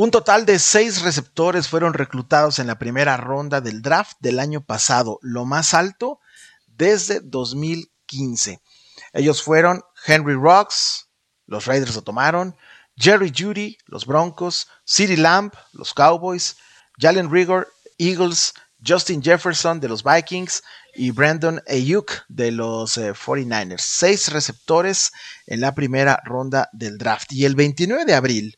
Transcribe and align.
Un 0.00 0.12
total 0.12 0.46
de 0.46 0.60
seis 0.60 1.02
receptores 1.02 1.66
fueron 1.66 1.92
reclutados 1.92 2.60
en 2.60 2.68
la 2.68 2.78
primera 2.78 3.16
ronda 3.16 3.60
del 3.60 3.82
draft 3.82 4.16
del 4.20 4.38
año 4.38 4.64
pasado, 4.64 5.18
lo 5.22 5.44
más 5.44 5.74
alto 5.74 6.20
desde 6.68 7.18
2015. 7.18 8.60
Ellos 9.12 9.42
fueron 9.42 9.82
Henry 10.06 10.34
Rocks, 10.34 11.08
los 11.46 11.66
Raiders 11.66 11.96
lo 11.96 12.02
tomaron, 12.02 12.56
Jerry 12.96 13.32
Judy, 13.36 13.76
los 13.86 14.06
Broncos, 14.06 14.68
CeeDee 14.86 15.16
Lamb, 15.16 15.50
los 15.72 15.92
Cowboys, 15.94 16.58
Jalen 16.96 17.28
Rigor, 17.28 17.66
Eagles, 17.98 18.54
Justin 18.86 19.20
Jefferson 19.20 19.80
de 19.80 19.88
los 19.88 20.04
Vikings 20.04 20.62
y 20.94 21.10
Brandon 21.10 21.60
Ayuk 21.66 22.24
de 22.28 22.52
los 22.52 22.96
49ers. 22.98 23.72
Eh, 23.72 23.76
seis 23.80 24.30
receptores 24.30 25.10
en 25.48 25.60
la 25.60 25.74
primera 25.74 26.22
ronda 26.24 26.68
del 26.72 26.98
draft. 26.98 27.32
Y 27.32 27.46
el 27.46 27.56
29 27.56 28.04
de 28.04 28.14
abril 28.14 28.56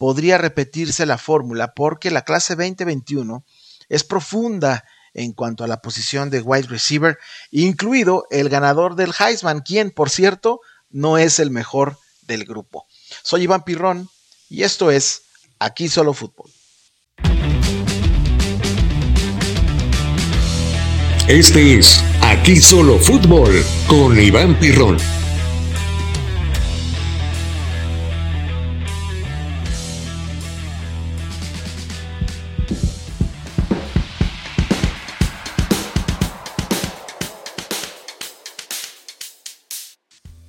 podría 0.00 0.38
repetirse 0.38 1.04
la 1.04 1.18
fórmula 1.18 1.74
porque 1.74 2.10
la 2.10 2.22
clase 2.22 2.56
2021 2.56 3.44
es 3.90 4.02
profunda 4.02 4.86
en 5.12 5.34
cuanto 5.34 5.62
a 5.62 5.66
la 5.66 5.82
posición 5.82 6.30
de 6.30 6.40
wide 6.40 6.68
receiver, 6.68 7.18
incluido 7.50 8.24
el 8.30 8.48
ganador 8.48 8.94
del 8.96 9.12
Heisman, 9.12 9.60
quien, 9.60 9.90
por 9.90 10.08
cierto, 10.08 10.60
no 10.88 11.18
es 11.18 11.38
el 11.38 11.50
mejor 11.50 11.98
del 12.22 12.46
grupo. 12.46 12.86
Soy 13.22 13.42
Iván 13.42 13.62
Pirrón 13.62 14.08
y 14.48 14.62
esto 14.62 14.90
es 14.90 15.24
Aquí 15.58 15.86
Solo 15.90 16.14
Fútbol. 16.14 16.50
Este 21.28 21.78
es 21.78 22.02
Aquí 22.22 22.56
Solo 22.56 22.98
Fútbol 22.98 23.62
con 23.86 24.18
Iván 24.18 24.58
Pirrón. 24.58 24.96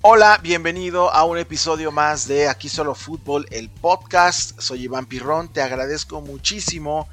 Hola, 0.03 0.39
bienvenido 0.41 1.13
a 1.13 1.25
un 1.25 1.37
episodio 1.37 1.91
más 1.91 2.27
de 2.27 2.47
Aquí 2.47 2.69
Solo 2.69 2.95
Fútbol, 2.95 3.45
el 3.51 3.69
podcast. 3.69 4.59
Soy 4.59 4.85
Iván 4.85 5.05
Pirrón, 5.05 5.53
te 5.53 5.61
agradezco 5.61 6.21
muchísimo 6.21 7.07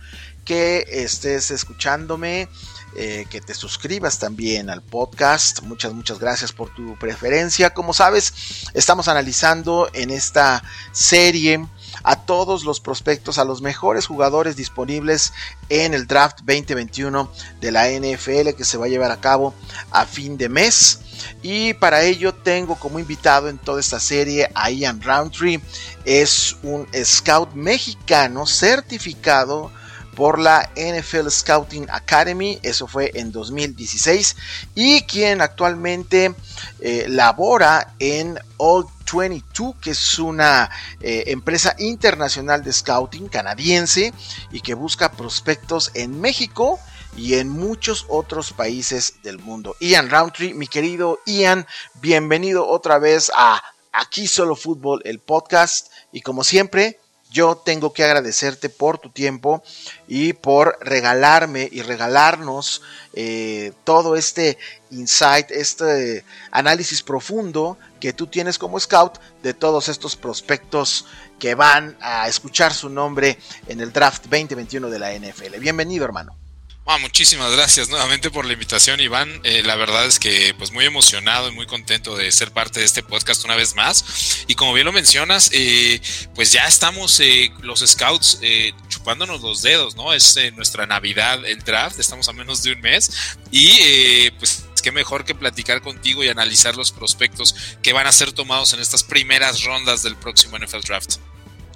que 0.47 0.87
estés 0.89 1.51
escuchándome, 1.51 2.49
eh, 2.97 3.27
que 3.29 3.43
te 3.43 3.53
suscribas 3.53 4.19
también 4.19 4.71
al 4.71 4.81
podcast. 4.81 5.61
Muchas, 5.65 5.93
muchas 5.93 6.19
gracias 6.19 6.51
por 6.51 6.75
tu 6.75 6.97
preferencia. 6.97 7.75
Como 7.75 7.93
sabes, 7.93 8.33
estamos 8.73 9.07
analizando 9.07 9.91
en 9.93 10.11
esta 10.11 10.65
serie 10.93 11.67
a 12.05 12.17
todos 12.17 12.65
los 12.65 12.81
prospectos, 12.81 13.37
a 13.37 13.45
los 13.45 13.61
mejores 13.61 14.07
jugadores 14.07 14.57
disponibles 14.57 15.35
en 15.69 15.93
el 15.93 16.07
draft 16.07 16.39
2021 16.39 17.31
de 17.61 17.71
la 17.71 17.91
NFL 17.91 18.55
que 18.57 18.65
se 18.65 18.79
va 18.79 18.87
a 18.87 18.89
llevar 18.89 19.11
a 19.11 19.21
cabo 19.21 19.53
a 19.91 20.07
fin 20.07 20.39
de 20.39 20.49
mes. 20.49 21.01
Y 21.43 21.75
para 21.75 22.03
ello 22.03 22.35
tengo 22.35 22.77
como 22.77 22.99
invitado 22.99 23.49
en 23.49 23.59
toda 23.59 23.81
esta 23.81 24.01
serie 24.01 24.51
a 24.55 24.71
Ian 24.71 25.01
Roundtree. 25.03 25.61
Es 26.05 26.57
un 26.63 26.87
scout 27.05 27.53
mexicano 27.55 28.47
certificado 28.47 29.71
por 30.19 30.41
la 30.41 30.69
NFL 30.75 31.29
Scouting 31.29 31.87
Academy, 31.91 32.59
eso 32.65 32.89
fue 32.89 33.13
en 33.15 33.31
2016, 33.31 34.35
y 34.75 35.03
quien 35.03 35.41
actualmente 35.41 36.35
eh, 36.81 37.07
labora 37.09 37.95
en 38.01 38.37
All 38.57 38.85
22, 39.13 39.77
que 39.81 39.91
es 39.93 40.19
una 40.19 40.71
eh, 41.01 41.23
empresa 41.29 41.77
internacional 41.79 42.65
de 42.65 42.73
scouting 42.73 43.29
canadiense 43.29 44.13
y 44.51 44.61
que 44.61 44.75
busca 44.75 45.13
prospectos 45.13 45.93
en 45.95 46.21
México 46.21 46.81
y 47.17 47.35
en 47.35 47.49
muchos 47.49 48.07
otros 48.09 48.53
países 48.53 49.23
del 49.23 49.39
mundo. 49.39 49.77
Ian 49.81 50.11
Roundtree, 50.11 50.55
mi 50.55 50.67
querido 50.67 51.21
Ian, 51.27 51.67
bienvenido 52.01 52.67
otra 52.67 52.99
vez 52.99 53.31
a 53.35 53.63
Aquí 53.93 54.27
Solo 54.29 54.55
Fútbol, 54.55 55.03
el 55.05 55.19
podcast. 55.19 55.91
Y 56.13 56.21
como 56.21 56.45
siempre, 56.45 56.99
yo 57.31 57.57
tengo 57.57 57.93
que 57.93 58.05
agradecerte 58.05 58.71
por 58.71 58.99
tu 58.99 59.11
tiempo 59.11 59.63
y 60.07 60.33
por 60.33 60.79
regalarme 60.81 61.69
y 61.71 61.83
regalarnos 61.83 62.83
eh, 63.13 63.73
todo 63.85 64.17
este 64.17 64.59
insight, 64.91 65.51
este 65.51 66.25
análisis 66.51 67.03
profundo 67.03 67.77
que 68.01 68.13
tú 68.13 68.29
tienes 68.29 68.59
como 68.59 68.81
scout 68.81 69.19
de 69.43 69.53
todos 69.53 69.89
estos 69.89 70.17
prospectos 70.17 71.07
que 71.39 71.55
van 71.55 71.97
a 72.01 72.29
escuchar 72.29 72.73
su 72.73 72.89
nombre 72.89 73.39
en 73.67 73.81
el 73.81 73.93
draft 73.93 74.25
2021 74.25 74.89
de 74.89 74.99
la 74.99 75.13
NFL. 75.13 75.59
Bienvenido, 75.59 76.05
hermano. 76.05 76.48
Ah, 76.91 76.97
muchísimas 76.97 77.53
gracias 77.53 77.91
nuevamente 77.91 78.31
por 78.31 78.47
la 78.47 78.55
invitación, 78.55 78.99
Iván. 78.99 79.43
Eh, 79.45 79.63
la 79.63 79.77
verdad 79.77 80.07
es 80.07 80.19
que 80.19 80.55
pues 80.57 80.73
muy 80.73 80.87
emocionado 80.87 81.51
y 81.51 81.53
muy 81.53 81.67
contento 81.67 82.17
de 82.17 82.33
ser 82.33 82.51
parte 82.51 82.81
de 82.81 82.87
este 82.87 83.03
podcast 83.03 83.45
una 83.45 83.57
vez 83.57 83.75
más. 83.75 84.47
Y 84.47 84.55
como 84.55 84.73
bien 84.73 84.87
lo 84.87 84.93
mencionas, 84.93 85.51
eh, 85.53 86.01
pues 86.35 86.51
ya 86.51 86.67
estamos 86.67 87.21
eh, 87.21 87.53
los 87.61 87.81
scouts 87.81 88.41
chupándonos 88.89 89.43
los 89.43 89.61
dedos, 89.61 89.97
¿no? 89.97 90.15
Es 90.15 90.39
nuestra 90.57 90.87
Navidad, 90.87 91.45
el 91.45 91.63
draft, 91.63 91.99
estamos 91.99 92.27
a 92.31 92.33
menos 92.33 92.63
de 92.63 92.73
un 92.73 92.81
mes. 92.81 93.37
Y 93.51 94.31
pues 94.39 94.65
qué 94.83 94.91
mejor 94.91 95.27
que 95.27 95.35
platicar 95.35 95.83
contigo 95.83 96.25
y 96.25 96.31
analizar 96.31 96.75
los 96.75 96.91
prospectos 96.91 97.55
que 97.83 97.93
van 97.93 98.07
a 98.07 98.13
ser 98.13 98.33
tomados 98.33 98.73
en 98.73 98.81
estas 98.81 99.05
primeras 99.05 99.63
rondas 99.65 100.03
del 100.03 100.17
próximo 100.17 100.57
NFL 100.57 100.81
Draft. 100.87 101.17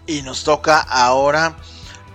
Y 0.06 0.22
nos 0.22 0.42
toca 0.42 0.80
ahora 0.80 1.58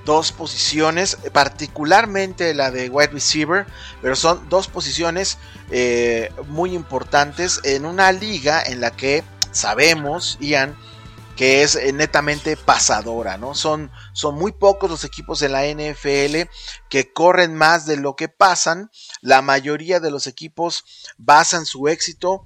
dos 0.07 0.31
posiciones, 0.31 1.17
particularmente 1.33 2.53
la 2.53 2.71
de 2.71 2.89
wide 2.89 3.09
receiver, 3.09 3.67
pero 4.01 4.15
son 4.15 4.47
dos 4.47 4.69
posiciones 4.69 5.37
eh, 5.69 6.31
muy 6.47 6.73
importantes 6.73 7.59
en 7.65 7.85
una 7.85 8.13
liga 8.13 8.63
en 8.63 8.79
la 8.79 8.91
que 8.91 9.25
sabemos, 9.51 10.37
Ian, 10.39 10.77
que 11.35 11.61
es 11.61 11.75
eh, 11.75 11.91
netamente 11.91 12.55
pasadora, 12.55 13.37
¿no? 13.37 13.53
Son, 13.53 13.91
son 14.13 14.35
muy 14.35 14.53
pocos 14.53 14.89
los 14.89 15.03
equipos 15.03 15.41
de 15.41 15.49
la 15.49 15.65
NFL 15.65 16.49
que 16.89 17.11
corren 17.11 17.53
más 17.53 17.85
de 17.85 17.97
lo 17.97 18.15
que 18.15 18.29
pasan. 18.29 18.89
La 19.19 19.41
mayoría 19.41 19.99
de 19.99 20.09
los 20.09 20.25
equipos 20.25 20.85
basan 21.17 21.65
su 21.65 21.89
éxito 21.89 22.45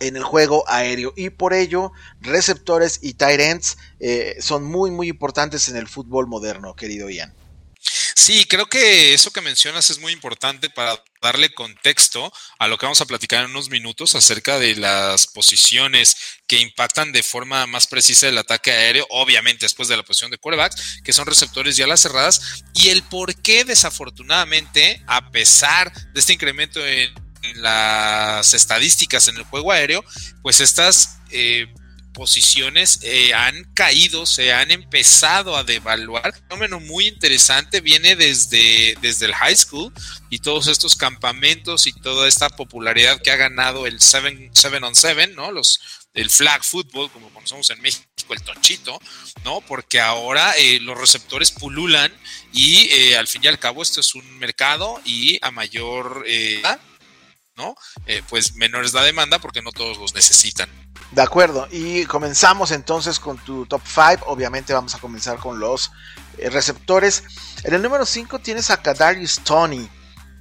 en 0.00 0.16
el 0.16 0.24
juego 0.24 0.64
aéreo 0.68 1.12
y 1.16 1.30
por 1.30 1.54
ello 1.54 1.92
receptores 2.20 2.98
y 3.02 3.14
tight 3.14 3.40
ends 3.40 3.76
eh, 4.00 4.36
son 4.40 4.64
muy 4.64 4.90
muy 4.90 5.08
importantes 5.08 5.68
en 5.68 5.76
el 5.76 5.88
fútbol 5.88 6.26
moderno, 6.26 6.74
querido 6.74 7.08
Ian. 7.08 7.34
Sí, 7.82 8.44
creo 8.44 8.66
que 8.66 9.14
eso 9.14 9.30
que 9.30 9.40
mencionas 9.40 9.88
es 9.88 9.98
muy 9.98 10.12
importante 10.12 10.68
para 10.68 11.02
darle 11.22 11.54
contexto 11.54 12.30
a 12.58 12.68
lo 12.68 12.76
que 12.76 12.84
vamos 12.84 13.00
a 13.00 13.06
platicar 13.06 13.44
en 13.44 13.50
unos 13.50 13.70
minutos 13.70 14.14
acerca 14.14 14.58
de 14.58 14.76
las 14.76 15.26
posiciones 15.26 16.16
que 16.46 16.58
impactan 16.58 17.12
de 17.12 17.22
forma 17.22 17.66
más 17.66 17.86
precisa 17.86 18.28
el 18.28 18.36
ataque 18.36 18.72
aéreo, 18.72 19.06
obviamente 19.08 19.64
después 19.64 19.88
de 19.88 19.96
la 19.96 20.02
posición 20.02 20.30
de 20.30 20.36
quarterback, 20.38 20.74
que 21.02 21.14
son 21.14 21.26
receptores 21.26 21.78
y 21.78 21.82
alas 21.82 22.00
cerradas, 22.00 22.62
y 22.74 22.90
el 22.90 23.02
por 23.04 23.34
qué 23.40 23.64
desafortunadamente, 23.64 25.02
a 25.06 25.30
pesar 25.30 25.90
de 26.12 26.20
este 26.20 26.34
incremento 26.34 26.86
en 26.86 27.14
las 27.56 28.54
estadísticas 28.54 29.28
en 29.28 29.36
el 29.36 29.44
juego 29.44 29.72
aéreo, 29.72 30.04
pues 30.42 30.60
estas 30.60 31.18
eh, 31.30 31.66
posiciones 32.12 33.00
eh, 33.02 33.32
han 33.34 33.64
caído, 33.74 34.26
se 34.26 34.52
han 34.52 34.70
empezado 34.70 35.56
a 35.56 35.64
devaluar. 35.64 36.34
Fenómeno 36.34 36.80
muy 36.80 37.06
interesante 37.06 37.80
viene 37.80 38.16
desde, 38.16 38.96
desde 39.00 39.26
el 39.26 39.34
high 39.34 39.56
school 39.56 39.92
y 40.28 40.40
todos 40.40 40.66
estos 40.66 40.96
campamentos 40.96 41.86
y 41.86 41.92
toda 41.92 42.28
esta 42.28 42.48
popularidad 42.50 43.20
que 43.22 43.30
ha 43.30 43.36
ganado 43.36 43.86
el 43.86 44.00
7 44.00 44.50
on 44.82 44.94
7, 44.94 45.28
¿no? 45.28 45.52
Los, 45.52 45.80
el 46.12 46.30
flag 46.30 46.64
football, 46.64 47.10
como 47.10 47.32
conocemos 47.32 47.70
en 47.70 47.80
México, 47.80 48.04
el 48.30 48.42
tonchito, 48.42 49.00
¿no? 49.44 49.60
Porque 49.60 50.00
ahora 50.00 50.52
eh, 50.58 50.80
los 50.80 50.98
receptores 50.98 51.52
pululan 51.52 52.12
y 52.52 53.12
al 53.14 53.28
fin 53.28 53.44
y 53.44 53.48
al 53.48 53.58
cabo 53.58 53.82
esto 53.82 54.00
es 54.00 54.14
un 54.14 54.38
mercado 54.38 55.00
y 55.04 55.38
a 55.42 55.50
mayor 55.50 56.24
eh, 58.06 58.22
pues 58.28 58.54
menores 58.54 58.92
la 58.92 59.02
demanda 59.02 59.38
porque 59.38 59.62
no 59.62 59.72
todos 59.72 59.98
los 59.98 60.14
necesitan. 60.14 60.68
De 61.10 61.22
acuerdo, 61.22 61.66
y 61.70 62.04
comenzamos 62.04 62.70
entonces 62.70 63.18
con 63.18 63.36
tu 63.38 63.66
top 63.66 63.82
5. 63.84 64.26
Obviamente 64.26 64.72
vamos 64.72 64.94
a 64.94 64.98
comenzar 64.98 65.38
con 65.38 65.58
los 65.58 65.90
eh, 66.38 66.50
receptores. 66.50 67.24
En 67.64 67.74
el 67.74 67.82
número 67.82 68.06
5 68.06 68.38
tienes 68.38 68.70
a 68.70 68.80
Kadarius 68.80 69.40
Tony 69.44 69.88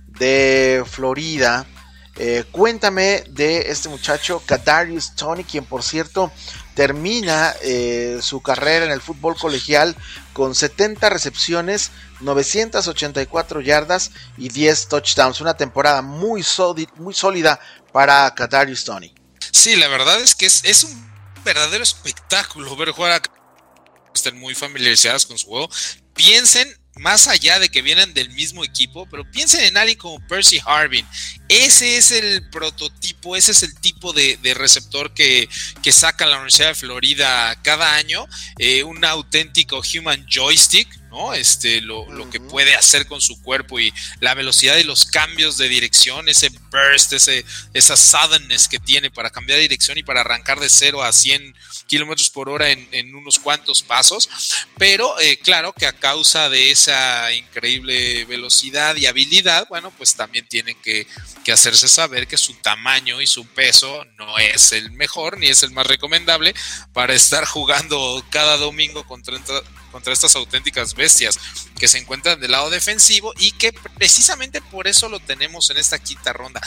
de 0.08 0.84
Florida. 0.86 1.66
Eh, 2.16 2.44
cuéntame 2.52 3.24
de 3.30 3.70
este 3.72 3.88
muchacho, 3.88 4.42
Kadarius 4.46 5.16
Tony, 5.16 5.44
quien 5.44 5.64
por 5.66 5.84
cierto 5.84 6.32
termina 6.76 7.54
eh, 7.62 8.20
su 8.22 8.42
carrera 8.42 8.86
en 8.86 8.92
el 8.92 9.02
fútbol 9.02 9.36
colegial 9.38 9.96
con 10.34 10.56
70 10.56 11.10
recepciones, 11.10 11.92
984 12.22 13.62
yardas 13.62 14.12
y 14.38 14.50
10 14.50 14.88
touchdowns. 14.88 15.42
Una 15.42 15.56
temporada 15.56 16.02
muy, 16.02 16.44
sólida 16.44 17.60
para 17.92 18.34
Kadarius 18.34 18.86
Tony. 18.86 19.14
Sí, 19.52 19.76
la 19.76 19.88
verdad 19.88 20.22
es 20.22 20.36
que 20.36 20.46
es, 20.46 20.84
un 20.84 21.10
verdadero 21.44 21.84
espectáculo 21.84 22.76
ver 22.76 22.92
jugar 22.92 23.12
a 23.12 23.22
estén 24.14 24.40
muy 24.40 24.56
familiarizadas 24.56 25.26
con 25.26 25.38
su 25.38 25.48
juego, 25.48 25.70
piensen 26.14 26.79
más 27.00 27.28
allá 27.28 27.60
de 27.60 27.70
que 27.70 27.82
vienen 27.82 28.14
del 28.14 28.30
mismo 28.32 28.64
equipo, 28.64 29.08
pero 29.10 29.30
piensen 29.30 29.64
en 29.64 29.78
alguien 29.78 29.98
como 29.98 30.26
Percy 30.28 30.62
Harvin. 30.66 31.08
Ese 31.48 31.98
es 31.98 32.12
el 32.12 32.50
prototipo, 32.50 33.36
ese 33.36 33.52
es 33.52 33.64
el 33.64 33.74
tipo 33.80 34.14
de, 34.14 34.38
receptor 34.54 35.14
que, 35.14 35.50
que, 35.82 35.92
saca 35.92 36.26
la 36.26 36.36
Universidad 36.36 36.70
de 36.70 36.76
Florida 36.76 37.60
cada 37.64 37.96
año. 37.96 38.26
Eh, 38.58 38.84
un 38.84 39.04
auténtico 39.06 39.82
human 39.82 40.26
joystick, 40.30 40.88
¿no? 41.10 41.34
Este, 41.34 41.82
lo, 41.82 42.12
lo, 42.12 42.30
que 42.30 42.40
puede 42.40 42.76
hacer 42.76 43.08
con 43.08 43.22
su 43.22 43.42
cuerpo 43.42 43.80
y 43.80 43.94
la 44.20 44.34
velocidad 44.34 44.78
y 44.78 44.84
los 44.84 45.06
cambios 45.06 45.58
de 45.58 45.68
dirección, 45.68 46.30
ese 46.30 46.50
burst, 46.50 47.14
ese, 47.14 47.46
esa 47.74 47.98
suddenness 47.98 48.68
que 48.68 48.80
tiene 48.80 49.10
para 49.12 49.30
cambiar 49.30 49.58
de 49.58 49.64
dirección 49.64 49.98
y 49.98 50.04
para 50.04 50.22
arrancar 50.22 50.60
de 50.60 50.70
0 50.70 51.04
a 51.04 51.12
100 51.12 51.56
kilómetros 51.88 52.30
por 52.30 52.50
hora 52.50 52.70
en, 52.70 53.16
unos 53.16 53.40
cuantos 53.40 53.82
pasos, 53.82 54.30
pero 54.78 55.20
eh, 55.20 55.38
claro 55.38 55.74
que 55.74 55.88
a 55.88 55.94
causa 55.94 56.48
de 56.50 56.72
esa 56.72 57.34
increíble 57.34 58.26
velocidad 58.26 58.96
y 58.96 59.08
habilidad, 59.08 59.68
bueno, 59.68 59.92
pues 59.98 60.16
también 60.16 60.48
tienen 60.48 60.80
que, 60.82 61.08
que 61.44 61.52
hacerse 61.52 61.88
saber 61.88 62.28
que 62.28 62.38
su 62.38 62.54
tamaño 62.56 63.22
y 63.22 63.28
su 63.28 63.46
peso 63.48 64.06
no 64.18 64.38
es 64.38 64.72
el 64.72 64.92
mejor 64.92 65.38
ni 65.38 65.48
es 65.48 65.64
el 65.64 65.72
más 65.72 65.88
recomendable 65.88 66.54
para 66.94 67.14
estar 67.16 67.46
jugando 67.46 68.24
cada 68.30 68.58
domingo 68.58 69.04
contra, 69.06 69.40
contra 69.90 70.14
estas 70.14 70.36
auténticas 70.36 70.94
bestias 70.94 71.40
que 71.78 71.88
se 71.88 71.98
encuentran 71.98 72.40
del 72.40 72.52
lado 72.52 72.70
defensivo 72.70 73.34
y 73.38 73.52
que 73.52 73.74
precisamente 73.98 74.62
por 74.62 74.88
eso 74.88 75.10
lo 75.10 75.20
tenemos 75.20 75.70
en 75.70 75.78
esta 75.78 76.00
quinta 76.00 76.34
ronda. 76.34 76.62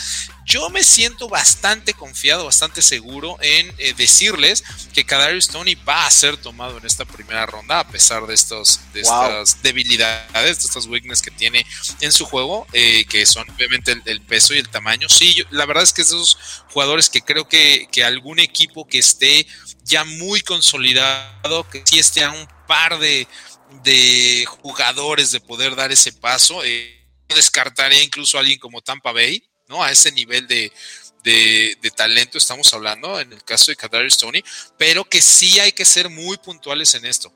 Yo 0.44 0.70
me 0.70 0.84
siento 0.84 1.28
bastante 1.28 1.94
confiado, 1.94 2.44
bastante 2.44 2.82
seguro 2.82 3.36
en 3.40 3.72
eh, 3.78 3.94
decirles 3.96 4.64
que 4.92 5.04
Kadarius 5.04 5.48
Tony 5.48 5.74
va 5.74 6.06
a 6.06 6.10
ser 6.10 6.36
tomado 6.36 6.78
en 6.78 6.86
esta 6.86 7.04
primera 7.04 7.46
ronda 7.46 7.80
a 7.80 7.88
pesar 7.88 8.26
de, 8.26 8.34
estos, 8.34 8.80
de 8.92 9.02
estas 9.02 9.62
debilidades, 9.62 10.58
de 10.58 10.66
estas 10.66 10.86
weaknesses 10.86 11.22
que 11.22 11.30
tiene 11.30 11.66
en 12.00 12.12
su 12.12 12.24
juego, 12.24 12.66
eh, 12.72 13.04
que 13.06 13.26
son 13.26 13.48
obviamente 13.50 14.00
el, 14.04 14.20
peso 14.22 14.54
y 14.54 14.58
el 14.58 14.68
tamaño. 14.68 15.08
Sí, 15.08 15.44
la 15.50 15.66
verdad 15.66 15.82
es 15.82 15.92
que 15.92 16.02
esos 16.02 16.38
jugadores 16.70 17.10
que 17.10 17.22
creo 17.22 17.48
que, 17.48 17.88
que 17.90 18.04
algún 18.04 18.38
equipo 18.38 18.86
que 18.86 18.98
esté 18.98 19.46
ya 19.84 20.04
muy 20.04 20.40
consolidado, 20.40 21.68
que 21.68 21.82
sí 21.84 21.98
esté 21.98 22.24
a 22.24 22.30
un 22.30 22.48
par 22.72 22.98
de, 22.98 23.28
de 23.82 24.46
jugadores 24.46 25.30
de 25.30 25.40
poder 25.40 25.76
dar 25.76 25.92
ese 25.92 26.10
paso. 26.10 26.64
Eh, 26.64 27.06
descartaría 27.28 28.02
incluso 28.02 28.38
a 28.38 28.40
alguien 28.40 28.58
como 28.58 28.80
Tampa 28.80 29.12
Bay, 29.12 29.42
¿no? 29.68 29.82
A 29.82 29.90
ese 29.90 30.10
nivel 30.10 30.46
de, 30.46 30.72
de, 31.22 31.92
talento 31.94 32.38
estamos 32.38 32.72
hablando, 32.72 33.20
en 33.20 33.30
el 33.32 33.44
caso 33.44 33.70
de 33.70 33.76
Kadarius 33.76 34.16
Tony, 34.16 34.42
pero 34.78 35.04
que 35.04 35.20
sí 35.20 35.60
hay 35.60 35.72
que 35.72 35.84
ser 35.84 36.08
muy 36.08 36.38
puntuales 36.38 36.94
en 36.94 37.04
esto 37.04 37.30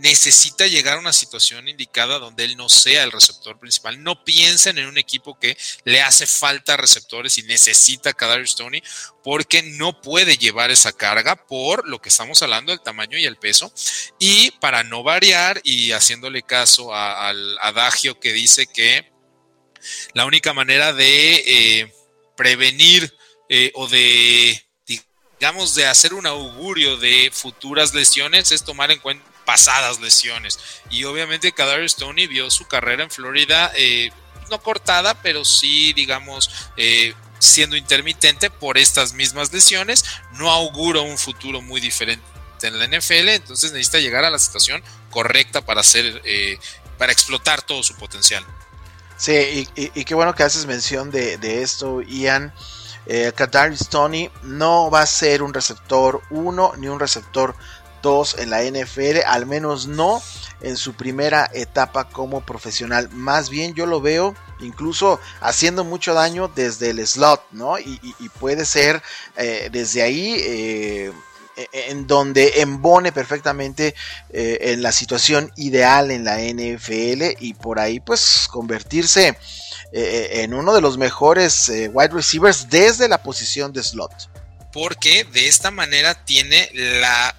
necesita 0.00 0.66
llegar 0.66 0.96
a 0.96 1.00
una 1.00 1.12
situación 1.12 1.68
indicada 1.68 2.18
donde 2.18 2.44
él 2.44 2.56
no 2.56 2.68
sea 2.68 3.02
el 3.02 3.12
receptor 3.12 3.58
principal. 3.58 4.02
No 4.02 4.24
piensen 4.24 4.78
en 4.78 4.86
un 4.86 4.98
equipo 4.98 5.38
que 5.38 5.56
le 5.84 6.00
hace 6.02 6.26
falta 6.26 6.76
receptores 6.76 7.38
y 7.38 7.42
necesita 7.42 8.12
Kadarius 8.12 8.56
Tony 8.56 8.82
porque 9.22 9.62
no 9.62 10.00
puede 10.00 10.36
llevar 10.36 10.70
esa 10.70 10.92
carga 10.92 11.36
por 11.46 11.86
lo 11.88 12.00
que 12.00 12.08
estamos 12.08 12.42
hablando, 12.42 12.72
el 12.72 12.80
tamaño 12.80 13.18
y 13.18 13.26
el 13.26 13.36
peso. 13.36 13.72
Y 14.18 14.50
para 14.52 14.82
no 14.82 15.02
variar 15.02 15.60
y 15.64 15.92
haciéndole 15.92 16.42
caso 16.42 16.94
al 16.94 17.58
adagio 17.60 18.18
que 18.18 18.32
dice 18.32 18.66
que 18.66 19.12
la 20.14 20.26
única 20.26 20.52
manera 20.52 20.92
de 20.92 21.34
eh, 21.46 21.94
prevenir 22.36 23.14
eh, 23.48 23.70
o 23.74 23.88
de 23.88 24.62
digamos, 25.40 25.74
de 25.74 25.86
hacer 25.86 26.12
un 26.12 26.26
augurio 26.26 26.98
de 26.98 27.30
futuras 27.32 27.94
lesiones 27.94 28.52
es 28.52 28.62
tomar 28.62 28.90
en 28.90 28.98
cuenta 28.98 29.24
pasadas 29.50 29.98
lesiones. 29.98 30.60
Y 30.90 31.02
obviamente 31.02 31.50
Kadarius 31.50 31.96
Tony 31.96 32.28
vio 32.28 32.52
su 32.52 32.68
carrera 32.68 33.02
en 33.02 33.10
Florida 33.10 33.72
eh, 33.74 34.12
no 34.48 34.62
cortada, 34.62 35.14
pero 35.14 35.44
sí, 35.44 35.92
digamos, 35.92 36.48
eh, 36.76 37.14
siendo 37.40 37.74
intermitente 37.74 38.48
por 38.48 38.78
estas 38.78 39.12
mismas 39.12 39.52
lesiones. 39.52 40.04
No 40.34 40.52
auguro 40.52 41.02
un 41.02 41.18
futuro 41.18 41.60
muy 41.60 41.80
diferente 41.80 42.22
en 42.62 42.78
la 42.78 42.86
NFL, 42.86 43.30
entonces 43.30 43.72
necesita 43.72 43.98
llegar 43.98 44.24
a 44.24 44.30
la 44.30 44.38
situación 44.38 44.84
correcta 45.10 45.62
para 45.62 45.80
hacer, 45.80 46.22
eh, 46.24 46.56
para 46.96 47.10
explotar 47.10 47.60
todo 47.62 47.82
su 47.82 47.96
potencial. 47.96 48.46
Sí, 49.16 49.66
y, 49.74 50.04
qué 50.04 50.14
bueno 50.14 50.32
que 50.32 50.44
haces 50.44 50.64
mención 50.64 51.10
de, 51.10 51.38
de 51.38 51.62
esto, 51.62 52.02
Ian. 52.02 52.54
Eh, 53.06 53.32
Kadarius 53.34 53.88
Tony 53.88 54.30
no 54.44 54.88
va 54.90 55.02
a 55.02 55.06
ser 55.06 55.42
un 55.42 55.52
receptor 55.52 56.22
1 56.30 56.74
ni 56.76 56.86
un 56.86 57.00
receptor 57.00 57.56
en 58.38 58.50
la 58.50 58.62
NFL, 58.62 59.20
al 59.26 59.46
menos 59.46 59.86
no 59.86 60.22
en 60.62 60.76
su 60.76 60.94
primera 60.94 61.50
etapa 61.52 62.08
como 62.08 62.40
profesional. 62.40 63.10
Más 63.10 63.50
bien 63.50 63.74
yo 63.74 63.86
lo 63.86 64.00
veo 64.00 64.34
incluso 64.60 65.20
haciendo 65.40 65.84
mucho 65.84 66.14
daño 66.14 66.48
desde 66.48 66.90
el 66.90 67.06
slot, 67.06 67.42
¿no? 67.52 67.78
Y, 67.78 67.98
puede 68.38 68.64
ser 68.64 69.02
eh, 69.36 69.68
desde 69.70 70.02
ahí 70.02 70.34
eh, 70.38 71.12
e, 71.56 71.90
en 71.90 72.06
donde 72.06 72.60
embone 72.60 73.12
perfectamente 73.12 73.94
eh, 74.30 74.58
en 74.60 74.82
la 74.82 74.92
situación 74.92 75.52
ideal 75.56 76.10
en 76.10 76.24
la 76.24 76.38
NFL 76.38 77.36
y 77.38 77.54
por 77.54 77.78
ahí 77.78 78.00
pues 78.00 78.46
convertirse 78.48 79.36
en 79.92 80.54
uno 80.54 80.72
de 80.72 80.80
los 80.80 80.96
mejores 80.98 81.68
wide 81.68 82.12
receivers 82.12 82.70
desde 82.70 83.08
la 83.08 83.22
posición 83.22 83.72
de 83.72 83.82
slot. 83.82 84.12
Porque 84.72 85.24
de 85.24 85.48
esta 85.48 85.72
manera 85.72 86.14
tiene 86.24 86.70
la 86.72 87.34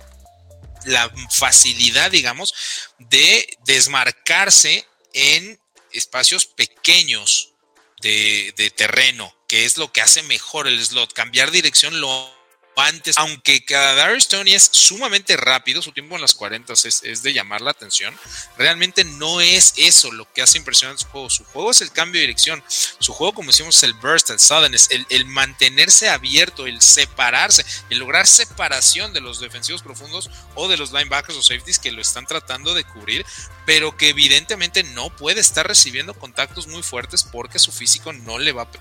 la 0.86 1.12
facilidad, 1.30 2.12
digamos, 2.12 2.54
de 3.00 3.58
desmarcarse 3.66 4.86
en 5.14 5.60
espacios 5.92 6.46
pequeños 6.46 7.54
de, 8.02 8.74
terreno, 8.76 9.36
que 9.48 9.66
es 9.66 9.78
lo 9.78 9.92
que 9.92 10.02
hace 10.02 10.24
mejor 10.24 10.68
el 10.68 10.84
slot. 10.84 11.14
Cambiar 11.14 11.52
dirección 11.52 12.02
lo 12.02 12.41
antes, 12.82 13.18
aunque 13.18 13.64
Kadarius 13.64 14.28
Tony 14.28 14.54
es 14.54 14.70
sumamente 14.72 15.38
rápido, 15.38 15.82
su 15.82 15.92
tiempo 15.92 16.16
en 16.16 16.22
las 16.22 16.34
40 16.36 16.74
es, 16.74 17.24
de 17.24 17.34
llamar 17.34 17.62
la 17.62 17.72
atención, 17.72 18.14
realmente 18.58 19.04
no 19.04 19.42
es 19.42 19.74
eso 19.78 20.12
lo 20.12 20.32
que 20.32 20.42
hace 20.42 20.58
impresionante 20.58 21.04
su 21.04 21.10
juego. 21.10 21.30
Su 21.30 21.44
juego 21.46 21.72
es 21.72 21.82
el 21.82 21.92
cambio 21.92 22.20
de 22.20 22.28
dirección. 22.28 22.64
Su 23.00 23.14
juego, 23.14 23.34
como 23.34 23.52
decimos, 23.52 23.78
es 23.78 23.84
el 23.84 23.94
burst, 23.94 24.30
el 24.30 24.40
suddenness, 24.40 24.88
el, 24.92 25.06
el 25.10 25.26
mantenerse 25.26 26.10
abierto, 26.10 26.68
el 26.68 26.82
separarse, 26.82 27.66
el 27.90 28.00
lograr 28.00 28.28
separación 28.28 29.14
de 29.14 29.22
los 29.22 29.40
defensivos 29.40 29.82
profundos 29.82 30.30
o 30.56 30.68
de 30.68 30.78
los 30.78 30.92
linebackers 30.92 31.38
o 31.38 31.42
safeties 31.42 31.80
que 31.80 31.92
lo 31.92 32.02
están 32.02 32.26
tratando 32.26 32.74
de 32.74 32.84
cubrir, 32.84 33.26
pero 33.66 33.96
que 33.96 34.10
evidentemente 34.10 34.84
no 34.84 35.16
puede 35.16 35.40
estar 35.42 35.68
recibiendo 35.68 36.14
contactos 36.14 36.68
muy 36.68 36.84
fuertes 36.84 37.24
porque 37.24 37.60
su 37.60 37.72
físico 37.72 38.14
no 38.14 38.40
le 38.40 38.52
va 38.52 38.64
a 38.64 38.72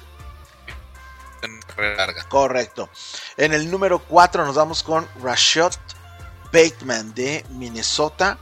Correcto. 2.28 2.88
En 3.36 3.52
el 3.52 3.70
número 3.70 3.98
4 4.00 4.44
nos 4.44 4.54
vamos 4.54 4.82
con 4.82 5.08
Rashad 5.22 5.72
Bateman 6.52 7.14
de 7.14 7.44
Minnesota, 7.50 8.38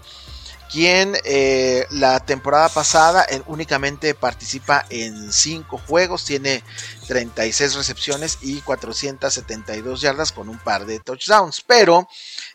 quien 0.71 1.17
eh, 1.25 1.87
la 1.91 2.21
temporada 2.21 2.69
pasada 2.69 3.27
únicamente 3.47 4.15
participa 4.15 4.85
en 4.91 5.33
5 5.33 5.79
juegos, 5.87 6.25
tiene 6.25 6.63
36 7.07 7.75
recepciones 7.75 8.39
y 8.43 8.61
472 8.61 10.01
yardas 10.01 10.33
con 10.33 10.49
un 10.49 10.59
par 10.59 10.85
de 10.85 11.01
touchdowns, 11.01 11.63
pero 11.63 12.09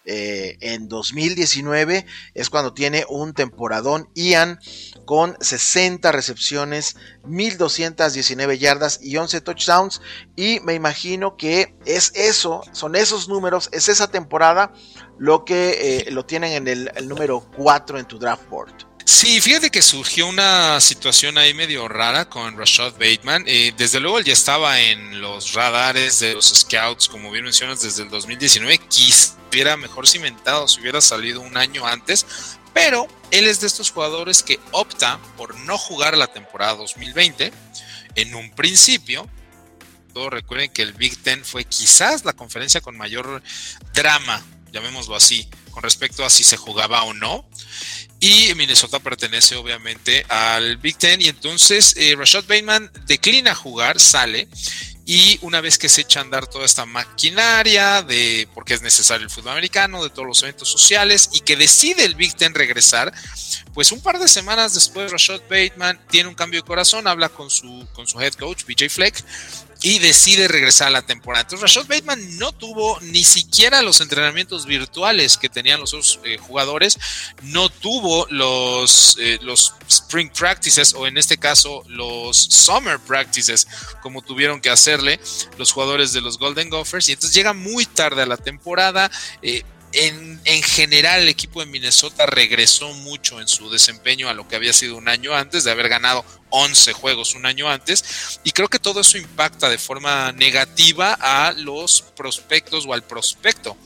eh, 0.06 0.58
en 0.60 0.88
2019 0.90 2.06
es 2.34 2.50
cuando 2.50 2.74
tiene 2.74 3.06
un 3.08 3.34
temporadón 3.34 4.10
Ian 4.14 4.60
con 5.06 5.38
60 5.40 6.12
recepciones, 6.12 6.98
1219 7.26 8.58
yardas 8.58 9.00
y 9.02 9.18
11 9.18 9.42
touchdowns. 9.42 10.02
Y 10.36 10.60
me 10.62 10.74
imagino 10.74 11.38
que 11.38 11.76
es 11.86 12.12
eso, 12.16 12.62
son 12.72 12.96
esos 12.96 13.30
números, 13.30 13.70
es 13.72 13.90
esa 13.90 14.08
temporada 14.08 14.74
lo 15.18 15.46
que 15.46 16.06
eh, 16.08 16.12
lo 16.12 16.26
tienen 16.26 16.68
en 16.68 16.68
el, 16.68 17.08
número 17.08 17.42
4 17.56 18.00
en 18.00 18.06
tu 18.06 18.20
draft 18.20 18.50
board. 18.50 18.93
Sí, 19.06 19.42
fíjate 19.42 19.70
que 19.70 19.82
surgió 19.82 20.28
una 20.28 20.80
situación 20.80 21.38
ahí 21.38 21.54
medio 21.54 21.90
rara 21.90 22.30
con 22.30 22.58
Rashad 22.58 22.94
Bateman. 22.94 23.44
Eh, 23.48 23.74
desde 23.76 24.00
luego 24.00 24.20
él 24.20 24.24
ya 24.24 24.34
estaba 24.34 24.80
en 24.80 25.20
los 25.20 25.54
radares 25.54 26.20
de 26.20 26.36
los 26.36 26.48
scouts, 26.48 27.10
como 27.10 27.30
bien 27.30 27.44
mencionas, 27.44 27.82
desde 27.82 28.04
el 28.04 28.10
2019. 28.10 28.78
Quizá 28.88 29.36
hubiera 29.52 29.76
mejor 29.76 30.08
cimentado 30.08 30.68
si 30.68 30.80
hubiera 30.80 31.02
salido 31.02 31.42
un 31.42 31.58
año 31.58 31.86
antes, 31.86 32.26
pero 32.74 33.08
él 33.32 33.46
es 33.46 33.60
de 33.60 33.68
estos 33.68 33.92
jugadores 33.92 34.42
que 34.42 34.60
opta 34.72 35.20
por 35.38 35.56
no 35.60 35.78
jugar 35.78 36.18
la 36.18 36.28
temporada 36.28 36.76
2020 36.76 37.52
en 38.16 38.36
un 38.36 38.52
principio. 38.52 39.30
Todos 40.14 40.32
recuerden 40.32 40.72
que 40.72 40.82
el 40.82 40.94
Big 40.94 41.18
Ten 41.22 41.44
fue 41.44 41.66
quizás 41.66 42.24
la 42.24 42.34
conferencia 42.34 42.80
con 42.80 42.98
mayor 42.98 43.42
drama, 43.94 44.42
llamémoslo 44.74 45.16
así, 45.16 45.48
con 45.72 45.84
respecto 45.84 46.26
a 46.26 46.30
si 46.30 46.44
se 46.44 46.58
jugaba 46.58 47.04
o 47.04 47.14
no. 47.14 47.48
Y 48.20 48.54
Minnesota 48.56 49.00
pertenece 49.00 49.56
obviamente 49.56 50.26
al 50.30 50.78
Big 50.78 50.98
Ten. 50.98 51.22
Y 51.22 51.28
entonces 51.28 51.94
eh, 51.98 52.16
Rashad 52.18 52.46
Bateman 52.46 52.90
declina 53.06 53.54
jugar, 53.54 54.00
sale 54.00 54.48
Y 55.06 55.38
una 55.42 55.60
vez 55.60 55.78
que 55.78 55.90
se 55.90 56.02
echa 56.02 56.22
a 56.22 56.24
andar 56.24 56.48
toda 56.48 56.66
esta 56.66 56.86
maquinaria 56.86 58.02
de 58.02 58.48
porque 58.54 58.74
es 58.76 58.82
necesario 58.82 59.26
el 59.26 59.30
fútbol 59.30 59.52
americano, 59.52 60.02
de 60.02 60.10
todos 60.10 60.26
los 60.26 60.42
eventos 60.42 60.70
sociales, 60.70 61.30
y 61.34 61.42
que 61.42 61.58
decide 61.58 62.06
el 62.06 62.16
Big 62.16 62.34
Ten 62.36 62.54
regresar, 62.54 63.14
pues 63.74 63.92
un 63.92 64.02
par 64.02 64.18
de 64.20 64.30
semanas 64.30 64.74
después 64.74 65.12
Rashad 65.12 65.42
Bateman 65.50 66.00
tiene 66.08 66.30
un 66.30 66.36
cambio 66.36 66.62
de 66.62 66.68
corazón, 66.68 67.08
habla 67.08 67.28
con 67.28 67.50
su, 67.50 67.86
con 67.92 68.08
su 68.08 68.22
head 68.22 68.36
coach, 68.36 68.64
BJ 68.64 68.90
Fleck, 68.90 69.22
y 69.84 70.00
decide 70.00 70.48
regresar 70.48 70.88
a 70.88 70.92
la 70.92 71.02
temporada. 71.02 71.42
Entonces 71.42 71.62
Rashad 71.62 71.88
Bateman 71.88 72.38
no 72.40 72.54
tuvo 72.54 73.00
ni 73.02 73.24
siquiera 73.26 73.82
los 73.82 74.00
entrenamientos 74.00 74.66
virtuales 74.66 75.38
que 75.38 75.50
tenían 75.50 75.82
los 75.82 75.94
otros 75.94 76.22
eh, 76.24 76.38
jugadores, 76.38 76.98
no 77.44 77.68
tuvo 77.68 78.26
los, 78.30 79.18
eh, 79.20 79.38
los 79.42 79.74
spring 79.90 80.32
practices 80.32 80.94
o 80.94 81.06
en 81.06 81.18
este 81.18 81.38
caso 81.38 81.84
los 81.88 82.38
summer 82.38 82.98
practices 82.98 83.68
como 84.02 84.22
tuvieron 84.22 84.62
que 84.62 84.70
hacerle 84.70 85.20
los 85.58 85.74
jugadores 85.74 86.14
de 86.14 86.22
los 86.22 86.40
Golden 86.40 86.70
Gophers 86.70 87.10
y 87.10 87.12
entonces 87.12 87.36
llega 87.36 87.52
muy 87.52 87.86
tarde 87.86 88.22
a 88.22 88.26
la 88.26 88.38
temporada. 88.38 89.12
Eh, 89.42 89.64
en, 89.94 90.42
en, 90.46 90.64
general 90.64 91.22
el 91.22 91.30
equipo 91.30 91.60
de 91.60 91.68
Minnesota 91.68 92.26
regresó 92.26 92.94
mucho 92.94 93.40
en 93.40 93.48
su 93.48 93.70
desempeño 93.70 94.30
a 94.30 94.34
lo 94.34 94.48
que 94.48 94.56
había 94.56 94.74
sido 94.74 94.96
un 94.96 95.08
año 95.08 95.36
antes 95.36 95.64
de 95.64 95.72
haber 95.72 95.90
ganado 95.90 96.26
11 96.50 96.94
juegos 96.94 97.36
un 97.36 97.46
año 97.46 97.70
antes 97.70 98.40
y 98.44 98.52
creo 98.52 98.68
que 98.68 98.80
todo 98.80 99.02
eso 99.02 99.18
impacta 99.18 99.70
de 99.70 99.78
forma 99.78 100.32
negativa 100.32 101.18
a 101.20 101.54
los 101.54 102.02
prospectos 102.16 102.86
o 102.88 102.94
al 102.94 103.04
prospecto 103.04 103.78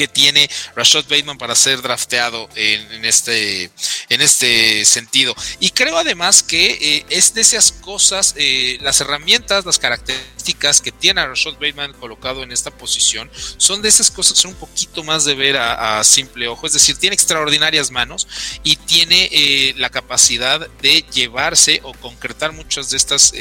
que 0.00 0.08
tiene 0.08 0.48
Rashad 0.74 1.04
Bateman 1.10 1.36
para 1.36 1.54
ser 1.54 1.82
drafteado 1.82 2.48
en, 2.54 3.04
este, 3.04 3.70
en 4.08 4.22
este 4.22 4.86
sentido. 4.86 5.34
Y 5.58 5.72
creo 5.72 5.98
además 5.98 6.42
que 6.42 6.70
eh, 6.80 7.06
es 7.10 7.34
de 7.34 7.42
esas 7.42 7.70
cosas, 7.70 8.34
eh, 8.38 8.78
las 8.80 9.02
herramientas, 9.02 9.66
las 9.66 9.78
características 9.78 10.80
que 10.80 10.90
tiene 10.90 11.20
a 11.20 11.26
Rashad 11.26 11.52
Bateman 11.52 11.92
colocado 11.92 12.42
en 12.42 12.50
esta 12.50 12.70
posición, 12.70 13.30
son 13.58 13.82
de 13.82 13.90
esas 13.90 14.10
cosas 14.10 14.32
que 14.32 14.40
son 14.40 14.52
un 14.52 14.56
poquito 14.56 15.04
más 15.04 15.26
de 15.26 15.34
ver 15.34 15.58
a, 15.58 16.02
simple 16.02 16.48
ojo. 16.48 16.66
Es 16.66 16.72
decir, 16.72 16.96
tiene 16.96 17.12
extraordinarias 17.12 17.90
manos 17.90 18.26
y 18.64 18.76
tiene 18.76 19.28
eh, 19.30 19.74
la 19.76 19.90
capacidad 19.90 20.66
de 20.80 21.04
llevarse 21.12 21.80
o 21.82 21.92
concretar 21.92 22.52
muchas 22.52 22.88
de 22.88 22.96
estas 22.96 23.34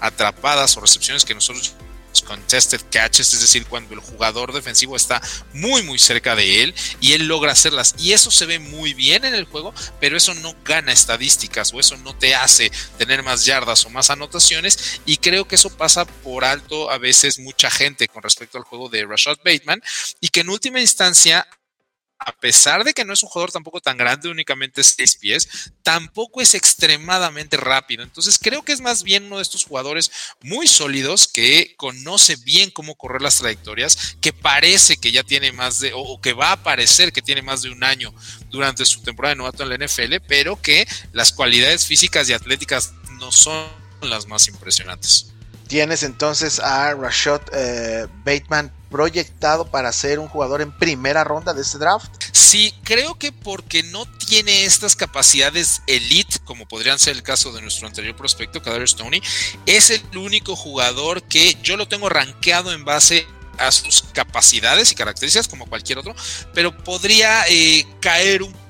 atrapadas 0.00 0.76
o 0.76 0.80
recepciones 0.80 1.24
que 1.24 1.34
nosotros 1.34 1.75
contested 2.22 2.80
catches, 2.90 3.32
es 3.32 3.40
decir, 3.40 3.66
cuando 3.66 3.94
el 3.94 4.00
jugador 4.00 4.52
defensivo 4.52 4.96
está 4.96 5.20
muy 5.52 5.82
muy 5.82 5.98
cerca 5.98 6.34
de 6.34 6.62
él 6.62 6.74
y 7.00 7.12
él 7.12 7.26
logra 7.26 7.52
hacerlas. 7.52 7.94
Y 7.98 8.12
eso 8.12 8.30
se 8.30 8.46
ve 8.46 8.58
muy 8.58 8.94
bien 8.94 9.24
en 9.24 9.34
el 9.34 9.44
juego, 9.44 9.74
pero 10.00 10.16
eso 10.16 10.34
no 10.34 10.54
gana 10.64 10.92
estadísticas 10.92 11.72
o 11.72 11.80
eso 11.80 11.96
no 11.98 12.16
te 12.16 12.34
hace 12.34 12.70
tener 12.98 13.22
más 13.22 13.44
yardas 13.44 13.84
o 13.84 13.90
más 13.90 14.10
anotaciones. 14.10 15.00
Y 15.06 15.18
creo 15.18 15.46
que 15.46 15.56
eso 15.56 15.70
pasa 15.70 16.04
por 16.04 16.44
alto 16.44 16.90
a 16.90 16.98
veces 16.98 17.38
mucha 17.38 17.70
gente 17.70 18.08
con 18.08 18.22
respecto 18.22 18.58
al 18.58 18.64
juego 18.64 18.88
de 18.88 19.04
Rashad 19.04 19.38
Bateman 19.44 19.82
y 20.20 20.28
que 20.28 20.40
en 20.40 20.50
última 20.50 20.80
instancia 20.80 21.46
a 22.18 22.32
pesar 22.32 22.84
de 22.84 22.94
que 22.94 23.04
no 23.04 23.12
es 23.12 23.22
un 23.22 23.28
jugador 23.28 23.52
tampoco 23.52 23.80
tan 23.80 23.96
grande, 23.96 24.28
únicamente 24.28 24.82
seis 24.82 25.16
pies, 25.16 25.72
tampoco 25.82 26.40
es 26.40 26.54
extremadamente 26.54 27.56
rápido. 27.56 28.02
Entonces 28.02 28.38
creo 28.38 28.62
que 28.62 28.72
es 28.72 28.80
más 28.80 29.02
bien 29.02 29.26
uno 29.26 29.36
de 29.36 29.42
estos 29.42 29.64
jugadores 29.64 30.10
muy 30.42 30.66
sólidos 30.66 31.28
que 31.28 31.74
conoce 31.76 32.36
bien 32.36 32.70
cómo 32.70 32.94
correr 32.94 33.22
las 33.22 33.38
trayectorias, 33.38 34.16
que 34.20 34.32
parece 34.32 34.96
que 34.96 35.12
ya 35.12 35.22
tiene 35.22 35.52
más 35.52 35.80
de, 35.80 35.92
o 35.94 36.20
que 36.20 36.32
va 36.32 36.52
a 36.52 36.62
parecer 36.62 37.12
que 37.12 37.22
tiene 37.22 37.42
más 37.42 37.62
de 37.62 37.70
un 37.70 37.84
año 37.84 38.14
durante 38.50 38.84
su 38.86 39.02
temporada 39.02 39.34
de 39.34 39.38
novato 39.38 39.62
en 39.62 39.68
la 39.68 39.86
NFL, 39.86 40.16
pero 40.26 40.60
que 40.60 40.86
las 41.12 41.32
cualidades 41.32 41.86
físicas 41.86 42.28
y 42.28 42.32
atléticas 42.32 42.92
no 43.18 43.30
son 43.32 43.68
las 44.00 44.26
más 44.26 44.48
impresionantes. 44.48 45.32
Tienes 45.68 46.02
entonces 46.02 46.60
a 46.60 46.94
Rashad 46.94 47.40
eh, 47.52 48.06
Bateman 48.24 48.72
proyectado 48.96 49.70
para 49.70 49.92
ser 49.92 50.18
un 50.18 50.26
jugador 50.26 50.62
en 50.62 50.72
primera 50.72 51.22
ronda 51.22 51.52
de 51.52 51.60
este 51.60 51.76
draft? 51.76 52.10
Sí, 52.32 52.72
creo 52.82 53.16
que 53.16 53.30
porque 53.30 53.82
no 53.82 54.06
tiene 54.26 54.64
estas 54.64 54.96
capacidades 54.96 55.82
elite, 55.86 56.38
como 56.46 56.66
podrían 56.66 56.98
ser 56.98 57.14
el 57.14 57.22
caso 57.22 57.52
de 57.52 57.60
nuestro 57.60 57.86
anterior 57.86 58.16
prospecto, 58.16 58.62
Kadarius 58.62 58.92
Stoney, 58.92 59.20
es 59.66 59.90
el 59.90 60.02
único 60.16 60.56
jugador 60.56 61.22
que 61.24 61.58
yo 61.62 61.76
lo 61.76 61.86
tengo 61.86 62.08
rankeado 62.08 62.72
en 62.72 62.86
base 62.86 63.26
a 63.58 63.70
sus 63.70 64.02
capacidades 64.14 64.90
y 64.92 64.94
características 64.94 65.46
como 65.46 65.66
cualquier 65.66 65.98
otro, 65.98 66.14
pero 66.54 66.74
podría 66.74 67.44
eh, 67.48 67.86
caer 68.00 68.42
un 68.42 68.65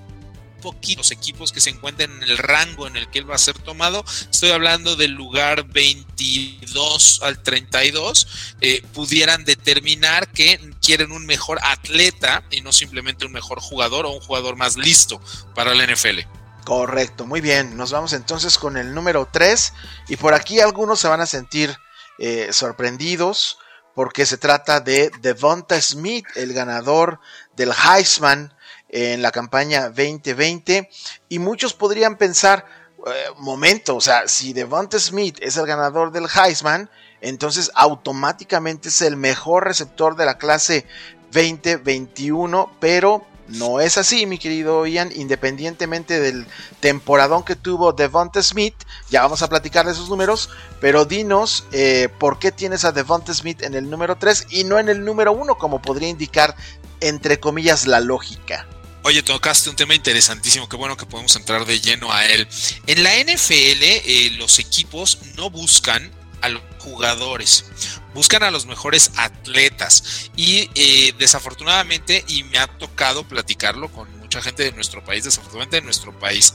los 0.97 1.11
equipos 1.11 1.53
que 1.53 1.61
se 1.61 1.71
encuentren 1.71 2.11
en 2.11 2.23
el 2.23 2.39
rango 2.39 2.87
en 2.87 2.97
el 2.97 3.11
que 3.11 3.19
él 3.19 3.31
va 3.31 3.35
a 3.35 3.39
ser 3.39 3.59
tomado, 3.59 4.05
estoy 4.31 4.51
hablando 4.51 4.97
del 4.97 5.13
lugar 5.13 5.65
22 5.65 7.21
al 7.23 7.43
32, 7.43 8.57
eh, 8.61 8.83
pudieran 8.93 9.45
determinar 9.45 10.29
que 10.29 10.59
quieren 10.81 11.13
un 11.13 11.27
mejor 11.27 11.59
atleta 11.63 12.43
y 12.51 12.61
no 12.61 12.73
simplemente 12.73 13.27
un 13.27 13.33
mejor 13.33 13.61
jugador 13.61 14.07
o 14.07 14.13
un 14.13 14.21
jugador 14.21 14.57
más 14.57 14.77
listo 14.77 15.21
para 15.55 15.75
la 15.75 15.87
NFL. 15.87 16.21
Correcto, 16.65 17.27
muy 17.27 17.41
bien. 17.41 17.77
Nos 17.77 17.93
vamos 17.93 18.13
entonces 18.13 18.59
con 18.59 18.77
el 18.77 18.93
número 18.93 19.29
3 19.31 19.73
y 20.09 20.17
por 20.17 20.35
aquí 20.35 20.61
algunos 20.61 20.99
se 20.99 21.09
van 21.09 21.21
a 21.21 21.27
sentir 21.27 21.77
eh, 22.19 22.49
sorprendidos 22.53 23.59
porque 23.95 24.27
se 24.27 24.37
trata 24.37 24.81
de 24.81 25.11
Devonta 25.21 25.81
Smith, 25.81 26.27
el 26.35 26.53
ganador 26.53 27.21
del 27.57 27.73
Heisman 27.73 28.53
en 28.97 29.21
la 29.21 29.31
campaña 29.31 29.89
2020 29.91 30.89
y 31.29 31.39
muchos 31.39 31.75
podrían 31.75 32.17
pensar, 32.17 32.65
eh, 33.07 33.11
momento, 33.37 33.95
o 33.97 34.01
sea, 34.01 34.27
si 34.27 34.55
Devonta 34.55 34.99
Smith 34.99 35.37
es 35.43 35.59
el 35.59 35.67
ganador 35.67 36.13
del 36.13 36.27
Heisman, 36.35 36.89
entonces 37.21 37.71
automáticamente 37.75 38.89
es 38.89 39.03
el 39.03 39.17
mejor 39.17 39.65
receptor 39.65 40.17
de 40.17 40.25
la 40.25 40.39
clase 40.39 40.87
2021, 41.31 42.75
pero 42.81 43.27
no 43.49 43.81
es 43.81 43.99
así, 43.99 44.25
mi 44.25 44.39
querido 44.39 44.87
Ian, 44.87 45.13
independientemente 45.15 46.19
del 46.19 46.47
temporadón 46.81 47.45
que 47.45 47.55
tuvo 47.55 47.93
Devonta 47.93 48.43
Smith, 48.43 48.77
ya 49.11 49.21
vamos 49.21 49.43
a 49.43 49.49
platicar 49.51 49.85
de 49.85 49.93
esos 49.93 50.09
números, 50.09 50.49
pero 50.81 51.05
dinos 51.05 51.67
eh, 51.71 52.09
por 52.19 52.39
qué 52.39 52.51
tienes 52.51 52.87
a 52.87 52.93
Devonta 52.93 53.35
Smith 53.35 53.63
en 53.63 53.75
el 53.75 53.91
número 53.91 54.17
3 54.17 54.47
y 54.49 54.65
no 54.65 54.79
en 54.79 54.89
el 54.89 55.05
número 55.05 55.33
1, 55.33 55.59
como 55.59 55.83
podría 55.83 56.09
indicar, 56.09 56.57
entre 57.01 57.39
comillas, 57.39 57.87
la 57.87 58.01
lógica. 58.01 58.67
Oye, 59.07 59.23
tocaste 59.23 59.71
un 59.71 59.77
tema 59.77 59.95
interesantísimo, 59.95 60.69
qué 60.69 60.75
bueno 60.75 60.97
que 60.97 61.07
podemos 61.07 61.37
entrar 61.37 61.65
de 61.65 61.81
lleno 61.81 62.13
a 62.13 62.27
él. 62.27 62.49
En 62.89 63.05
la 63.05 63.15
NFL, 63.15 63.53
eh, 63.53 64.33
los 64.37 64.59
equipos 64.59 65.21
no 65.37 65.49
buscan 65.49 66.11
a 66.43 66.49
los 66.49 66.61
jugadores, 66.81 67.67
buscan 68.15 68.43
a 68.43 68.51
los 68.51 68.67
mejores 68.67 69.13
atletas. 69.15 70.29
Y 70.35 70.71
eh, 70.75 71.15
desafortunadamente, 71.21 72.25
y 72.27 72.43
me 72.43 72.59
ha 72.59 72.67
tocado 72.67 73.23
platicarlo 73.23 73.93
con 73.93 74.11
mucha 74.19 74.43
gente 74.43 74.65
de 74.65 74.73
nuestro 74.73 75.05
país, 75.05 75.23
desafortunadamente 75.23 75.77
de 75.77 75.83
nuestro 75.83 76.19
país, 76.19 76.55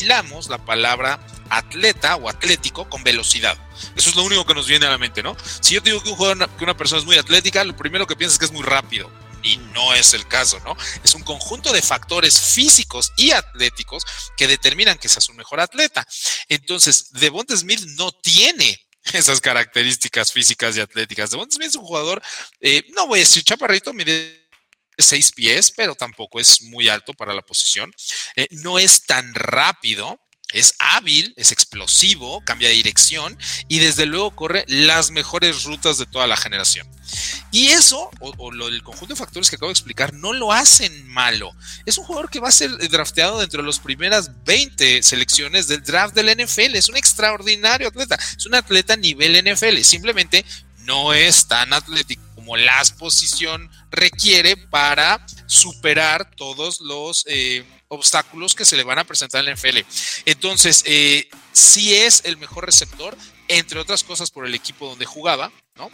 hilamos 0.00 0.48
la 0.48 0.64
palabra 0.64 1.20
atleta 1.50 2.16
o 2.16 2.30
atlético 2.30 2.88
con 2.88 3.04
velocidad. 3.04 3.58
Eso 3.94 4.08
es 4.08 4.16
lo 4.16 4.22
único 4.22 4.46
que 4.46 4.54
nos 4.54 4.66
viene 4.66 4.86
a 4.86 4.90
la 4.90 4.96
mente, 4.96 5.22
¿no? 5.22 5.36
Si 5.60 5.74
yo 5.74 5.82
digo 5.82 6.02
que, 6.02 6.08
un 6.08 6.16
jugador, 6.16 6.48
que 6.48 6.64
una 6.64 6.78
persona 6.78 7.00
es 7.00 7.04
muy 7.04 7.18
atlética, 7.18 7.62
lo 7.62 7.76
primero 7.76 8.06
que 8.06 8.16
piensas 8.16 8.36
es 8.36 8.38
que 8.38 8.44
es 8.46 8.52
muy 8.52 8.62
rápido 8.62 9.27
y 9.42 9.56
no 9.74 9.94
es 9.94 10.14
el 10.14 10.26
caso, 10.26 10.60
¿no? 10.60 10.76
Es 11.02 11.14
un 11.14 11.22
conjunto 11.22 11.72
de 11.72 11.82
factores 11.82 12.40
físicos 12.40 13.12
y 13.16 13.30
atléticos 13.30 14.04
que 14.36 14.46
determinan 14.46 14.98
que 14.98 15.08
seas 15.08 15.28
un 15.28 15.36
mejor 15.36 15.60
atleta. 15.60 16.06
Entonces, 16.48 17.10
Devonta 17.12 17.56
Smith 17.56 17.80
no 17.96 18.12
tiene 18.12 18.88
esas 19.12 19.40
características 19.40 20.32
físicas 20.32 20.76
y 20.76 20.80
atléticas. 20.80 21.30
Devonta 21.30 21.54
Smith 21.54 21.68
es 21.68 21.76
un 21.76 21.84
jugador, 21.84 22.22
eh, 22.60 22.84
no 22.94 23.06
voy 23.06 23.20
a 23.20 23.22
decir 23.22 23.42
chaparrito, 23.44 23.92
mide 23.92 24.48
seis 24.98 25.32
pies, 25.32 25.70
pero 25.70 25.94
tampoco 25.94 26.40
es 26.40 26.62
muy 26.62 26.88
alto 26.88 27.14
para 27.14 27.32
la 27.32 27.42
posición. 27.42 27.92
Eh, 28.34 28.48
no 28.50 28.78
es 28.78 29.04
tan 29.04 29.32
rápido, 29.34 30.20
es 30.52 30.74
hábil, 30.78 31.34
es 31.36 31.52
explosivo, 31.52 32.42
cambia 32.44 32.68
de 32.68 32.74
dirección 32.74 33.36
y 33.68 33.80
desde 33.80 34.06
luego 34.06 34.34
corre 34.34 34.64
las 34.66 35.10
mejores 35.10 35.64
rutas 35.64 35.98
de 35.98 36.06
toda 36.06 36.26
la 36.26 36.36
generación. 36.36 36.88
Y 37.50 37.68
eso, 37.68 38.10
o, 38.20 38.50
lo, 38.50 38.68
el 38.68 38.82
conjunto 38.82 39.14
de 39.14 39.18
factores 39.18 39.50
que 39.50 39.56
acabo 39.56 39.68
de 39.68 39.74
explicar, 39.74 40.12
no 40.14 40.32
lo 40.32 40.52
hacen 40.52 41.06
malo. 41.08 41.50
Es 41.86 41.98
un 41.98 42.04
jugador 42.04 42.30
que 42.30 42.40
va 42.40 42.48
a 42.48 42.52
ser 42.52 42.76
drafteado 42.88 43.40
dentro 43.40 43.62
de 43.62 43.66
las 43.66 43.78
primeras 43.78 44.30
20 44.44 45.02
selecciones 45.02 45.68
del 45.68 45.82
draft 45.82 46.14
del 46.14 46.28
NFL. 46.28 46.76
Es 46.76 46.88
un 46.88 46.96
extraordinario 46.96 47.88
atleta. 47.88 48.18
Es 48.36 48.44
un 48.46 48.54
atleta 48.54 48.94
a 48.94 48.96
nivel 48.96 49.42
NFL. 49.42 49.80
Simplemente 49.82 50.44
no 50.80 51.12
es 51.14 51.46
tan 51.46 51.72
atlético 51.72 52.22
como 52.34 52.56
la 52.56 52.82
posición 52.98 53.70
requiere 53.90 54.56
para 54.56 55.24
superar 55.46 56.30
todos 56.36 56.80
los 56.80 57.24
eh, 57.26 57.64
obstáculos 57.88 58.54
que 58.54 58.64
se 58.64 58.76
le 58.76 58.84
van 58.84 58.98
a 58.98 59.04
presentar 59.04 59.40
en 59.40 59.46
la 59.46 59.52
NFL. 59.52 59.78
Entonces, 60.26 60.82
eh, 60.86 61.28
sí 61.52 61.94
es 61.94 62.22
el 62.24 62.36
mejor 62.36 62.66
receptor, 62.66 63.16
entre 63.48 63.80
otras 63.80 64.04
cosas 64.04 64.30
por 64.30 64.46
el 64.46 64.54
equipo 64.54 64.88
donde 64.88 65.06
jugaba, 65.06 65.50
¿no? 65.76 65.90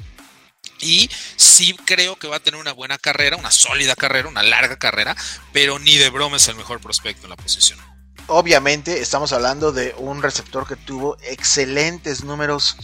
Y 0.80 1.08
sí 1.36 1.76
creo 1.84 2.16
que 2.16 2.28
va 2.28 2.36
a 2.36 2.40
tener 2.40 2.60
una 2.60 2.72
buena 2.72 2.98
carrera, 2.98 3.36
una 3.36 3.50
sólida 3.50 3.94
carrera, 3.94 4.28
una 4.28 4.42
larga 4.42 4.76
carrera, 4.76 5.16
pero 5.52 5.78
ni 5.78 5.96
de 5.96 6.10
broma 6.10 6.36
es 6.36 6.48
el 6.48 6.56
mejor 6.56 6.80
prospecto 6.80 7.24
en 7.24 7.30
la 7.30 7.36
posición. 7.36 7.78
Obviamente 8.26 9.00
estamos 9.00 9.32
hablando 9.32 9.72
de 9.72 9.94
un 9.98 10.22
receptor 10.22 10.66
que 10.66 10.76
tuvo 10.76 11.16
excelentes 11.22 12.24
números 12.24 12.76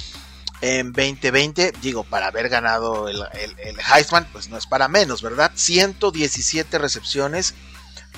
en 0.60 0.92
2020. 0.92 1.72
Digo, 1.80 2.04
para 2.04 2.26
haber 2.26 2.48
ganado 2.48 3.08
el, 3.08 3.22
el, 3.32 3.76
Heisman, 3.80 4.28
pues 4.32 4.48
no 4.48 4.58
es 4.58 4.66
para 4.66 4.88
menos, 4.88 5.22
¿verdad? 5.22 5.52
117 5.54 6.78
recepciones, 6.78 7.54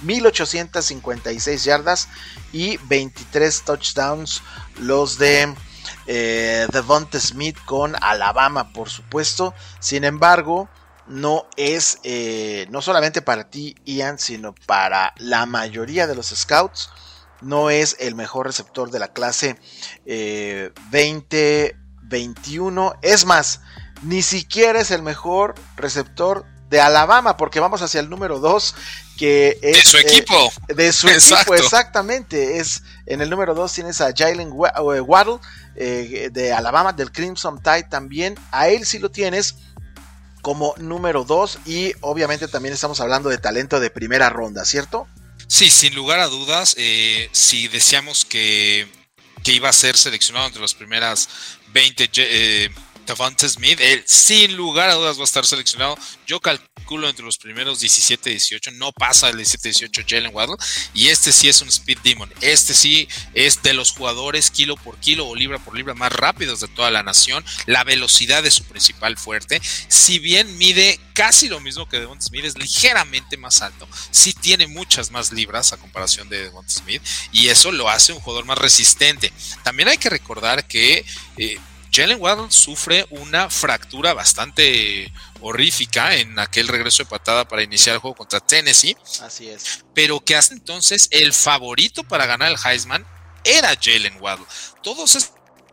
1856 0.02 1.64
yardas 1.64 2.08
y 2.52 2.76
23 2.78 3.62
touchdowns. 3.62 4.42
Los 4.78 5.18
de 5.18 5.54
eh, 6.06 6.66
Devonta 6.72 7.20
Smith 7.20 7.58
con 7.64 7.94
Alabama, 8.02 8.72
por 8.72 8.88
supuesto. 8.88 9.54
Sin 9.80 10.04
embargo, 10.04 10.68
no 11.06 11.46
es 11.56 11.98
eh, 12.04 12.66
no 12.70 12.80
solamente 12.82 13.22
para 13.22 13.50
ti, 13.50 13.74
Ian, 13.84 14.18
sino 14.18 14.54
para 14.66 15.14
la 15.18 15.46
mayoría 15.46 16.06
de 16.06 16.14
los 16.14 16.28
scouts. 16.28 16.90
No 17.40 17.70
es 17.70 17.96
el 17.98 18.14
mejor 18.14 18.46
receptor 18.46 18.90
de 18.90 19.00
la 19.00 19.08
clase 19.08 19.58
2021. 20.04 22.92
Eh, 22.92 22.96
es 23.02 23.26
más, 23.26 23.62
ni 24.02 24.22
siquiera 24.22 24.80
es 24.80 24.92
el 24.92 25.02
mejor 25.02 25.56
receptor 25.76 26.46
de 26.72 26.80
Alabama, 26.80 27.36
porque 27.36 27.60
vamos 27.60 27.82
hacia 27.82 28.00
el 28.00 28.08
número 28.08 28.40
2, 28.40 28.74
que 29.18 29.58
es... 29.60 29.76
De 29.76 29.84
su 29.84 29.98
equipo. 29.98 30.52
de 30.68 30.90
su 30.90 31.06
equipo, 31.06 31.54
exactamente. 31.54 32.58
Es, 32.58 32.82
en 33.04 33.20
el 33.20 33.28
número 33.28 33.54
2 33.54 33.70
tienes 33.70 34.00
a 34.00 34.10
Jalen 34.16 34.48
Waddle, 34.50 35.38
eh, 35.76 36.30
de 36.32 36.52
Alabama, 36.54 36.94
del 36.94 37.12
Crimson 37.12 37.62
Tide 37.62 37.84
también. 37.90 38.36
A 38.52 38.70
él 38.70 38.86
sí 38.86 38.98
lo 38.98 39.10
tienes 39.10 39.56
como 40.40 40.74
número 40.78 41.24
2 41.24 41.58
y 41.66 41.92
obviamente 42.00 42.48
también 42.48 42.72
estamos 42.72 43.00
hablando 43.00 43.28
de 43.28 43.36
talento 43.36 43.78
de 43.78 43.90
primera 43.90 44.30
ronda, 44.30 44.64
¿cierto? 44.64 45.06
Sí, 45.48 45.68
sin 45.68 45.94
lugar 45.94 46.20
a 46.20 46.28
dudas, 46.28 46.74
eh, 46.78 47.28
si 47.32 47.68
decíamos 47.68 48.24
que, 48.24 48.90
que, 49.42 49.52
iba 49.52 49.68
a 49.68 49.74
ser 49.74 49.98
seleccionado 49.98 50.46
entre 50.46 50.62
las 50.62 50.72
primeras 50.72 51.28
20 51.74 52.10
eh, 52.16 52.70
Devonta 53.06 53.48
Smith, 53.48 53.78
él 53.80 54.02
sin 54.06 54.56
lugar 54.56 54.90
a 54.90 54.94
dudas 54.94 55.16
va 55.16 55.22
a 55.22 55.24
estar 55.24 55.44
seleccionado. 55.44 55.96
Yo 56.26 56.40
calculo 56.40 57.08
entre 57.08 57.24
los 57.24 57.38
primeros 57.38 57.80
17 57.80 58.30
18, 58.30 58.70
no 58.72 58.92
pasa 58.92 59.28
el 59.28 59.36
17 59.36 59.68
18 59.68 60.02
Jalen 60.06 60.34
Waddle. 60.34 60.56
Y 60.94 61.08
este 61.08 61.32
sí 61.32 61.48
es 61.48 61.60
un 61.60 61.68
Speed 61.68 61.98
Demon. 62.02 62.32
Este 62.40 62.74
sí 62.74 63.08
es 63.34 63.62
de 63.62 63.74
los 63.74 63.90
jugadores 63.92 64.50
kilo 64.50 64.76
por 64.76 64.98
kilo 64.98 65.26
o 65.26 65.34
libra 65.34 65.58
por 65.58 65.76
libra 65.76 65.94
más 65.94 66.12
rápidos 66.12 66.60
de 66.60 66.68
toda 66.68 66.90
la 66.90 67.02
nación. 67.02 67.44
La 67.66 67.84
velocidad 67.84 68.44
es 68.46 68.54
su 68.54 68.64
principal 68.64 69.16
fuerte. 69.16 69.60
Si 69.88 70.18
bien 70.18 70.58
mide 70.58 70.98
casi 71.14 71.48
lo 71.48 71.60
mismo 71.60 71.88
que 71.88 72.00
Devonta 72.00 72.24
Smith, 72.24 72.44
es 72.44 72.58
ligeramente 72.58 73.36
más 73.36 73.62
alto. 73.62 73.88
Sí 74.10 74.32
tiene 74.32 74.66
muchas 74.66 75.10
más 75.10 75.32
libras 75.32 75.72
a 75.72 75.76
comparación 75.76 76.28
de 76.28 76.44
Devonta 76.44 76.72
Smith. 76.72 77.02
Y 77.32 77.48
eso 77.48 77.72
lo 77.72 77.88
hace 77.88 78.12
un 78.12 78.20
jugador 78.20 78.44
más 78.44 78.58
resistente. 78.58 79.32
También 79.62 79.88
hay 79.88 79.98
que 79.98 80.10
recordar 80.10 80.66
que. 80.66 81.04
Eh, 81.36 81.58
Jalen 81.92 82.20
Waddle 82.20 82.50
sufre 82.50 83.06
una 83.10 83.50
fractura 83.50 84.14
bastante 84.14 85.12
horrífica 85.40 86.16
en 86.16 86.38
aquel 86.38 86.68
regreso 86.68 87.02
de 87.02 87.10
patada 87.10 87.46
para 87.46 87.62
iniciar 87.62 87.94
el 87.94 88.00
juego 88.00 88.16
contra 88.16 88.40
Tennessee. 88.40 88.96
Así 89.20 89.48
es. 89.48 89.84
Pero 89.94 90.20
que 90.20 90.36
hace 90.36 90.54
entonces 90.54 91.08
el 91.10 91.34
favorito 91.34 92.02
para 92.04 92.24
ganar 92.26 92.50
el 92.50 92.58
Heisman 92.64 93.06
era 93.44 93.76
Jalen 93.80 94.20
Waddle. 94.20 94.46
Todos 94.82 95.16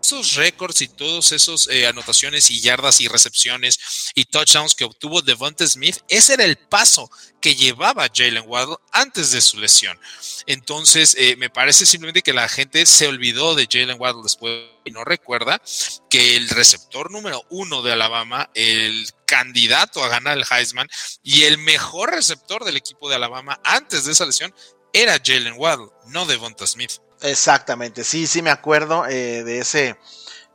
esos 0.01 0.35
récords 0.35 0.81
y 0.81 0.87
todos 0.89 1.31
esos 1.31 1.69
eh, 1.69 1.87
anotaciones 1.87 2.51
y 2.51 2.59
yardas 2.59 2.99
y 2.99 3.07
recepciones 3.07 4.08
y 4.19 4.25
touchdowns 4.25 4.75
que 4.75 4.83
obtuvo 4.83 5.21
Devonta 5.21 5.65
Smith, 5.65 5.99
ese 6.09 6.33
era 6.33 6.43
el 6.43 6.57
paso 6.57 7.09
que 7.39 7.55
llevaba 7.55 8.09
Jalen 8.13 8.43
Waddle 8.45 8.75
antes 8.91 9.31
de 9.31 9.39
su 9.39 9.57
lesión. 9.57 9.97
Entonces, 10.45 11.15
eh, 11.17 11.37
me 11.37 11.49
parece 11.49 11.85
simplemente 11.85 12.21
que 12.21 12.33
la 12.33 12.49
gente 12.49 12.85
se 12.85 13.07
olvidó 13.07 13.55
de 13.55 13.67
Jalen 13.71 13.95
Waddle 13.97 14.23
después 14.23 14.65
y 14.83 14.91
no 14.91 15.05
recuerda 15.05 15.61
que 16.09 16.35
el 16.35 16.49
receptor 16.49 17.11
número 17.11 17.45
uno 17.49 17.81
de 17.81 17.93
Alabama, 17.93 18.49
el 18.55 19.09
candidato 19.25 20.03
a 20.03 20.09
ganar 20.09 20.37
el 20.37 20.45
Heisman 20.49 20.89
y 21.23 21.43
el 21.43 21.57
mejor 21.57 22.11
receptor 22.11 22.65
del 22.65 22.75
equipo 22.75 23.07
de 23.07 23.15
Alabama 23.15 23.61
antes 23.63 24.03
de 24.03 24.11
esa 24.11 24.25
lesión 24.25 24.53
era 24.91 25.21
Jalen 25.23 25.55
Waddle, 25.57 25.91
no 26.07 26.25
Devonta 26.25 26.67
Smith. 26.67 26.91
Exactamente, 27.21 28.03
sí, 28.03 28.27
sí 28.27 28.41
me 28.41 28.49
acuerdo 28.49 29.05
eh, 29.05 29.43
de, 29.45 29.59
ese, 29.59 29.97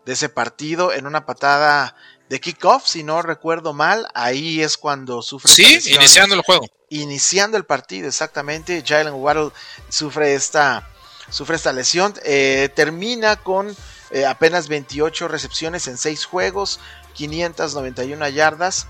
de 0.04 0.12
ese 0.12 0.28
partido 0.28 0.92
en 0.92 1.06
una 1.06 1.24
patada 1.24 1.96
de 2.34 2.40
kickoff, 2.40 2.84
si 2.84 3.04
no 3.04 3.22
recuerdo 3.22 3.74
mal, 3.74 4.08
ahí 4.12 4.60
es 4.60 4.76
cuando 4.76 5.22
sufre. 5.22 5.52
Sí, 5.52 5.92
iniciando 5.92 6.34
el 6.34 6.40
juego. 6.40 6.66
Iniciando 6.88 7.56
el 7.56 7.64
partido, 7.64 8.08
exactamente. 8.08 8.82
Jalen 8.84 9.14
Waddle 9.14 9.52
sufre 9.88 10.34
esta, 10.34 10.84
sufre 11.30 11.54
esta 11.54 11.72
lesión. 11.72 12.12
Eh, 12.24 12.70
termina 12.74 13.36
con 13.36 13.76
eh, 14.10 14.26
apenas 14.26 14.66
28 14.66 15.28
recepciones 15.28 15.86
en 15.86 15.96
6 15.96 16.24
juegos, 16.24 16.80
591 17.12 18.28
yardas. 18.30 18.88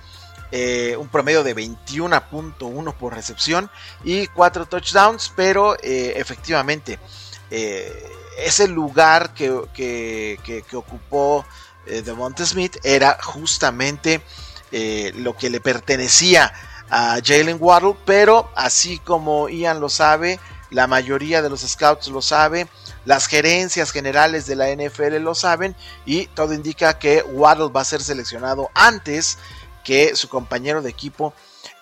un 0.98 1.08
promedio 1.08 1.44
de 1.44 1.54
21.1 1.54 2.94
por 2.94 3.14
recepción 3.14 3.70
y 4.04 4.26
4 4.28 4.64
touchdowns, 4.64 5.34
pero 5.36 5.76
efectivamente 5.82 6.98
eh, 7.50 7.92
ese 8.38 8.66
lugar 8.66 9.32
que, 9.32 9.48
ocupó 10.72 11.46
eh, 11.86 12.02
Devonta 12.02 12.44
Smith 12.44 12.76
era 12.82 13.18
justamente 13.22 14.22
eh, 14.72 15.12
lo 15.16 15.36
que 15.36 15.50
le 15.50 15.60
pertenecía 15.60 16.52
a 16.90 17.18
Jalen 17.24 17.58
Waddle, 17.60 17.96
pero 18.04 18.50
así 18.54 18.98
como 18.98 19.48
Ian 19.48 19.80
lo 19.80 19.88
sabe, 19.88 20.38
la 20.70 20.86
mayoría 20.86 21.42
de 21.42 21.50
los 21.50 21.60
scouts 21.60 22.08
lo 22.08 22.20
sabe, 22.20 22.68
las 23.04 23.26
gerencias 23.26 23.90
generales 23.90 24.46
de 24.46 24.56
la 24.56 24.70
NFL 24.70 25.16
lo 25.18 25.34
saben 25.34 25.76
y 26.04 26.26
todo 26.26 26.52
indica 26.52 26.98
que 26.98 27.22
Waddle 27.22 27.70
va 27.70 27.82
a 27.82 27.84
ser 27.84 28.02
seleccionado 28.02 28.70
antes 28.74 29.38
que 29.84 30.16
su 30.16 30.28
compañero 30.28 30.82
de 30.82 30.90
equipo 30.90 31.34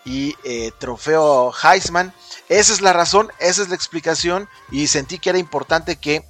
y 0.04 0.34
trofeo 0.78 1.52
Heisman. 1.52 2.12
Esa 2.48 2.72
es 2.72 2.80
la 2.80 2.92
razón, 2.92 3.30
esa 3.38 3.62
es 3.62 3.68
la 3.68 3.76
explicación 3.76 4.48
y 4.70 4.88
sentí 4.88 5.18
que 5.18 5.30
era 5.30 5.38
importante 5.38 5.96
que 5.96 6.24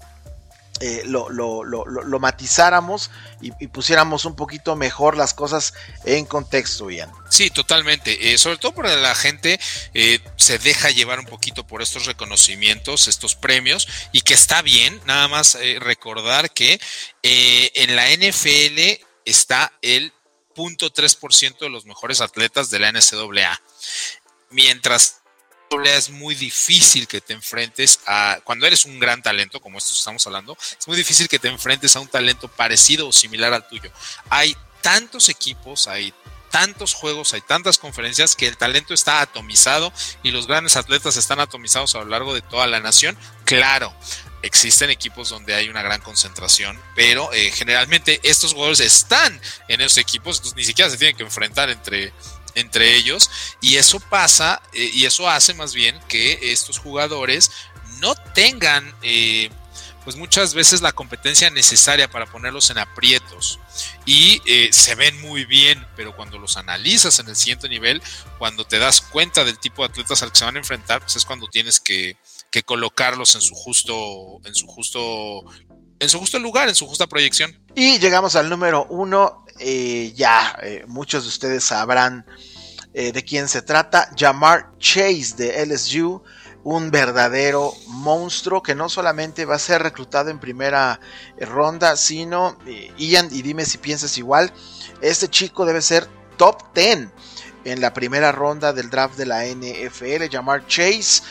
eh, 0.80 1.02
lo, 1.04 2.18
matizáramos 2.18 3.11
y, 3.40 3.50
pusiéramos 3.68 4.24
un 4.24 4.35
poquito 4.35 4.74
mejor 4.74 5.16
las 5.16 5.35
cosas 5.35 5.74
en 6.04 6.24
contexto, 6.24 6.90
Ian. 6.90 7.11
Sí, 7.28 7.50
totalmente. 7.50 8.32
Eh, 8.32 8.38
sobre 8.38 8.56
todo 8.56 8.72
porque 8.72 8.96
la 8.96 9.14
gente 9.14 9.61
eh, 9.94 10.18
se 10.37 10.58
deja 10.58 10.90
llevar 10.90 11.20
un 11.20 11.26
poquito 11.26 11.66
por 11.66 11.82
estos 11.82 12.06
reconocimientos, 12.06 13.06
estos 13.06 13.37
premios, 13.37 13.87
y 14.11 14.22
que 14.22 14.35
está 14.35 14.62
bien, 14.62 15.00
nada 15.04 15.28
más 15.28 15.56
recordar 15.78 16.50
que 16.50 16.80
en 17.22 17.94
la 17.94 18.08
NFL 18.11 19.04
está 19.24 19.72
el 19.82 20.12
0.3% 20.54 21.58
de 21.61 21.70
los 21.70 21.87
mejores 21.87 22.20
atletas 22.20 22.70
de 22.70 22.78
la 22.78 22.92
NCAA. 22.92 23.61
Mientras 24.50 25.21
es 25.85 26.11
muy 26.11 26.35
difícil 26.35 27.06
que 27.06 27.20
te 27.20 27.32
enfrentes 27.32 28.00
a, 28.06 28.40
cuando 28.44 28.66
eres 28.66 28.85
un 28.85 28.98
gran 28.98 29.22
talento, 29.22 29.61
como 29.61 29.78
esto 29.78 29.94
estamos 29.94 30.26
hablando, 30.26 30.56
es 30.61 30.87
muy 30.87 30.96
difícil 30.96 31.28
que 31.28 31.38
te 31.38 31.48
enfrentes 31.48 31.96
a 31.96 32.00
un 32.00 32.08
talento 32.08 32.48
parecido 32.48 33.08
o 33.08 33.12
similar 33.12 33.52
al 33.52 33.66
tuyo. 33.66 33.90
Hay 34.30 34.56
tantos 34.80 35.28
equipos, 35.28 35.87
hay 35.87 36.12
tantos 36.50 36.92
juegos, 36.92 37.32
hay 37.32 37.40
tantas 37.40 37.78
conferencias 37.78 38.37
que 38.37 38.46
el 38.46 38.56
talento 38.56 38.92
está 38.92 39.22
atomizado 39.22 39.92
y 40.22 40.30
los 40.30 40.46
grandes 40.46 40.76
atletas 40.76 41.16
están 41.16 41.40
atomizados 41.40 41.94
a 41.94 42.00
lo 42.00 42.06
largo 42.06 42.35
de 42.35 42.42
toda 42.42 42.66
la 42.66 42.80
nación. 42.80 43.16
Claro, 43.44 43.94
existen 44.42 44.90
equipos 44.90 45.30
donde 45.30 45.54
hay 45.54 45.68
una 45.68 45.82
gran 45.82 46.00
concentración, 46.02 46.78
pero 46.94 47.32
eh, 47.32 47.50
generalmente 47.52 48.20
estos 48.22 48.52
jugadores 48.52 48.80
están 48.80 49.40
en 49.68 49.80
esos 49.80 49.98
equipos, 49.98 50.37
entonces 50.37 50.56
ni 50.56 50.64
siquiera 50.64 50.90
se 50.90 50.98
tienen 50.98 51.16
que 51.16 51.22
enfrentar 51.22 51.70
entre, 51.70 52.12
entre 52.55 52.97
ellos 52.97 53.31
y 53.61 53.77
eso 53.77 54.01
pasa 54.01 54.62
eh, 54.73 54.91
y 54.93 55.05
eso 55.05 55.29
hace 55.29 55.55
más 55.55 55.75
bien 55.75 55.99
que 56.09 56.53
estos 56.53 56.79
jugadores 56.79 57.51
no 58.01 58.15
tengan 58.35 58.95
eh, 59.03 59.51
pues 60.05 60.17
muchas 60.17 60.55
veces 60.55 60.83
la 60.83 60.93
competencia 60.93 61.49
necesaria 61.51 62.11
para 62.11 62.27
ponerlos 62.27 62.71
en 62.71 62.79
aprietos 62.79 63.61
y 64.05 64.43
eh, 64.47 64.69
se 64.73 64.95
ven 64.95 65.21
muy 65.21 65.45
bien 65.45 65.87
pero 65.97 66.15
cuando 66.15 66.38
los 66.38 66.57
analizas 66.57 67.19
en 67.19 67.29
el 67.29 67.37
siguiente 67.37 67.69
nivel 67.69 68.03
cuando 68.38 68.65
te 68.65 68.79
das 68.79 69.01
cuenta 69.01 69.45
del 69.45 69.59
tipo 69.59 69.83
de 69.83 69.91
atletas 69.91 70.23
al 70.23 70.33
que 70.33 70.38
se 70.38 70.45
van 70.45 70.57
a 70.57 70.61
enfrentar 70.61 71.01
pues 71.01 71.17
es 71.17 71.25
cuando 71.25 71.47
tienes 71.49 71.81
que, 71.81 72.17
que 72.51 72.62
colocarlos 72.62 73.35
en 73.35 73.41
su 73.41 73.55
justo 73.55 74.41
en 74.45 74.55
su 74.55 74.67
justo 74.67 75.45
en 76.03 76.09
su 76.09 76.19
justo 76.19 76.41
lugar, 76.41 76.69
en 76.69 76.75
su 76.75 76.88
justa 76.88 77.07
proyección. 77.07 77.57
Y 77.77 78.01
llegamos 78.01 78.35
al 78.35 78.51
número 78.51 78.87
uno. 78.91 79.41
Eh, 79.64 80.12
ya 80.16 80.59
eh, 80.61 80.85
muchos 80.88 81.22
de 81.22 81.29
ustedes 81.29 81.62
sabrán 81.62 82.27
eh, 82.94 83.12
de 83.12 83.25
quién 83.25 83.46
se 83.46 83.62
trata. 83.62 84.11
Jamar 84.18 84.72
Chase 84.79 85.35
de 85.37 85.64
LSU. 85.64 86.22
Un 86.64 86.90
verdadero 86.90 87.72
monstruo 87.88 88.62
que 88.62 88.75
no 88.75 88.88
solamente 88.88 89.44
va 89.44 89.57
a 89.57 89.61
ser 89.61 89.83
reclutado 89.83 90.31
en 90.31 90.38
primera 90.38 91.01
ronda, 91.40 91.96
sino, 91.96 92.57
Ian, 92.96 93.29
y 93.33 93.42
dime 93.42 93.64
si 93.64 93.79
piensas 93.79 94.16
igual, 94.16 94.53
este 95.01 95.27
chico 95.27 95.64
debe 95.64 95.83
ser 95.83 96.07
top 96.37 96.72
10 96.72 97.09
en 97.64 97.81
la 97.81 97.92
primera 97.92 98.31
ronda 98.31 98.72
del 98.72 98.90
draft 98.90 99.16
de 99.16 99.27
la 99.27 99.44
NFL. 99.44 100.31
Jamar 100.31 100.64
Chase, 100.68 101.25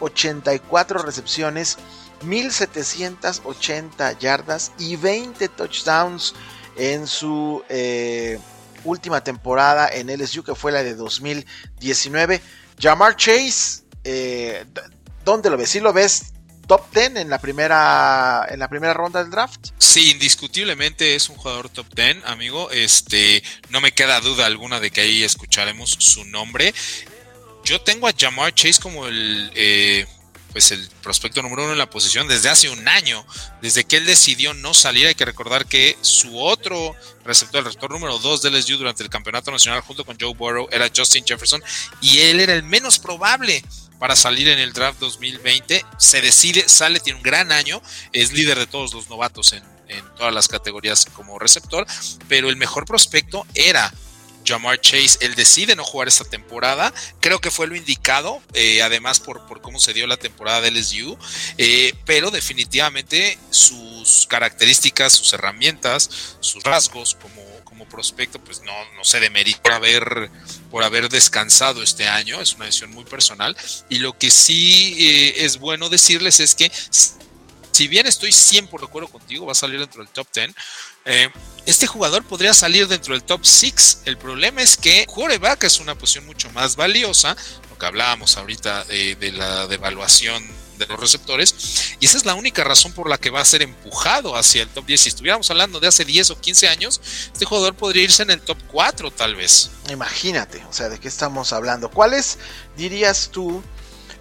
84 0.00 1.02
recepciones, 1.02 1.76
1780 2.22 4.18
yardas 4.18 4.72
y 4.78 4.96
20 4.96 5.46
touchdowns 5.48 6.34
en 6.80 7.06
su 7.06 7.62
eh, 7.68 8.38
última 8.84 9.22
temporada 9.22 9.88
en 9.92 10.08
LSU, 10.08 10.42
que 10.42 10.54
fue 10.54 10.72
la 10.72 10.82
de 10.82 10.94
2019. 10.94 12.40
Jamar 12.80 13.16
Chase, 13.16 13.82
eh, 14.02 14.64
¿dónde 15.22 15.50
lo 15.50 15.58
ves? 15.58 15.68
¿Sí 15.68 15.80
lo 15.80 15.92
ves 15.92 16.32
top 16.66 16.82
10 16.94 17.16
en 17.16 17.28
la 17.28 17.38
primera 17.38 18.46
en 18.48 18.60
la 18.60 18.68
primera 18.68 18.94
ronda 18.94 19.22
del 19.22 19.30
draft? 19.30 19.72
Sí, 19.76 20.10
indiscutiblemente 20.10 21.14
es 21.14 21.28
un 21.28 21.36
jugador 21.36 21.68
top 21.68 21.86
10, 21.94 22.24
amigo. 22.24 22.70
Este, 22.70 23.42
no 23.68 23.82
me 23.82 23.92
queda 23.92 24.20
duda 24.20 24.46
alguna 24.46 24.80
de 24.80 24.90
que 24.90 25.02
ahí 25.02 25.22
escucharemos 25.22 25.90
su 25.98 26.24
nombre. 26.24 26.72
Yo 27.62 27.82
tengo 27.82 28.08
a 28.08 28.14
Jamar 28.18 28.54
Chase 28.54 28.80
como 28.80 29.06
el 29.06 29.52
eh, 29.54 30.06
pues 30.52 30.72
el 30.72 30.88
prospecto 31.02 31.42
número 31.42 31.64
uno 31.64 31.72
en 31.72 31.78
la 31.78 31.90
posición 31.90 32.28
desde 32.28 32.48
hace 32.48 32.68
un 32.68 32.88
año, 32.88 33.24
desde 33.62 33.84
que 33.84 33.96
él 33.96 34.06
decidió 34.06 34.54
no 34.54 34.74
salir. 34.74 35.06
Hay 35.06 35.14
que 35.14 35.24
recordar 35.24 35.66
que 35.66 35.96
su 36.00 36.40
otro 36.40 36.94
receptor, 37.24 37.60
el 37.60 37.64
receptor 37.66 37.90
número 37.90 38.18
dos 38.18 38.42
de 38.42 38.50
LSU 38.50 38.76
durante 38.78 39.02
el 39.02 39.10
campeonato 39.10 39.50
nacional 39.50 39.80
junto 39.82 40.04
con 40.04 40.16
Joe 40.20 40.34
Burrow 40.34 40.68
era 40.70 40.90
Justin 40.94 41.24
Jefferson 41.24 41.62
y 42.00 42.20
él 42.20 42.40
era 42.40 42.54
el 42.54 42.62
menos 42.62 42.98
probable 42.98 43.64
para 44.00 44.16
salir 44.16 44.48
en 44.48 44.58
el 44.58 44.72
draft 44.72 44.98
2020. 44.98 45.84
Se 45.98 46.20
decide, 46.20 46.68
sale, 46.68 47.00
tiene 47.00 47.18
un 47.18 47.22
gran 47.22 47.52
año, 47.52 47.80
es 48.12 48.32
líder 48.32 48.58
de 48.58 48.66
todos 48.66 48.92
los 48.94 49.08
novatos 49.08 49.52
en, 49.52 49.62
todas 50.16 50.32
las 50.32 50.46
categorías 50.46 51.06
como 51.12 51.38
receptor, 51.40 51.84
pero 52.28 52.48
el 52.48 52.56
mejor 52.56 52.86
prospecto 52.86 53.44
era 53.54 53.92
Jamar 54.50 54.80
Chase, 54.80 55.18
él 55.20 55.36
decide 55.36 55.76
no 55.76 55.84
jugar 55.84 56.08
esta 56.08 56.24
temporada. 56.24 56.92
Creo 57.20 57.40
que 57.40 57.52
fue 57.52 57.68
lo 57.68 57.76
indicado, 57.76 58.42
eh, 58.52 58.82
además 58.82 59.20
por, 59.20 59.46
por, 59.46 59.60
cómo 59.60 59.78
se 59.78 59.92
dio 59.92 60.06
la 60.08 60.16
temporada 60.16 60.60
de 60.60 60.72
LSU, 60.72 61.16
eh, 61.56 61.94
pero 62.04 62.32
definitivamente 62.32 63.38
sus 63.50 64.26
características, 64.28 65.12
sus 65.12 65.32
herramientas, 65.32 66.36
sus 66.40 66.64
rasgos 66.64 67.14
como, 67.14 67.42
como 67.64 67.88
prospecto, 67.88 68.42
pues 68.42 68.60
no, 68.62 68.72
no 68.96 69.04
se 69.04 69.20
demerita 69.20 69.62
por 69.62 69.72
haber, 69.72 70.30
por 70.70 70.82
haber 70.82 71.08
descansado 71.08 71.82
este 71.82 72.08
año, 72.08 72.40
es 72.40 72.54
una 72.54 72.64
decisión 72.64 72.90
muy 72.90 73.04
personal. 73.04 73.56
Y 73.88 73.98
lo 73.98 74.18
que 74.18 74.30
sí 74.30 74.96
eh, 74.98 75.44
es 75.44 75.58
bueno 75.58 75.88
decirles 75.88 76.40
es 76.40 76.56
que 76.56 76.72
si 77.80 77.88
bien 77.88 78.06
estoy 78.06 78.30
100 78.30 78.66
por 78.66 78.84
acuerdo 78.84 79.08
contigo, 79.08 79.46
va 79.46 79.52
a 79.52 79.54
salir 79.54 79.80
dentro 79.80 80.02
del 80.02 80.12
top 80.12 80.26
10, 80.34 80.50
eh, 81.06 81.30
este 81.64 81.86
jugador 81.86 82.22
podría 82.24 82.52
salir 82.52 82.86
dentro 82.86 83.14
del 83.14 83.22
top 83.22 83.40
6. 83.42 84.02
El 84.04 84.18
problema 84.18 84.60
es 84.60 84.76
que 84.76 85.06
quarterback 85.06 85.64
es 85.64 85.80
una 85.80 85.94
posición 85.94 86.26
mucho 86.26 86.50
más 86.50 86.76
valiosa, 86.76 87.34
lo 87.70 87.78
que 87.78 87.86
hablábamos 87.86 88.36
ahorita 88.36 88.84
de, 88.84 89.32
la 89.32 89.66
devaluación 89.66 90.46
de 90.76 90.86
los 90.88 91.00
receptores, 91.00 91.94
y 92.00 92.04
esa 92.04 92.18
es 92.18 92.26
la 92.26 92.34
única 92.34 92.64
razón 92.64 92.92
por 92.92 93.08
la 93.08 93.16
que 93.16 93.30
va 93.30 93.40
a 93.40 93.46
ser 93.46 93.62
empujado 93.62 94.36
hacia 94.36 94.60
el 94.60 94.68
top 94.68 94.84
10. 94.84 95.00
Si 95.00 95.08
estuviéramos 95.08 95.50
hablando 95.50 95.80
de 95.80 95.88
hace 95.88 96.04
10 96.04 96.32
o 96.32 96.38
15 96.38 96.68
años, 96.68 97.00
este 97.32 97.46
jugador 97.46 97.74
podría 97.76 98.02
irse 98.02 98.22
en 98.24 98.30
el 98.30 98.42
top 98.42 98.58
4 98.70 99.10
tal 99.10 99.36
vez. 99.36 99.70
Imagínate, 99.88 100.62
o 100.66 100.72
sea, 100.74 100.90
¿de 100.90 101.00
qué 101.00 101.08
estamos 101.08 101.54
hablando? 101.54 101.90
¿Cuáles 101.90 102.36
dirías 102.76 103.30
tú 103.32 103.62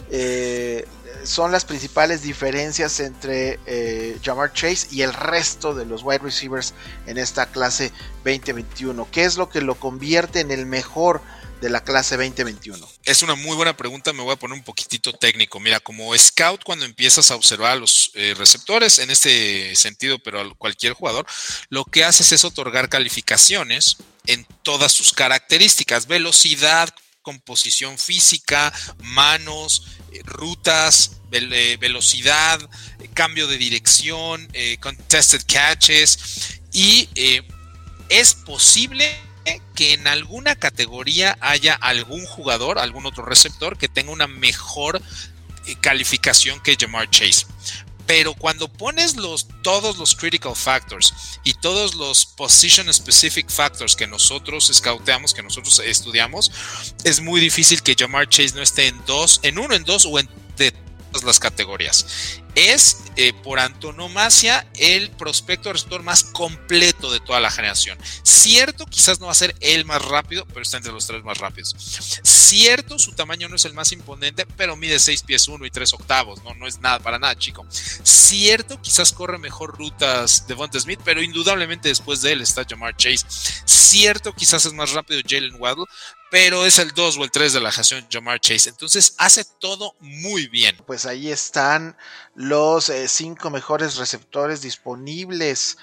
eh, 0.09 0.85
son 1.23 1.51
las 1.51 1.65
principales 1.65 2.21
diferencias 2.21 2.99
entre 2.99 3.59
eh, 3.65 4.17
Jamar 4.23 4.53
Chase 4.53 4.87
y 4.91 5.01
el 5.01 5.13
resto 5.13 5.73
de 5.73 5.85
los 5.85 6.03
wide 6.03 6.19
receivers 6.19 6.73
en 7.07 7.17
esta 7.17 7.51
clase 7.51 7.91
2021? 8.23 9.07
¿Qué 9.11 9.25
es 9.25 9.37
lo 9.37 9.49
que 9.49 9.61
lo 9.61 9.75
convierte 9.75 10.39
en 10.39 10.51
el 10.51 10.65
mejor 10.65 11.21
de 11.61 11.69
la 11.69 11.83
clase 11.83 12.15
2021? 12.15 12.87
Es 13.03 13.21
una 13.21 13.35
muy 13.35 13.55
buena 13.55 13.75
pregunta, 13.75 14.13
me 14.13 14.23
voy 14.23 14.33
a 14.33 14.37
poner 14.37 14.57
un 14.57 14.63
poquitito 14.63 15.13
técnico. 15.13 15.59
Mira, 15.59 15.79
como 15.79 16.17
scout, 16.17 16.63
cuando 16.63 16.85
empiezas 16.85 17.31
a 17.31 17.35
observar 17.35 17.73
a 17.73 17.75
los 17.75 18.11
eh, 18.15 18.33
receptores, 18.37 18.99
en 18.99 19.09
este 19.09 19.75
sentido, 19.75 20.19
pero 20.19 20.41
a 20.41 20.55
cualquier 20.55 20.93
jugador, 20.93 21.25
lo 21.69 21.85
que 21.85 22.03
haces 22.03 22.31
es 22.31 22.45
otorgar 22.45 22.89
calificaciones 22.89 23.97
en 24.25 24.45
todas 24.63 24.91
sus 24.91 25.13
características, 25.13 26.07
velocidad, 26.07 26.89
composición 27.21 27.97
física, 27.97 28.73
manos, 29.03 29.98
rutas, 30.23 31.17
eh, 31.31 31.77
velocidad, 31.79 32.59
cambio 33.13 33.47
de 33.47 33.57
dirección, 33.57 34.47
eh, 34.53 34.77
contested 34.79 35.41
catches 35.47 36.59
y 36.71 37.09
es 38.09 38.33
posible 38.33 39.15
que 39.75 39.93
en 39.93 40.07
alguna 40.07 40.55
categoría 40.55 41.37
haya 41.41 41.73
algún 41.73 42.25
jugador, 42.25 42.79
algún 42.79 43.05
otro 43.05 43.25
receptor 43.25 43.77
que 43.77 43.87
tenga 43.87 44.11
una 44.11 44.27
mejor 44.27 45.01
calificación 45.81 46.59
que 46.61 46.77
Jamar 46.79 47.09
Chase 47.09 47.45
pero 48.09 48.33
cuando 48.33 48.67
pones 48.67 49.15
los, 49.17 49.47
todos 49.61 49.99
los 49.99 50.15
critical 50.15 50.55
factors 50.55 51.13
y 51.43 51.53
todos 51.53 51.93
los 51.93 52.25
position 52.25 52.91
specific 52.91 53.47
factors 53.51 53.95
que 53.95 54.07
nosotros 54.07 54.71
scouteamos, 54.73 55.31
que 55.31 55.43
nosotros 55.43 55.77
estudiamos, 55.85 56.51
es 57.03 57.21
muy 57.21 57.39
difícil 57.39 57.83
que 57.83 57.93
Jamar 57.95 58.27
Chase 58.27 58.55
no 58.55 58.63
esté 58.63 58.87
en 58.87 58.99
dos, 59.05 59.39
en 59.43 59.59
uno, 59.59 59.75
en 59.75 59.83
dos 59.83 60.07
o 60.07 60.17
en 60.17 60.27
de 60.57 60.71
todas 60.71 61.23
las 61.23 61.39
categorías 61.39 62.41
es 62.59 63.03
eh, 63.15 63.33
por 63.33 63.59
antonomasia 63.59 64.67
el 64.77 65.11
prospecto 65.11 65.71
receptor 65.71 66.03
más 66.03 66.23
completo 66.23 67.11
de 67.11 67.19
toda 67.19 67.39
la 67.39 67.51
generación. 67.51 67.97
Cierto, 68.23 68.85
quizás 68.85 69.19
no 69.19 69.27
va 69.27 69.31
a 69.31 69.35
ser 69.35 69.55
el 69.61 69.85
más 69.85 70.03
rápido, 70.03 70.45
pero 70.47 70.61
está 70.61 70.77
entre 70.77 70.91
los 70.91 71.07
tres 71.07 71.23
más 71.23 71.37
rápidos. 71.37 71.75
Cierto, 72.23 72.99
su 72.99 73.13
tamaño 73.13 73.47
no 73.49 73.55
es 73.55 73.65
el 73.65 73.73
más 73.73 73.91
imponente, 73.91 74.45
pero 74.57 74.75
mide 74.75 74.99
6 74.99 75.23
pies 75.23 75.47
1 75.47 75.65
y 75.65 75.69
3 75.69 75.93
octavos, 75.93 76.43
no, 76.43 76.53
no 76.55 76.67
es 76.67 76.79
nada 76.79 76.99
para 76.99 77.19
nada, 77.19 77.35
chico. 77.37 77.65
Cierto, 77.69 78.81
quizás 78.81 79.11
corre 79.11 79.37
mejor 79.37 79.77
rutas 79.77 80.47
de 80.47 80.53
Von 80.53 80.69
Smith, 80.73 80.99
pero 81.03 81.21
indudablemente 81.21 81.89
después 81.89 82.21
de 82.21 82.33
él 82.33 82.41
está 82.41 82.65
Jamar 82.67 82.95
Chase. 82.95 83.25
Cierto, 83.65 84.33
quizás 84.33 84.65
es 84.65 84.73
más 84.73 84.91
rápido 84.91 85.21
Jalen 85.27 85.55
Waddle, 85.59 85.85
pero 86.29 86.65
es 86.65 86.79
el 86.79 86.91
2 86.91 87.17
o 87.17 87.23
el 87.23 87.31
3 87.31 87.53
de 87.53 87.59
la 87.59 87.71
generación 87.71 88.07
Jamar 88.11 88.39
Chase. 88.39 88.69
Entonces 88.69 89.15
hace 89.17 89.45
todo 89.59 89.95
muy 89.99 90.47
bien. 90.47 90.77
Pues 90.85 91.05
ahí 91.05 91.31
están 91.31 91.97
los 92.35 92.91
5 93.05 93.47
eh, 93.47 93.51
mejores 93.51 93.97
receptores 93.97 94.61
disponibles 94.61 95.77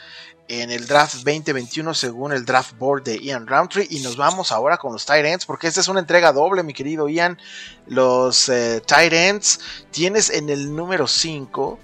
en 0.48 0.70
el 0.70 0.86
draft 0.86 1.14
2021 1.16 1.92
según 1.94 2.32
el 2.32 2.44
draft 2.44 2.78
board 2.78 3.02
de 3.02 3.18
Ian 3.18 3.46
Roundtree. 3.46 3.88
Y 3.90 4.00
nos 4.00 4.16
vamos 4.16 4.52
ahora 4.52 4.76
con 4.76 4.92
los 4.92 5.04
tight 5.04 5.24
ends, 5.24 5.46
porque 5.46 5.66
esta 5.66 5.80
es 5.80 5.88
una 5.88 6.00
entrega 6.00 6.32
doble, 6.32 6.62
mi 6.62 6.72
querido 6.72 7.08
Ian. 7.08 7.38
Los 7.86 8.48
eh, 8.48 8.80
tight 8.86 9.12
ends 9.12 9.60
tienes 9.90 10.30
en 10.30 10.48
el 10.48 10.74
número 10.74 11.08
5 11.08 11.80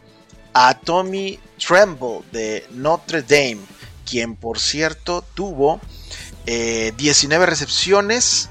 a 0.55 0.75
Tommy 0.79 1.41
Tremble 1.59 2.21
de 2.31 2.67
Notre 2.71 3.23
Dame, 3.23 3.61
quien 4.05 4.37
por 4.37 4.61
cierto 4.61 5.25
tuvo 5.35 5.81
19 6.45 7.45
eh, 7.45 7.47
recepciones, 7.47 8.49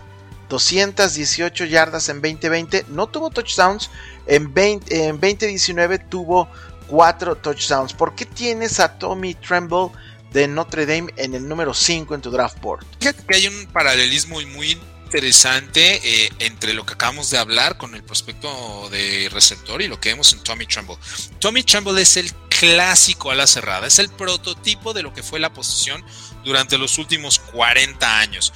218 0.51 1.65
yardas 1.65 2.09
en 2.09 2.21
2020. 2.21 2.85
No 2.89 3.07
tuvo 3.07 3.29
touchdowns. 3.29 3.89
En, 4.27 4.53
2019 4.53 5.99
tuvo 5.99 6.49
4 6.87 7.37
touchdowns. 7.37 7.93
¿Por 7.93 8.15
qué 8.15 8.25
tienes 8.25 8.79
a 8.79 8.99
Tommy 8.99 9.33
Tremble 9.33 9.89
de 10.31 10.47
Notre 10.47 10.85
Dame 10.85 11.13
en 11.15 11.33
el 11.33 11.47
número 11.47 11.73
5 11.73 12.13
en 12.13 12.21
tu 12.21 12.29
draft 12.29 12.59
board? 12.59 12.85
Fíjate 12.99 13.23
que 13.25 13.35
hay 13.35 13.47
un 13.47 13.65
paralelismo 13.67 14.41
muy 14.41 14.77
interesante 15.05 16.01
eh, 16.03 16.29
entre 16.39 16.73
lo 16.73 16.85
que 16.85 16.93
acabamos 16.93 17.29
de 17.29 17.37
hablar 17.37 17.77
con 17.77 17.95
el 17.95 18.03
prospecto 18.03 18.89
de 18.89 19.29
receptor 19.31 19.81
y 19.81 19.87
lo 19.87 19.99
que 19.99 20.09
vemos 20.09 20.31
en 20.33 20.41
Tommy 20.41 20.65
Tremble. 20.65 20.97
Tommy 21.39 21.63
Tremble 21.63 22.01
es 22.01 22.17
el 22.17 22.33
clásico 22.49 23.31
a 23.31 23.35
la 23.35 23.47
cerrada, 23.47 23.87
es 23.87 23.99
el 23.99 24.09
prototipo 24.09 24.93
de 24.93 25.01
lo 25.01 25.13
que 25.13 25.23
fue 25.23 25.39
la 25.39 25.51
posición 25.51 26.03
durante 26.43 26.77
los 26.77 26.97
últimos 26.97 27.39
40 27.39 28.19
años. 28.19 28.53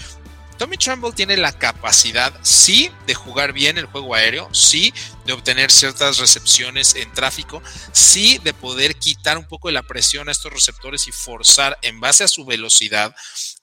Tommy 0.57 0.77
Tremble 0.77 1.11
tiene 1.11 1.35
la 1.35 1.51
capacidad, 1.51 2.33
sí, 2.41 2.89
de 3.07 3.13
jugar 3.13 3.51
bien 3.51 3.77
el 3.77 3.87
juego 3.87 4.15
aéreo, 4.15 4.53
sí, 4.53 4.93
de 5.25 5.33
obtener 5.33 5.69
ciertas 5.69 6.17
recepciones 6.17 6.95
en 6.95 7.11
tráfico, 7.13 7.61
sí, 7.91 8.39
de 8.43 8.53
poder 8.53 8.95
quitar 8.95 9.37
un 9.37 9.47
poco 9.47 9.67
de 9.67 9.73
la 9.73 9.83
presión 9.83 10.29
a 10.29 10.31
estos 10.31 10.53
receptores 10.53 11.07
y 11.07 11.11
forzar 11.11 11.77
en 11.81 11.99
base 11.99 12.23
a 12.23 12.27
su 12.29 12.45
velocidad 12.45 13.13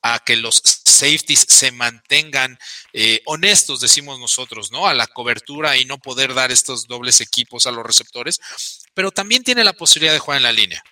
a 0.02 0.18
que 0.18 0.36
los 0.36 0.60
safeties 0.84 1.46
se 1.48 1.72
mantengan 1.72 2.58
eh, 2.92 3.22
honestos, 3.24 3.80
decimos 3.80 4.18
nosotros, 4.18 4.70
¿no? 4.70 4.86
A 4.86 4.94
la 4.94 5.06
cobertura 5.06 5.78
y 5.78 5.84
no 5.86 5.98
poder 5.98 6.34
dar 6.34 6.52
estos 6.52 6.86
dobles 6.88 7.20
equipos 7.20 7.66
a 7.66 7.70
los 7.70 7.86
receptores, 7.86 8.38
pero 8.94 9.10
también 9.10 9.44
tiene 9.44 9.64
la 9.64 9.72
posibilidad 9.72 10.12
de 10.12 10.18
jugar 10.18 10.38
en 10.38 10.42
la 10.42 10.52
línea. 10.52 10.84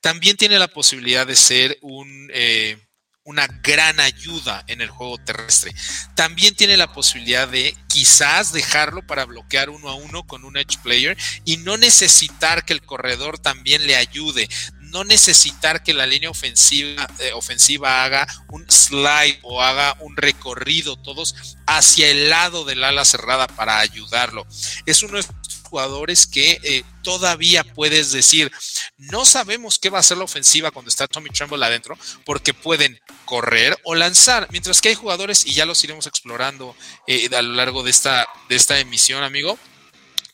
También 0.00 0.36
tiene 0.36 0.58
la 0.58 0.68
posibilidad 0.68 1.26
de 1.26 1.36
ser 1.36 1.78
un... 1.80 2.30
Eh, 2.32 2.78
una 3.26 3.48
gran 3.60 3.98
ayuda 3.98 4.64
en 4.68 4.80
el 4.80 4.88
juego 4.88 5.18
terrestre. 5.18 5.74
También 6.14 6.54
tiene 6.54 6.76
la 6.76 6.92
posibilidad 6.92 7.48
de 7.48 7.76
quizás 7.88 8.52
dejarlo 8.52 9.04
para 9.04 9.24
bloquear 9.24 9.68
uno 9.68 9.88
a 9.88 9.94
uno 9.96 10.24
con 10.24 10.44
un 10.44 10.56
edge 10.56 10.78
player 10.82 11.18
y 11.44 11.56
no 11.58 11.76
necesitar 11.76 12.64
que 12.64 12.72
el 12.72 12.82
corredor 12.82 13.38
también 13.38 13.84
le 13.84 13.96
ayude. 13.96 14.48
No 14.78 15.02
necesitar 15.02 15.82
que 15.82 15.92
la 15.92 16.06
línea 16.06 16.30
ofensiva, 16.30 17.08
eh, 17.18 17.32
ofensiva 17.32 18.04
haga 18.04 18.28
un 18.48 18.64
slide 18.70 19.40
o 19.42 19.60
haga 19.60 19.96
un 20.00 20.16
recorrido 20.16 20.96
todos 20.96 21.56
hacia 21.66 22.08
el 22.08 22.30
lado 22.30 22.64
del 22.64 22.84
ala 22.84 23.04
cerrada 23.04 23.48
para 23.48 23.80
ayudarlo. 23.80 24.46
Es 24.86 25.02
uno 25.02 25.18
de 25.18 25.24
jugadores 25.66 26.26
que 26.26 26.58
eh, 26.62 26.82
todavía 27.02 27.64
puedes 27.64 28.12
decir, 28.12 28.50
no 28.96 29.24
sabemos 29.24 29.78
qué 29.78 29.90
va 29.90 29.98
a 29.98 30.02
ser 30.02 30.18
la 30.18 30.24
ofensiva 30.24 30.70
cuando 30.70 30.88
está 30.88 31.06
Tommy 31.06 31.30
Tremble 31.30 31.64
adentro, 31.64 31.98
porque 32.24 32.54
pueden 32.54 32.98
correr 33.24 33.76
o 33.84 33.94
lanzar, 33.94 34.48
mientras 34.50 34.80
que 34.80 34.90
hay 34.90 34.94
jugadores, 34.94 35.44
y 35.46 35.54
ya 35.54 35.66
los 35.66 35.82
iremos 35.84 36.06
explorando 36.06 36.74
eh, 37.06 37.28
a 37.36 37.42
lo 37.42 37.54
largo 37.54 37.82
de 37.82 37.90
esta, 37.90 38.26
de 38.48 38.56
esta 38.56 38.78
emisión, 38.78 39.22
amigo, 39.22 39.58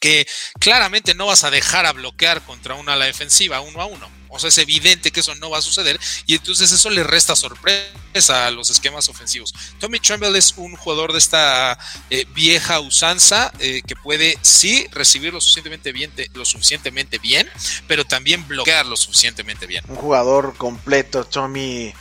que 0.01 0.27
claramente 0.59 1.15
no 1.15 1.27
vas 1.27 1.45
a 1.45 1.51
dejar 1.51 1.87
a 1.87 1.93
bloquear 1.93 2.45
contra 2.45 2.75
una 2.75 2.95
ala 2.95 3.05
defensiva 3.05 3.61
uno 3.61 3.81
a 3.81 3.87
uno. 3.87 4.22
O 4.33 4.39
sea, 4.39 4.49
es 4.49 4.59
evidente 4.59 5.11
que 5.11 5.21
eso 5.21 5.35
no 5.37 5.51
va 5.51 5.59
a 5.59 5.63
suceder 5.63 6.01
y 6.27 6.35
entonces 6.35 6.73
eso 6.73 6.91
le 6.91 7.05
resta 7.05 7.37
sorpresa 7.37 8.47
a 8.47 8.51
los 8.51 8.71
esquemas 8.71 9.09
ofensivos. 9.09 9.55
Tommy 9.79 10.01
Tremble 10.01 10.37
es 10.39 10.55
un 10.57 10.75
jugador 10.77 11.13
de 11.13 11.19
esta 11.19 11.79
eh, 12.11 12.27
vieja 12.35 12.81
usanza 12.81 13.53
eh, 13.59 13.83
que 13.87 13.95
puede 13.95 14.39
sí 14.43 14.87
recibir 14.93 15.33
lo 15.33 15.41
suficientemente 15.41 15.93
bien, 15.93 16.13
lo 16.35 16.45
suficientemente 16.45 17.19
bien, 17.19 17.49
pero 17.87 18.05
también 18.05 18.47
bloquear 18.49 18.87
lo 18.87 18.97
suficientemente 18.97 19.67
bien. 19.67 19.85
Un 19.89 19.97
jugador 19.97 20.57
completo, 20.57 21.25
Tommy 21.25 21.95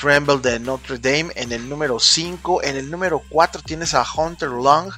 Tremble 0.00 0.38
de 0.38 0.58
Notre 0.58 0.98
Dame 0.98 1.32
en 1.36 1.52
el 1.52 1.68
número 1.68 1.98
5. 2.00 2.62
En 2.62 2.76
el 2.76 2.90
número 2.90 3.22
4 3.28 3.62
tienes 3.62 3.94
a 3.94 4.04
Hunter 4.16 4.48
Long 4.48 4.92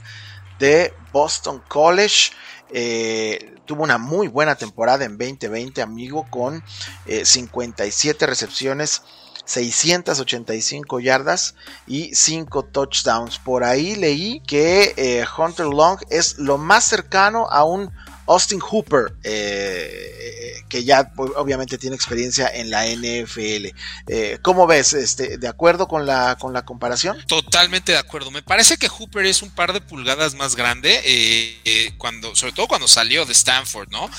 de 0.59 0.95
Boston 1.13 1.63
College. 1.69 2.31
Eh, 2.77 3.55
tuvo 3.67 3.85
una 3.85 3.99
muy 3.99 4.27
buena 4.27 4.57
temporada 4.57 5.05
en 5.05 5.17
2020, 5.17 5.81
amigo, 5.81 6.27
con 6.29 6.63
57 7.07 8.25
eh, 8.25 8.29
recepciones, 8.29 9.03
685 9.45 10.99
yardas 10.99 11.55
y 11.87 12.15
5 12.15 12.65
touchdowns. 12.65 13.39
Por 13.39 13.63
ahí 13.63 13.95
leí 13.95 14.41
que 14.41 14.93
eh, 14.97 15.25
Hunter 15.39 15.67
Long 15.67 16.01
es 16.11 16.39
lo 16.39 16.59
más 16.59 16.85
cercano 16.85 17.47
a 17.49 17.65
un 17.65 17.93
Austin 18.27 18.61
Hooper, 18.61 19.15
eh, 19.23 20.63
que 20.69 20.85
ya 20.85 21.13
pues, 21.15 21.31
obviamente 21.37 21.79
tiene 21.79 21.97
experiencia 21.97 22.49
en 22.49 22.71
la 22.71 22.87
NFL. 22.87 23.75
Eh, 24.09 24.39
¿Cómo 24.43 24.67
ves? 24.67 24.93
Este, 24.93 25.39
¿De 25.39 25.49
acuerdo 25.49 25.89
con 25.89 26.07
la, 26.07 26.37
con 26.39 26.53
la 26.53 26.65
comparación? 26.65 27.23
Totalmente 27.27 27.93
de 27.93 27.99
acuerdo. 27.99 28.31
Me 28.31 28.43
parece 28.43 28.77
que 28.77 28.89
Hooper 28.89 29.27
es 29.27 29.43
un 29.43 29.51
par 29.51 29.73
de 29.73 29.81
pulgadas 29.81 30.35
más 30.35 30.57
grande, 30.57 31.01
eh, 31.05 31.93
cuando, 31.99 32.35
sobre 32.35 32.53
todo 32.53 32.67
cuando 32.69 32.89
salió 32.89 33.25
de 33.27 33.33
Stanford, 33.33 33.89
¿no? 33.91 34.11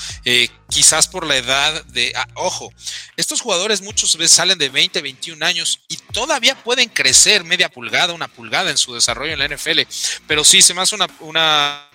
quizás 0.68 1.06
por 1.06 1.26
la 1.26 1.36
edad 1.36 1.84
de... 1.86 2.12
Ah, 2.16 2.26
ojo, 2.34 2.72
estos 3.16 3.40
jugadores 3.40 3.82
muchas 3.82 4.16
veces 4.16 4.36
salen 4.36 4.58
de 4.58 4.68
20, 4.68 5.00
21 5.00 5.46
años 5.46 5.80
y 5.88 5.96
todavía 5.96 6.56
pueden 6.62 6.88
crecer 6.88 7.44
media 7.44 7.68
pulgada, 7.68 8.12
una 8.12 8.28
pulgada 8.28 8.70
en 8.70 8.76
su 8.76 8.92
desarrollo 8.92 9.32
en 9.32 9.38
la 9.38 9.48
NFL. 9.48 9.82
Pero 10.26 10.44
sí, 10.44 10.62
se 10.62 10.74
me 10.74 10.82
hace 10.82 10.94
una, 10.96 11.06
una 11.20 11.88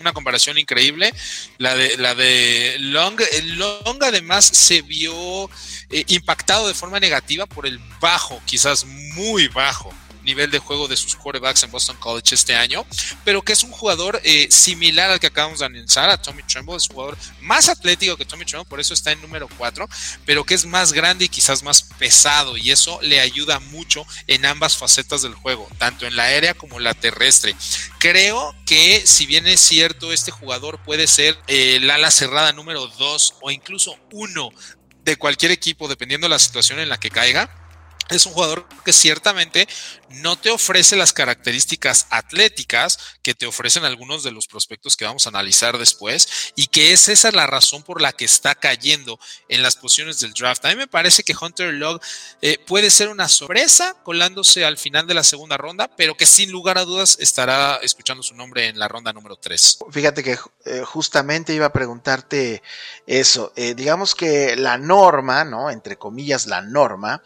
una 0.00 0.12
comparación 0.12 0.58
increíble. 0.58 1.12
La 1.58 1.74
de, 1.74 1.96
la 1.96 2.14
de 2.14 2.76
Long, 2.80 3.20
Long 3.56 4.02
además 4.02 4.44
se 4.44 4.82
vio 4.82 5.50
eh, 5.90 6.04
impactado 6.08 6.68
de 6.68 6.74
forma 6.74 7.00
negativa 7.00 7.46
por 7.46 7.66
el 7.66 7.78
bajo, 8.00 8.40
quizás 8.46 8.84
muy 8.84 9.48
bajo 9.48 9.92
nivel 10.28 10.50
de 10.50 10.58
juego 10.58 10.86
de 10.86 10.96
sus 10.96 11.16
quarterbacks 11.16 11.62
en 11.62 11.70
Boston 11.70 11.96
College 11.96 12.34
este 12.34 12.54
año, 12.54 12.86
pero 13.24 13.42
que 13.42 13.54
es 13.54 13.62
un 13.62 13.70
jugador 13.70 14.20
eh, 14.22 14.46
similar 14.50 15.10
al 15.10 15.18
que 15.18 15.26
acabamos 15.26 15.58
de 15.58 15.66
anunciar, 15.66 16.10
a 16.10 16.20
Tommy 16.20 16.42
Tremble, 16.42 16.76
es 16.76 16.88
un 16.90 16.96
jugador 16.96 17.18
más 17.40 17.68
atlético 17.68 18.16
que 18.16 18.26
Tommy 18.26 18.44
Tremble, 18.44 18.68
por 18.68 18.78
eso 18.78 18.92
está 18.94 19.10
en 19.10 19.22
número 19.22 19.48
4, 19.56 19.88
pero 20.26 20.44
que 20.44 20.54
es 20.54 20.66
más 20.66 20.92
grande 20.92 21.24
y 21.24 21.28
quizás 21.28 21.62
más 21.62 21.82
pesado, 21.82 22.56
y 22.56 22.70
eso 22.70 23.00
le 23.02 23.20
ayuda 23.20 23.58
mucho 23.58 24.06
en 24.26 24.44
ambas 24.44 24.76
facetas 24.76 25.22
del 25.22 25.34
juego, 25.34 25.66
tanto 25.78 26.06
en 26.06 26.14
la 26.14 26.24
aérea 26.24 26.54
como 26.54 26.76
en 26.76 26.84
la 26.84 26.94
terrestre. 26.94 27.56
Creo 27.98 28.54
que 28.66 29.02
si 29.06 29.24
bien 29.24 29.46
es 29.46 29.60
cierto, 29.60 30.12
este 30.12 30.30
jugador 30.30 30.82
puede 30.84 31.06
ser 31.06 31.38
eh, 31.46 31.76
el 31.76 31.90
ala 31.90 32.10
cerrada 32.10 32.52
número 32.52 32.86
2 32.86 33.34
o 33.40 33.50
incluso 33.50 33.96
1 34.12 34.50
de 35.04 35.16
cualquier 35.16 35.52
equipo, 35.52 35.88
dependiendo 35.88 36.26
de 36.26 36.30
la 36.30 36.38
situación 36.38 36.78
en 36.80 36.90
la 36.90 37.00
que 37.00 37.10
caiga 37.10 37.50
es 38.10 38.26
un 38.26 38.32
jugador 38.32 38.66
que 38.84 38.92
ciertamente 38.92 39.68
no 40.10 40.36
te 40.36 40.50
ofrece 40.50 40.96
las 40.96 41.12
características 41.12 42.06
atléticas 42.10 42.98
que 43.22 43.34
te 43.34 43.46
ofrecen 43.46 43.84
algunos 43.84 44.22
de 44.22 44.30
los 44.30 44.46
prospectos 44.46 44.96
que 44.96 45.04
vamos 45.04 45.26
a 45.26 45.30
analizar 45.30 45.78
después 45.78 46.52
y 46.56 46.68
que 46.68 46.92
es 46.92 47.08
esa 47.08 47.30
la 47.32 47.46
razón 47.46 47.82
por 47.82 48.00
la 48.00 48.12
que 48.12 48.24
está 48.24 48.54
cayendo 48.54 49.18
en 49.48 49.62
las 49.62 49.76
posiciones 49.76 50.20
del 50.20 50.32
draft. 50.32 50.64
A 50.64 50.70
mí 50.70 50.76
me 50.76 50.86
parece 50.86 51.22
que 51.22 51.34
Hunter 51.38 51.74
Log 51.74 52.00
eh, 52.42 52.58
puede 52.66 52.90
ser 52.90 53.08
una 53.08 53.28
sorpresa 53.28 53.96
colándose 54.02 54.64
al 54.64 54.78
final 54.78 55.06
de 55.06 55.14
la 55.14 55.24
segunda 55.24 55.56
ronda, 55.56 55.90
pero 55.96 56.16
que 56.16 56.26
sin 56.26 56.50
lugar 56.50 56.78
a 56.78 56.84
dudas 56.84 57.18
estará 57.20 57.76
escuchando 57.82 58.22
su 58.22 58.34
nombre 58.34 58.68
en 58.68 58.78
la 58.78 58.88
ronda 58.88 59.12
número 59.12 59.36
3. 59.36 59.78
Fíjate 59.90 60.22
que 60.22 60.38
eh, 60.64 60.82
justamente 60.84 61.54
iba 61.54 61.66
a 61.66 61.72
preguntarte 61.72 62.62
eso. 63.06 63.52
Eh, 63.56 63.74
digamos 63.74 64.14
que 64.14 64.56
la 64.56 64.78
norma, 64.78 65.44
¿no? 65.44 65.70
Entre 65.70 65.96
comillas, 65.96 66.46
la 66.46 66.62
norma 66.62 67.22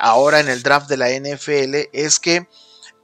ahora 0.00 0.40
en 0.40 0.48
el 0.48 0.62
draft 0.62 0.88
de 0.88 0.96
la 0.96 1.08
NFL 1.08 1.96
es 2.04 2.18
que 2.18 2.46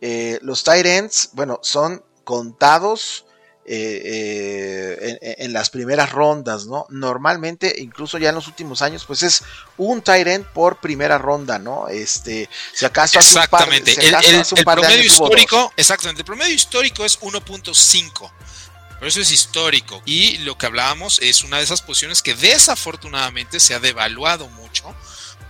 eh, 0.01 0.39
los 0.43 0.65
tight 0.65 0.85
ends, 0.85 1.31
bueno, 1.33 1.61
son 1.63 2.05
contados 2.25 3.25
eh, 3.67 5.19
eh, 5.23 5.37
en, 5.39 5.55
las 5.55 5.71
primeras 5.71 6.13
rondas, 6.13 6.67
¿no? 6.67 6.85
Normalmente, 6.91 7.75
incluso 7.79 8.19
ya 8.19 8.29
en 8.29 8.35
los 8.35 8.47
últimos 8.47 8.83
años, 8.83 9.07
pues 9.07 9.23
es 9.23 9.43
un 9.79 10.03
tight 10.03 10.27
end 10.27 10.45
por 10.53 10.81
primera 10.81 11.17
ronda, 11.17 11.59
¿no? 11.59 11.89
Este, 11.89 12.51
si 12.75 12.85
acaso 12.85 13.19
exactamente, 13.19 13.93
el, 13.93 14.65
promedio 14.65 15.05
histórico, 15.05 15.73
exactamente, 15.75 16.21
el 16.21 16.27
promedio 16.27 16.55
histórico 16.55 17.07
es 17.07 17.19
1.5. 17.21 18.31
Pero 18.99 19.09
eso 19.09 19.21
es 19.23 19.31
histórico. 19.33 20.03
Y 20.05 20.39
lo 20.39 20.59
que 20.59 20.67
hablábamos 20.67 21.19
es 21.23 21.43
una 21.43 21.57
de 21.57 21.65
esas 21.65 21.81
posiciones 21.81 22.23
que 22.23 22.35
desafortunadamente 22.35 23.59
se 23.59 23.75
ha 23.75 23.81
devaluado 23.81 24.49
mucho 24.49 24.95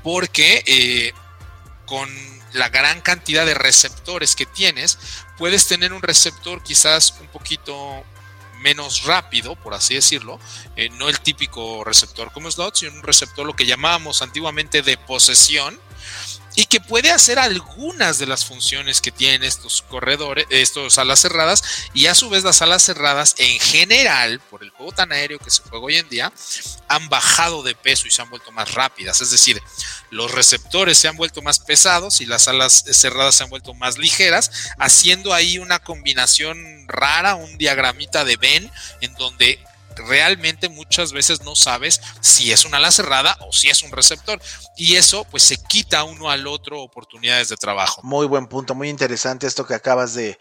porque 0.05 1.13
con 1.87 2.09
la 2.55 2.69
gran 2.69 3.01
cantidad 3.01 3.45
de 3.45 3.55
receptores 3.55 4.35
que 4.35 4.47
tienes, 4.47 4.99
puedes 5.37 5.67
tener 5.67 5.93
un 5.93 6.03
receptor 6.03 6.63
quizás 6.63 7.15
un 7.21 7.27
poquito 7.29 8.05
menos 8.61 9.05
rápido, 9.05 9.57
por 9.57 9.75
así 9.75 9.95
decirlo, 9.95 10.41
eh, 10.77 10.89
no 10.89 11.09
el 11.09 11.21
típico 11.21 11.85
receptor 11.85 12.33
como 12.33 12.51
slot, 12.51 12.77
sino 12.77 12.93
un 12.93 13.03
receptor 13.03 13.45
lo 13.45 13.55
que 13.55 13.67
llamábamos 13.67 14.23
antiguamente 14.23 14.81
de 14.81 14.97
posesión, 14.97 15.79
y 16.57 16.67
que 16.67 16.81
puede 16.81 17.11
hacer 17.11 17.39
algunas 17.39 18.19
de 18.19 18.27
las 18.27 18.45
funciones 18.45 19.01
que 19.01 19.11
tienen 19.11 19.43
estos 19.43 19.83
corredores, 19.83 20.47
estos 20.51 20.99
alas 20.99 21.21
cerradas, 21.21 21.63
y 21.95 22.07
a 22.07 22.15
su 22.15 22.31
vez 22.31 22.45
las 22.45 22.63
alas 22.63 22.83
cerradas 22.83 23.35
en 23.39 23.59
general, 23.59 24.41
por 24.51 24.63
el 24.63 24.71
juego 24.71 24.93
tan 24.93 25.13
aéreo 25.13 25.39
que 25.39 25.51
se 25.51 25.63
juega 25.63 25.85
hoy 25.85 25.97
en 25.97 26.09
día, 26.09 26.33
han 26.89 27.09
bajado 27.09 27.63
de 27.63 27.75
peso 27.75 28.07
y 28.07 28.11
se 28.11 28.23
han 28.23 28.31
vuelto 28.31 28.53
más 28.53 28.75
rápidas. 28.75 29.21
Es 29.21 29.31
decir, 29.31 29.61
los 30.11 30.31
receptores 30.31 30.99
se 30.99 31.09
han 31.09 31.17
vuelto 31.17 31.43
más 31.43 31.59
pesados 31.59 32.21
y 32.21 32.27
las 32.27 32.49
alas 32.49 32.85
cerradas 32.93 33.35
se 33.35 33.45
han 33.45 33.51
vuelto 33.51 33.75
más 33.75 33.99
ligeras, 33.99 34.51
haciendo 34.79 35.35
ahí 35.35 35.59
una 35.59 35.81
combinación 35.81 36.87
rara, 36.87 37.35
un 37.35 37.59
diagramita 37.59 38.25
de 38.25 38.37
Ben, 38.37 38.71
en 39.01 39.15
donde 39.15 39.59
realmente 39.97 40.69
muchas 40.69 41.13
veces 41.13 41.43
no 41.43 41.55
sabes 41.57 42.01
si 42.21 42.53
es 42.53 42.65
una 42.65 42.79
ala 42.79 42.91
cerrada 42.91 43.37
o 43.41 43.53
si 43.53 43.69
es 43.69 43.83
un 43.83 43.93
receptor. 43.93 44.41
Y 44.77 44.97
eso 44.97 45.25
pues 45.25 45.43
se 45.43 45.57
quita 45.57 46.05
uno 46.05 46.31
al 46.31 46.47
otro 46.47 46.81
oportunidades 46.81 47.49
de 47.49 47.57
trabajo. 47.57 48.01
Muy 48.03 48.27
buen 48.27 48.47
punto, 48.47 48.75
muy 48.75 48.89
interesante 48.89 49.47
esto 49.47 49.67
que 49.67 49.75
acabas 49.75 50.15
de, 50.15 50.39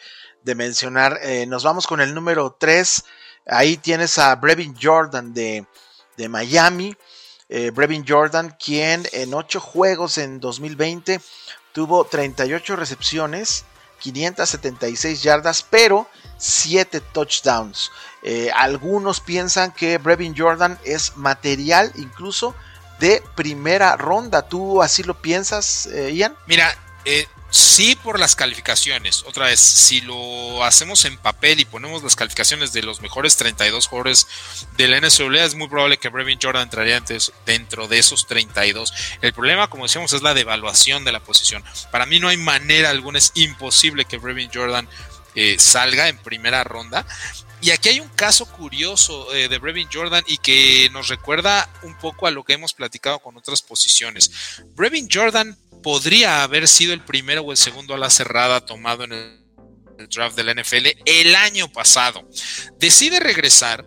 mencionar. 0.55 1.19
Eh, 1.23 1.45
nos 1.45 1.63
vamos 1.63 1.87
con 1.87 2.01
el 2.01 2.13
número 2.13 2.55
3. 2.59 3.03
Ahí 3.47 3.77
tienes 3.77 4.17
a 4.17 4.35
Brevin 4.35 4.75
Jordan 4.79 5.33
de, 5.33 5.65
Miami. 6.29 6.95
Eh, 7.49 7.71
Brevin 7.71 8.05
Jordan, 8.07 8.55
quien 8.63 9.07
en 9.11 9.33
8 9.33 9.59
juegos 9.59 10.17
en 10.17 10.39
2020 10.39 11.21
tuvo 11.73 12.05
38 12.05 12.75
recepciones, 12.75 13.65
576 13.99 15.21
yardas, 15.23 15.65
pero 15.69 16.07
7 16.37 16.99
touchdowns. 16.99 17.91
Eh, 18.21 18.49
algunos 18.55 19.19
piensan 19.19 19.71
que 19.71 19.97
Brevin 19.97 20.35
Jordan 20.37 20.79
es 20.83 21.15
material 21.17 21.91
incluso 21.95 22.55
de 22.99 23.21
primera 23.35 23.97
ronda. 23.97 24.47
¿Tú 24.47 24.81
así 24.81 25.03
lo 25.03 25.21
piensas, 25.21 25.87
eh, 25.87 26.13
Ian? 26.13 26.35
Mira, 26.47 26.73
eh, 27.05 27.27
sí 27.53 27.95
por 27.95 28.19
las 28.19 28.35
calificaciones. 28.35 29.23
Otra 29.27 29.45
vez, 29.45 29.59
si 29.59 30.01
lo 30.01 30.63
hacemos 30.63 31.05
en 31.05 31.17
papel 31.17 31.59
y 31.59 31.65
ponemos 31.65 32.01
las 32.01 32.15
calificaciones 32.15 32.73
de 32.73 32.81
los 32.81 33.01
mejores 33.01 33.37
32 33.37 33.87
jugadores 33.87 34.27
de 34.75 34.87
la 34.87 34.97
NCAA, 34.97 35.45
es 35.45 35.53
muy 35.53 35.67
probable 35.67 35.97
que 35.97 36.09
Brevin 36.09 36.39
Jordan 36.41 36.63
entraría 36.63 37.03
dentro 37.45 37.87
de 37.87 37.99
esos 37.99 38.25
32. 38.25 38.91
El 39.21 39.33
problema, 39.33 39.69
como 39.69 39.83
decíamos, 39.83 40.13
es 40.13 40.23
la 40.23 40.33
devaluación 40.33 41.05
de 41.05 41.11
la 41.11 41.19
posición. 41.19 41.63
Para 41.91 42.05
mí 42.05 42.19
no 42.19 42.29
hay 42.29 42.37
manera 42.37 42.89
alguna, 42.89 43.19
es 43.19 43.31
imposible 43.35 44.05
que 44.05 44.17
Brevin 44.17 44.49
Jordan 44.51 44.89
salga 45.57 46.07
en 46.07 46.17
primera 46.17 46.63
ronda. 46.63 47.05
Y 47.63 47.71
aquí 47.71 47.87
hay 47.87 48.01
un 48.01 48.09
caso 48.09 48.45
curioso 48.45 49.33
eh, 49.33 49.47
de 49.47 49.57
Brevin 49.57 49.87
Jordan 49.91 50.21
y 50.27 50.37
que 50.37 50.89
nos 50.91 51.07
recuerda 51.07 51.69
un 51.83 51.97
poco 51.97 52.27
a 52.27 52.31
lo 52.31 52.43
que 52.43 52.51
hemos 52.51 52.73
platicado 52.73 53.19
con 53.19 53.37
otras 53.37 53.61
posiciones. 53.61 54.29
Brevin 54.75 55.07
Jordan 55.09 55.57
podría 55.81 56.43
haber 56.43 56.67
sido 56.67 56.93
el 56.93 56.99
primero 56.99 57.41
o 57.41 57.51
el 57.51 57.57
segundo 57.57 57.93
a 57.93 57.97
la 57.97 58.09
cerrada 58.09 58.65
tomado 58.65 59.05
en 59.05 59.13
el, 59.13 59.39
draft 60.09 60.35
del 60.35 60.59
NFL 60.59 60.87
el 61.05 61.35
año 61.35 61.71
pasado. 61.71 62.27
Decide 62.79 63.21
regresar. 63.21 63.85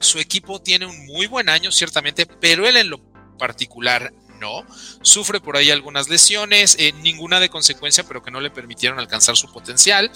Su 0.00 0.18
equipo 0.18 0.62
tiene 0.62 0.86
un 0.86 1.04
muy 1.04 1.26
buen 1.26 1.50
año, 1.50 1.70
ciertamente, 1.70 2.24
pero 2.24 2.66
él 2.66 2.78
en 2.78 2.88
lo 2.88 3.02
particular 3.36 4.14
no. 4.40 4.64
Sufre 5.02 5.40
por 5.40 5.56
ahí 5.56 5.70
algunas 5.70 6.08
lesiones, 6.08 6.76
eh, 6.78 6.92
ninguna 7.02 7.38
de 7.38 7.48
consecuencia, 7.48 8.04
pero 8.04 8.22
que 8.22 8.30
no 8.30 8.40
le 8.40 8.50
permitieron 8.50 8.98
alcanzar 8.98 9.36
su 9.36 9.52
potencial. 9.52 10.10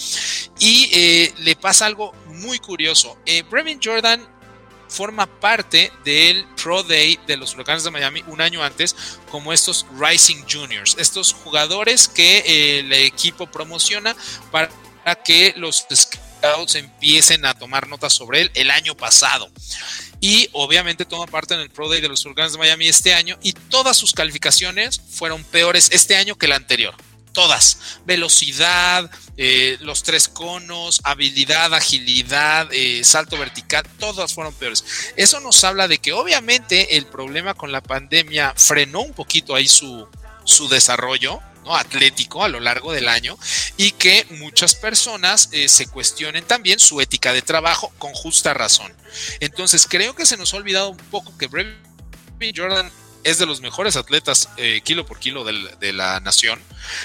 Y 0.58 0.90
eh, 0.92 1.34
le 1.38 1.54
pasa 1.54 1.87
algo 1.87 2.12
muy 2.26 2.58
curioso. 2.58 3.16
Eh, 3.26 3.42
Brevin 3.42 3.78
Jordan 3.82 4.26
forma 4.88 5.26
parte 5.26 5.92
del 6.04 6.46
Pro 6.62 6.82
Day 6.82 7.18
de 7.26 7.37
los 7.37 7.54
Huracanes 7.54 7.84
de 7.84 7.90
Miami 7.90 8.22
un 8.28 8.40
año 8.40 8.62
antes 8.62 8.94
como 9.30 9.52
estos 9.52 9.87
Rising 9.98 10.44
Juniors, 10.50 10.96
estos 10.98 11.32
jugadores 11.32 12.06
que 12.08 12.78
el 12.78 12.92
equipo 12.92 13.46
promociona 13.46 14.14
para 14.52 14.70
que 15.24 15.52
los 15.56 15.87
scouts 15.92 16.76
empiecen 16.76 17.44
a 17.44 17.54
tomar 17.54 17.88
notas 17.88 18.12
sobre 18.12 18.42
él 18.42 18.50
el 18.54 18.70
año 18.70 18.96
pasado 18.96 19.50
y 20.20 20.48
obviamente 20.53 21.05
toma 21.05 21.27
parte 21.27 21.55
en 21.55 21.61
el 21.61 21.70
Pro 21.70 21.88
Day 21.88 22.00
de 22.00 22.09
los 22.09 22.24
Huracanes 22.24 22.53
de 22.53 22.59
Miami 22.59 22.88
este 22.88 23.14
año 23.14 23.38
y 23.42 23.53
todas 23.53 23.96
sus 23.96 24.12
calificaciones 24.12 25.00
fueron 25.11 25.44
peores 25.44 25.90
este 25.92 26.16
año 26.16 26.37
que 26.37 26.46
el 26.46 26.53
anterior. 26.53 26.94
Todas. 27.33 27.98
Velocidad, 28.07 29.11
eh, 29.37 29.77
los 29.81 30.05
tres 30.05 30.29
conos, 30.29 31.00
habilidad, 31.03 31.74
agilidad, 31.74 32.68
eh, 32.72 33.03
salto 33.03 33.37
vertical, 33.37 33.85
todas 33.98 34.33
fueron 34.35 34.55
peores. 34.55 34.85
Eso 35.16 35.40
nos 35.40 35.64
habla 35.64 35.88
de 35.88 35.98
que 35.98 36.12
obviamente 36.12 36.96
el 36.96 37.07
problema 37.07 37.55
con 37.55 37.72
la 37.72 37.83
pandemia 37.83 38.55
frenó 38.57 39.00
un 39.00 39.12
poquito 39.12 39.57
ahí 39.57 39.66
su, 39.66 40.09
su 40.44 40.68
desarrollo 40.68 41.40
atlético 41.66 42.44
a 42.44 42.48
lo 42.48 42.61
largo 42.61 42.92
del 42.92 43.09
año 43.09 43.38
y 43.77 43.92
que 43.92 44.27
muchas 44.31 44.74
personas 44.74 45.48
eh, 45.53 45.68
se 45.68 45.87
cuestionen 45.87 46.44
también 46.44 46.79
su 46.79 47.00
ética 47.00 47.33
de 47.33 47.42
trabajo 47.42 47.92
con 47.98 48.12
justa 48.12 48.55
razón. 48.55 48.92
Entonces 49.40 49.87
creo 49.88 50.14
que 50.14 50.27
se 50.27 50.37
nos 50.37 50.53
ha 50.53 50.57
olvidado 50.57 50.90
un 50.90 50.96
poco 50.96 51.37
que 51.38 51.46
Brevin 51.46 51.77
Jordan 52.55 52.90
es 53.24 53.38
de 53.38 53.46
los 53.46 53.61
mejores 53.61 53.96
atletas 53.96 54.50
eh, 54.57 54.83
kilo 54.85 55.07
por 55.07 55.18
kilo 55.18 55.44
de 55.44 55.92
la 55.92 56.20
nación 56.20 56.61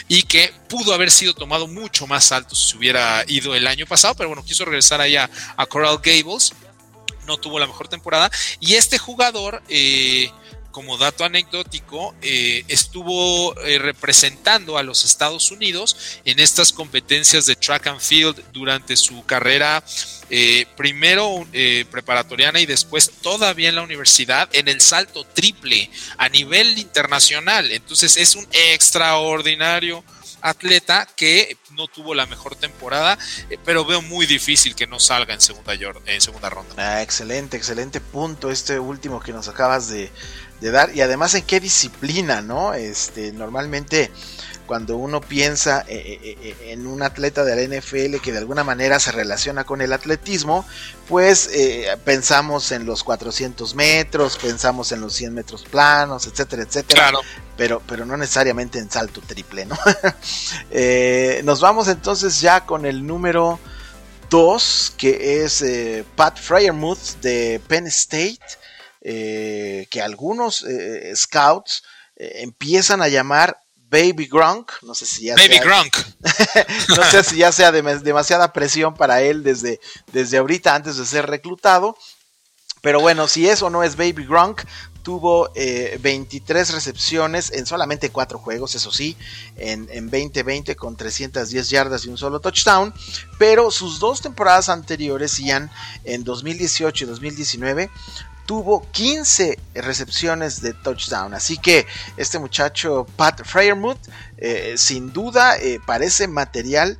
y 0.08 0.24
que 0.24 0.54
pudo 0.67 0.93
haber 0.93 1.12
sido 1.12 1.34
tomado 1.34 1.65
mucho 1.67 2.08
más 2.08 2.32
alto 2.32 2.56
si 2.56 2.72
se 2.72 2.78
hubiera 2.78 3.24
ido 3.28 3.56
el 3.56 3.65
año 3.67 3.86
pasado, 3.86 4.15
pero 4.15 4.30
bueno, 4.30 4.43
quiso 4.43 4.65
regresar 4.65 5.00
allá 5.00 5.30
a 5.56 5.65
Coral 5.65 6.00
Gables, 6.04 6.54
no 7.26 7.38
tuvo 7.38 7.58
la 7.58 7.67
mejor 7.67 7.88
temporada 7.88 8.30
y 8.60 8.76
este 8.76 8.98
jugador... 8.98 9.63
Eh, 9.69 10.30
como 10.71 10.97
dato 10.97 11.23
anecdótico, 11.23 12.15
eh, 12.21 12.63
estuvo 12.67 13.58
eh, 13.62 13.79
representando 13.79 14.77
a 14.77 14.84
los 14.84 15.03
Estados 15.05 15.51
Unidos 15.51 16.21
en 16.25 16.39
estas 16.39 16.71
competencias 16.71 17.45
de 17.45 17.55
track 17.55 17.88
and 17.88 17.99
field 17.99 18.43
durante 18.51 18.95
su 18.95 19.25
carrera, 19.25 19.84
eh, 20.29 20.65
primero 20.77 21.47
preparatoriana 21.89 22.60
y 22.60 22.65
después 22.65 23.12
todavía 23.21 23.69
en 23.69 23.75
la 23.75 23.82
universidad, 23.82 24.47
en 24.53 24.67
el 24.67 24.79
salto 24.79 25.23
triple 25.25 25.89
a 26.17 26.29
nivel 26.29 26.77
internacional. 26.77 27.71
Entonces 27.71 28.15
es 28.17 28.36
un 28.36 28.47
extraordinario 28.51 30.03
atleta 30.41 31.08
que 31.15 31.58
no 31.71 31.88
tuvo 31.88 32.13
la 32.13 32.25
mejor 32.25 32.55
temporada, 32.55 33.17
pero 33.65 33.86
veo 33.86 34.01
muy 34.01 34.25
difícil 34.25 34.75
que 34.75 34.88
no 34.88 34.99
salga 34.99 35.34
en 35.34 35.41
segunda, 35.41 35.73
en 35.73 36.21
segunda 36.21 36.49
ronda. 36.49 36.73
Ah, 36.77 37.01
excelente, 37.01 37.58
excelente 37.58 38.01
punto 38.01 38.51
este 38.51 38.79
último 38.79 39.19
que 39.19 39.34
nos 39.34 39.47
acabas 39.47 39.89
de, 39.89 40.12
de 40.62 40.71
dar 40.71 40.95
y 40.95 41.01
además 41.01 41.34
en 41.36 41.43
qué 41.43 41.60
disciplina, 41.60 42.41
¿no? 42.41 42.73
Este, 42.73 43.32
normalmente 43.32 44.12
cuando 44.69 44.97
uno 44.97 45.19
piensa 45.19 45.84
eh, 45.88 46.19
eh, 46.21 46.38
eh, 46.43 46.55
en 46.73 46.86
un 46.86 47.01
atleta 47.01 47.43
de 47.43 47.55
la 47.55 47.75
NFL 47.75 48.17
que 48.21 48.32
de 48.32 48.38
alguna 48.38 48.63
manera 48.63 48.99
se 48.99 49.12
relaciona 49.12 49.63
con 49.63 49.82
el 49.82 49.91
atletismo, 49.91 50.63
pues 51.08 51.49
pensamos 52.05 52.71
en 52.71 52.86
los 52.86 53.03
400 53.03 53.73
metros, 53.73 54.38
pensamos 54.38 54.91
en 54.91 55.01
los 55.01 55.15
100 55.15 55.34
metros 55.34 55.63
planos, 55.63 56.27
etcétera, 56.27 56.62
etcétera. 56.62 57.12
Pero, 57.58 57.82
pero 57.88 58.05
no 58.05 58.15
necesariamente 58.15 58.77
en 58.77 58.91
salto 58.91 59.21
triple, 59.21 59.65
¿no? 59.65 59.75
nos 61.43 61.59
vamos 61.62 61.88
entonces 61.88 62.41
ya 62.41 62.65
con 62.65 62.86
el 62.86 63.06
número 63.06 63.60
2, 64.30 64.93
que 64.98 65.43
es 65.43 65.63
Pat 66.15 66.38
Fryermuth 66.39 67.19
de 67.22 67.62
Penn 67.67 67.88
State. 67.88 68.39
Eh, 69.02 69.88
que 69.89 70.02
algunos 70.02 70.63
eh, 70.63 71.13
scouts 71.15 71.84
eh, 72.17 72.41
empiezan 72.41 73.02
a 73.02 73.08
llamar 73.08 73.58
Baby 73.89 74.28
Gronk. 74.28 74.72
No 74.82 74.93
sé 74.93 75.06
si 75.06 75.26
ya 75.26 75.36
Baby 75.36 75.54
sea, 75.54 75.63
Gronk. 75.63 75.98
no 76.98 77.04
sé 77.06 77.24
si 77.24 77.38
ya 77.38 77.52
sea 77.52 77.72
demasiada 77.72 78.52
presión 78.52 78.93
para 78.93 79.22
él 79.22 79.41
desde, 79.41 79.80
desde 80.12 80.38
ahorita 80.38 80.76
antes 80.76 80.98
de 80.98 81.06
ser 81.06 81.28
reclutado. 81.28 81.98
Pero 82.82 83.00
bueno, 83.00 83.28
si 83.28 83.48
eso 83.48 83.69
no 83.69 83.84
es 83.84 83.95
Baby 83.95 84.26
Gronk, 84.26 84.63
tuvo 85.03 85.49
23 85.53 86.71
recepciones 86.71 87.51
en 87.51 87.65
solamente 87.65 88.09
4 88.09 88.39
juegos, 88.39 88.75
eso 88.75 88.91
sí, 88.91 89.17
en, 89.55 89.88
en, 89.91 90.09
2020 90.09 90.75
con 90.75 90.95
310 90.95 91.69
yardas 91.69 92.05
y 92.05 92.09
un 92.09 92.17
solo 92.17 92.39
touchdown, 92.39 92.93
pero 93.38 93.71
sus 93.71 93.99
dos 93.99 94.21
temporadas 94.21 94.69
anteriores, 94.69 95.38
Ian, 95.39 95.71
en 96.03 96.23
2018 96.23 97.03
y 97.03 97.07
2019, 97.07 97.89
tuvo 98.49 98.83
15 98.93 99.59
recepciones 99.75 100.59
de 100.63 100.73
touchdown. 100.73 101.35
Así 101.35 101.59
que 101.59 101.85
este 102.17 102.39
muchacho 102.39 103.05
Pat 103.15 103.43
Fryermuth 103.45 103.99
eh, 104.38 104.73
sin 104.75 105.13
duda 105.13 105.55
eh, 105.57 105.79
parece 105.85 106.27
material 106.27 106.97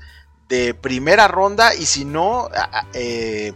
de 0.47 0.75
primera 0.75 1.27
ronda 1.27 1.73
y 1.73 1.88
si 1.88 2.05
no 2.05 2.49
eh, 2.93 3.53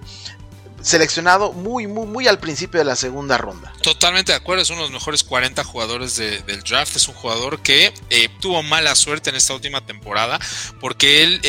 seleccionado 0.84 1.52
muy 1.54 1.88
muy 1.88 2.06
muy 2.06 2.28
al 2.28 2.40
principio 2.40 2.78
de 2.78 2.86
la 2.86 2.96
segunda 2.96 3.38
ronda. 3.38 3.74
Totalmente 3.82 4.34
de 4.34 4.38
acuerdo, 4.38 4.62
es 4.62 4.70
uno 4.70 4.80
de 4.80 4.86
los 4.86 4.92
mejores 4.92 5.24
40 5.24 5.64
jugadores 5.64 6.18
del 6.18 6.62
draft, 6.64 6.96
es 6.96 7.08
un 7.08 7.16
jugador 7.16 7.62
que 7.62 7.94
tuvo 8.40 8.62
mala 8.62 8.96
suerte 8.96 9.32
en 9.32 9.36
esta 9.36 9.54
última 9.56 9.86
temporada 9.86 10.40
porque 10.80 11.24
él 11.24 11.42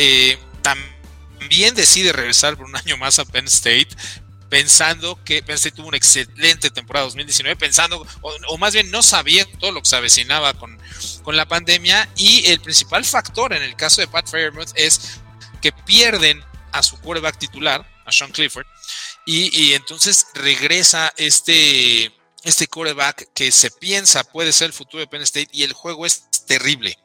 también 1.39 1.75
decide 1.75 2.11
regresar 2.11 2.57
por 2.57 2.65
un 2.65 2.75
año 2.75 2.97
más 2.97 3.19
a 3.19 3.25
Penn 3.25 3.45
State, 3.45 3.89
pensando 4.49 5.19
que 5.23 5.43
Penn 5.43 5.55
State 5.55 5.75
tuvo 5.75 5.87
una 5.87 5.97
excelente 5.97 6.69
temporada 6.69 7.05
2019, 7.05 7.55
pensando, 7.55 8.05
o, 8.21 8.57
más 8.57 8.73
bien 8.73 8.89
no 8.89 9.03
sabía 9.03 9.45
todo 9.59 9.71
lo 9.71 9.81
que 9.81 9.89
se 9.89 9.95
avecinaba 9.95 10.53
con, 10.53 10.77
con 11.23 11.35
la 11.35 11.47
pandemia, 11.47 12.09
y 12.15 12.47
el 12.47 12.59
principal 12.61 13.05
factor 13.05 13.53
en 13.53 13.61
el 13.61 13.75
caso 13.75 14.01
de 14.01 14.07
Pat 14.07 14.27
Fairmouth 14.27 14.71
es 14.75 15.19
que 15.61 15.71
pierden 15.71 16.43
a 16.71 16.83
su 16.83 16.99
quarterback 16.99 17.37
titular, 17.37 17.87
a 18.05 18.11
Sean 18.11 18.31
Clifford, 18.31 18.65
y, 19.25 19.73
entonces 19.73 20.27
regresa 20.33 21.13
este, 21.17 22.11
este 22.43 22.67
quarterback 22.67 23.29
que 23.33 23.51
se 23.51 23.71
piensa 23.71 24.23
puede 24.23 24.51
ser 24.51 24.67
el 24.67 24.73
futuro 24.73 25.01
de 25.01 25.07
Penn 25.07 25.23
State, 25.23 25.49
y 25.51 25.63
el 25.63 25.73
juego 25.73 26.05
es 26.05 26.29
terrible. 26.47 26.97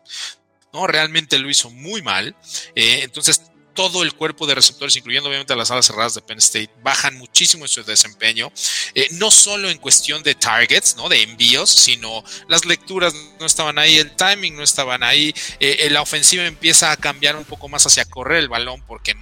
¿no? 0.72 0.86
Realmente 0.86 1.38
lo 1.38 1.50
hizo 1.50 1.70
muy 1.70 2.02
mal. 2.02 2.36
Eh, 2.74 3.00
entonces 3.02 3.42
todo 3.74 4.02
el 4.02 4.14
cuerpo 4.14 4.46
de 4.46 4.54
receptores, 4.54 4.96
incluyendo 4.96 5.28
obviamente 5.28 5.54
las 5.56 5.70
alas 5.70 5.86
cerradas 5.86 6.14
de 6.14 6.22
Penn 6.22 6.38
State, 6.38 6.70
bajan 6.82 7.16
muchísimo 7.16 7.64
en 7.64 7.68
su 7.68 7.82
desempeño, 7.82 8.52
eh, 8.94 9.08
no 9.12 9.30
solo 9.30 9.70
en 9.70 9.78
cuestión 9.78 10.22
de 10.22 10.34
targets, 10.34 10.96
¿no? 10.96 11.08
de 11.08 11.22
envíos, 11.22 11.70
sino 11.70 12.22
las 12.48 12.64
lecturas 12.64 13.14
no 13.38 13.46
estaban 13.46 13.78
ahí, 13.78 13.98
el 13.98 14.14
timing 14.16 14.56
no 14.56 14.62
estaban 14.62 15.02
ahí, 15.02 15.34
eh, 15.60 15.88
la 15.90 16.02
ofensiva 16.02 16.44
empieza 16.44 16.90
a 16.90 16.96
cambiar 16.96 17.36
un 17.36 17.44
poco 17.44 17.68
más 17.68 17.86
hacia 17.86 18.04
correr 18.04 18.38
el 18.38 18.48
balón 18.48 18.82
porque 18.86 19.14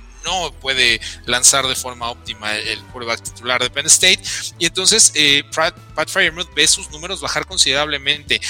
puede 0.61 1.01
lanzar 1.27 1.67
de 1.67 1.75
forma 1.75 2.11
óptima 2.11 2.55
el 2.57 2.81
quarterback 2.87 3.23
titular 3.23 3.63
de 3.63 3.71
Penn 3.71 3.87
State. 3.87 4.21
Y 4.59 4.67
entonces 4.67 5.13
eh, 5.15 5.43
Pat, 5.55 5.77
Pat 5.95 6.09
ve 6.55 6.67
sus 6.69 6.91
números 6.91 7.21
bajar 7.21 7.47
considerablemente. 7.47 8.41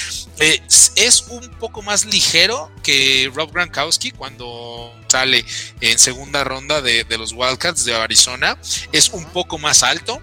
Eh, 0.40 0.62
es 0.96 1.24
un 1.28 1.48
poco 1.58 1.82
más 1.82 2.04
ligero 2.04 2.70
que 2.82 3.30
Rob 3.34 3.52
Gronkowski 3.52 4.10
cuando 4.10 4.94
sale 5.08 5.44
en 5.80 5.98
segunda 5.98 6.44
ronda 6.44 6.82
de 6.82 7.18
los 7.18 7.32
Wildcats 7.32 7.84
de 7.84 7.94
Arizona. 7.94 8.58
Es 8.92 9.10
un 9.10 9.24
poco 9.26 9.58
más 9.58 9.82
alto 9.82 10.22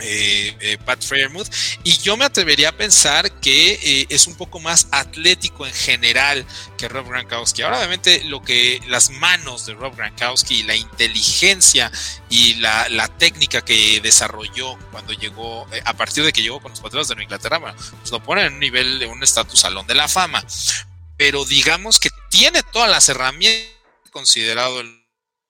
eh, 0.00 0.56
eh, 0.60 0.78
Pat 0.84 1.02
Fairmouth. 1.02 1.48
Y 1.82 1.98
yo 1.98 2.16
me 2.16 2.24
atrevería 2.24 2.70
a 2.70 2.72
pensar 2.72 3.40
que 3.40 3.72
eh, 3.82 4.06
es 4.08 4.26
un 4.26 4.34
poco 4.34 4.60
más 4.60 4.88
atlético 4.90 5.66
en 5.66 5.72
general 5.72 6.44
que 6.76 6.88
Rob 6.88 7.08
Gronkowski. 7.08 7.62
Ahora, 7.62 7.78
obviamente, 7.78 8.24
lo 8.24 8.42
que 8.42 8.80
las 8.88 9.10
manos 9.10 9.66
de 9.66 9.74
Rob 9.74 9.96
Gronkowski, 9.96 10.62
la 10.64 10.76
inteligencia 10.76 11.90
y 12.28 12.54
la, 12.54 13.08
técnica 13.18 13.62
que 13.62 14.00
desarrolló 14.00 14.76
cuando 14.90 15.12
llegó, 15.12 15.66
a 15.84 15.92
partir 15.92 16.24
de 16.24 16.32
que 16.32 16.42
llegó 16.42 16.60
con 16.60 16.72
los 16.72 16.80
Patriotas 16.80 17.14
de 17.16 17.22
Inglaterra, 17.22 17.58
bueno, 17.58 17.76
pues 18.00 18.10
lo 18.10 18.22
pone 18.22 18.44
en 18.44 18.54
un 18.54 18.60
nivel 18.60 18.98
de 18.98 19.06
un 19.06 19.22
estatus 19.22 19.60
salón 19.60 19.86
de 19.86 19.94
la 19.94 20.08
fama. 20.08 20.44
Pero 21.16 21.44
digamos 21.44 22.00
que 22.00 22.10
tiene 22.30 22.62
todas 22.72 22.90
las 22.90 23.08
herramientas 23.08 23.70
considerado 24.10 24.80
el 24.80 25.03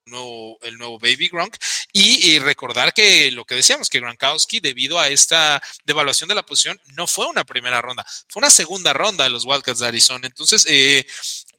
nuevo, 0.06 0.58
el 0.62 0.78
nuevo 0.78 0.98
Baby 0.98 1.28
Gronk. 1.28 1.56
Y, 1.92 2.38
recordar 2.40 2.92
que 2.92 3.30
lo 3.30 3.44
que 3.44 3.54
decíamos, 3.54 3.88
que 3.88 4.00
Gronkowski, 4.00 4.60
debido 4.60 4.98
a 4.98 5.08
esta 5.08 5.62
devaluación 5.84 6.28
de 6.28 6.34
la 6.34 6.44
posición, 6.44 6.80
no 6.96 7.06
fue 7.06 7.26
una 7.26 7.44
primera 7.44 7.80
ronda, 7.80 8.04
fue 8.28 8.40
una 8.40 8.50
segunda 8.50 8.92
ronda 8.92 9.24
de 9.24 9.30
los 9.30 9.44
Wildcats 9.44 9.78
de 9.78 9.86
Arizona. 9.86 10.26
Entonces, 10.26 10.66
eh, 10.68 11.06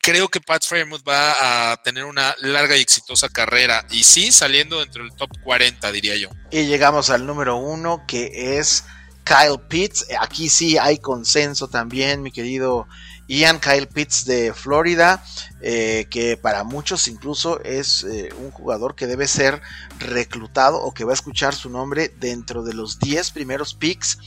creo 0.01 0.27
que 0.27 0.41
Pat 0.41 0.63
Fairmouth 0.65 1.07
va 1.07 1.71
a 1.71 1.77
tener 1.77 2.05
una 2.05 2.35
larga 2.39 2.75
y 2.75 2.81
exitosa 2.81 3.29
carrera. 3.29 3.85
Y 3.89 4.03
sí, 4.03 4.31
saliendo 4.31 4.79
dentro 4.79 5.03
del 5.03 5.15
top 5.15 5.29
40, 5.43 5.91
diría 5.91 6.15
yo. 6.15 6.29
Y 6.51 6.65
llegamos 6.65 7.09
al 7.09 7.25
número 7.25 7.55
uno, 7.55 8.05
que 8.07 8.57
es 8.59 8.83
Kyle 9.25 9.59
Pitts. 9.67 10.05
Aquí 10.19 10.47
sí 10.49 10.77
hay 10.77 10.99
consenso 10.99 11.67
también, 11.67 12.21
mi 12.21 12.31
querido 12.31 12.87
Ian 13.27 13.59
Kyle 13.59 13.87
Pitts 13.87 14.25
de 14.25 14.53
Florida, 14.53 15.23
eh, 15.61 16.05
que 16.09 16.37
para 16.37 16.63
muchos 16.63 17.07
incluso 17.07 17.59
es 17.63 18.03
eh, 18.03 18.29
un 18.37 18.51
jugador 18.51 18.95
que 18.95 19.07
debe 19.07 19.27
ser 19.27 19.61
reclutado 19.99 20.81
o 20.81 20.93
que 20.93 21.05
va 21.05 21.11
a 21.11 21.15
escuchar 21.15 21.55
su 21.55 21.69
nombre 21.69 22.13
dentro 22.19 22.63
de 22.63 22.73
los 22.73 22.99
10 22.99 23.31
primeros 23.31 23.73
picks 23.73 24.19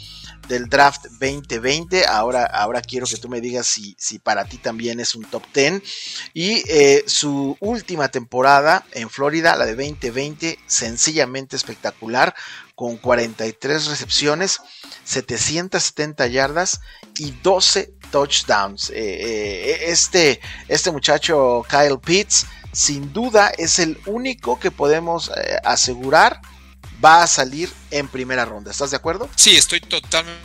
del 0.49 0.69
draft 0.69 1.07
2020. 1.21 2.07
Ahora, 2.07 2.45
ahora 2.45 2.81
quiero 2.81 3.07
que 3.07 3.17
tú 3.17 3.29
me 3.29 3.41
digas 3.41 3.67
si, 3.67 3.95
si 3.99 4.19
para 4.19 4.47
ti 4.47 4.59
también 4.59 4.99
es 4.99 5.15
un 5.15 5.25
top 5.25 5.45
10. 5.55 5.83
Y 6.35 6.65
eh, 6.69 7.05
su 7.07 7.57
última 7.61 8.09
temporada 8.09 8.85
en 8.93 9.11
Florida, 9.11 9.55
la 9.57 9.67
de 9.67 9.77
2020, 9.77 10.59
sencillamente 10.67 11.55
espectacular, 11.55 12.35
con 12.75 12.97
43 12.97 13.87
recepciones, 13.87 14.61
770 15.09 16.27
yardas 16.27 16.81
y 17.17 17.31
12 17.43 17.93
touchdowns. 18.11 18.91
Eh, 18.91 18.95
eh, 18.97 19.79
este, 19.89 20.41
este 20.69 20.91
muchacho 20.91 21.65
Kyle 21.69 21.99
Pitts, 21.99 22.47
sin 22.73 23.13
duda, 23.13 23.51
es 23.57 23.79
el 23.79 23.99
único 24.07 24.61
que 24.61 24.71
podemos 24.71 25.31
asegurar 25.65 26.41
va 27.05 27.23
a 27.23 27.27
salir 27.27 27.73
en 27.91 28.09
primera 28.09 28.45
ronda. 28.45 28.71
¿Estás 28.71 28.91
de 28.91 28.97
acuerdo? 28.97 29.29
Sí, 29.37 29.57
estoy 29.57 29.81
totalmente 29.81 30.43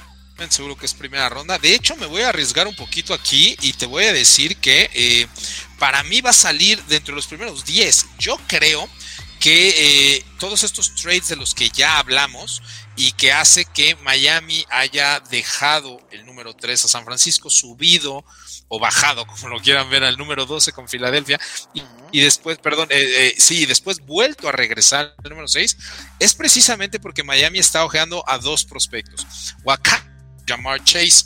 seguro 0.49 0.75
que 0.75 0.85
es 0.85 0.93
primera 0.93 1.29
ronda. 1.29 1.57
De 1.57 1.73
hecho, 1.73 1.95
me 1.95 2.05
voy 2.05 2.21
a 2.21 2.29
arriesgar 2.29 2.67
un 2.67 2.75
poquito 2.75 3.13
aquí 3.13 3.55
y 3.61 3.73
te 3.73 3.85
voy 3.85 4.05
a 4.05 4.13
decir 4.13 4.57
que 4.57 4.89
eh, 4.93 5.27
para 5.79 6.03
mí 6.03 6.21
va 6.21 6.31
a 6.31 6.33
salir 6.33 6.81
dentro 6.85 7.13
de 7.13 7.17
los 7.17 7.27
primeros 7.27 7.65
10. 7.65 8.05
Yo 8.19 8.37
creo 8.47 8.87
que 9.39 10.15
eh, 10.15 10.25
todos 10.39 10.63
estos 10.63 10.95
trades 10.95 11.27
de 11.27 11.35
los 11.35 11.53
que 11.53 11.69
ya 11.69 11.97
hablamos 11.97 12.61
y 12.95 13.11
que 13.13 13.31
hace 13.31 13.65
que 13.65 13.95
Miami 13.97 14.65
haya 14.69 15.19
dejado 15.19 15.99
el 16.11 16.25
número 16.25 16.55
3 16.55 16.85
a 16.85 16.87
San 16.87 17.05
Francisco, 17.05 17.49
subido 17.49 18.23
o 18.67 18.79
bajado, 18.79 19.25
como 19.27 19.49
lo 19.49 19.59
quieran 19.59 19.89
ver, 19.89 20.03
al 20.03 20.17
número 20.17 20.45
12 20.45 20.71
con 20.71 20.87
Filadelfia, 20.87 21.39
y, 22.11 22.21
después, 22.21 22.57
perdón, 22.59 22.87
eh, 22.91 23.27
eh, 23.27 23.35
sí, 23.37 23.65
después 23.65 23.99
vuelto 23.99 24.47
a 24.47 24.51
regresar 24.51 25.15
al 25.23 25.29
número 25.29 25.47
6, 25.47 25.77
es 26.19 26.33
precisamente 26.35 26.99
porque 26.99 27.23
Miami 27.23 27.59
está 27.59 27.83
ojeando 27.83 28.23
a 28.27 28.37
dos 28.37 28.65
prospectos, 28.65 29.25
Waka, 29.63 30.05
Jamar 30.47 30.83
Chase, 30.83 31.25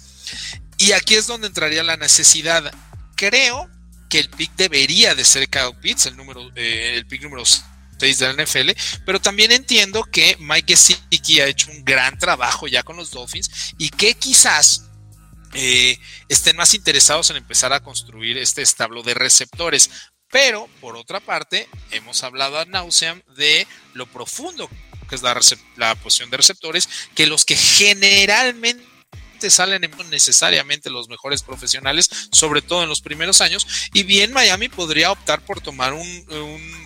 y 0.77 0.91
aquí 0.93 1.15
es 1.15 1.27
donde 1.27 1.47
entraría 1.47 1.83
la 1.83 1.97
necesidad. 1.97 2.71
Creo 3.15 3.67
que 4.09 4.19
el 4.19 4.29
pick 4.29 4.55
debería 4.55 5.15
de 5.15 5.25
ser 5.25 5.49
Kyle 5.49 5.75
Pitts, 5.81 6.05
el 6.05 6.15
número, 6.15 6.51
eh, 6.55 6.93
el 6.95 7.07
pick 7.07 7.23
número 7.23 7.43
6 7.43 7.63
de 7.97 8.33
la 8.33 8.43
NFL, 8.43 8.71
pero 9.05 9.19
también 9.19 9.51
entiendo 9.51 10.03
que 10.03 10.37
Mike 10.39 10.75
Gesicki 10.75 11.39
ha 11.39 11.47
hecho 11.47 11.71
un 11.71 11.83
gran 11.83 12.17
trabajo 12.17 12.67
ya 12.67 12.83
con 12.83 12.97
los 12.97 13.11
Dolphins 13.11 13.73
y 13.77 13.89
que 13.89 14.13
quizás 14.13 14.83
eh, 15.53 15.97
estén 16.29 16.55
más 16.55 16.73
interesados 16.73 17.29
en 17.29 17.37
empezar 17.37 17.73
a 17.73 17.79
construir 17.79 18.37
este 18.37 18.61
establo 18.61 19.03
de 19.03 19.13
receptores. 19.13 19.89
Pero, 20.29 20.67
por 20.81 20.97
otra 20.97 21.21
parte, 21.21 21.69
hemos 21.91 22.21
hablado 22.23 22.59
a 22.59 22.65
nauseam 22.65 23.21
de 23.37 23.65
lo 23.93 24.05
profundo 24.07 24.69
que 25.07 25.15
es 25.15 25.21
la 25.21 25.95
posición 25.95 26.29
de 26.29 26.37
receptores, 26.37 26.89
que 27.15 27.27
los 27.27 27.45
que 27.45 27.55
generalmente 27.55 28.83
salen 29.49 29.89
necesariamente 30.09 30.89
los 30.89 31.09
mejores 31.09 31.43
profesionales, 31.43 32.09
sobre 32.31 32.61
todo 32.61 32.83
en 32.83 32.89
los 32.89 33.01
primeros 33.01 33.41
años. 33.41 33.67
Y 33.93 34.03
bien, 34.03 34.33
Miami 34.33 34.69
podría 34.69 35.11
optar 35.11 35.41
por 35.41 35.61
tomar 35.61 35.93
un, 35.93 36.07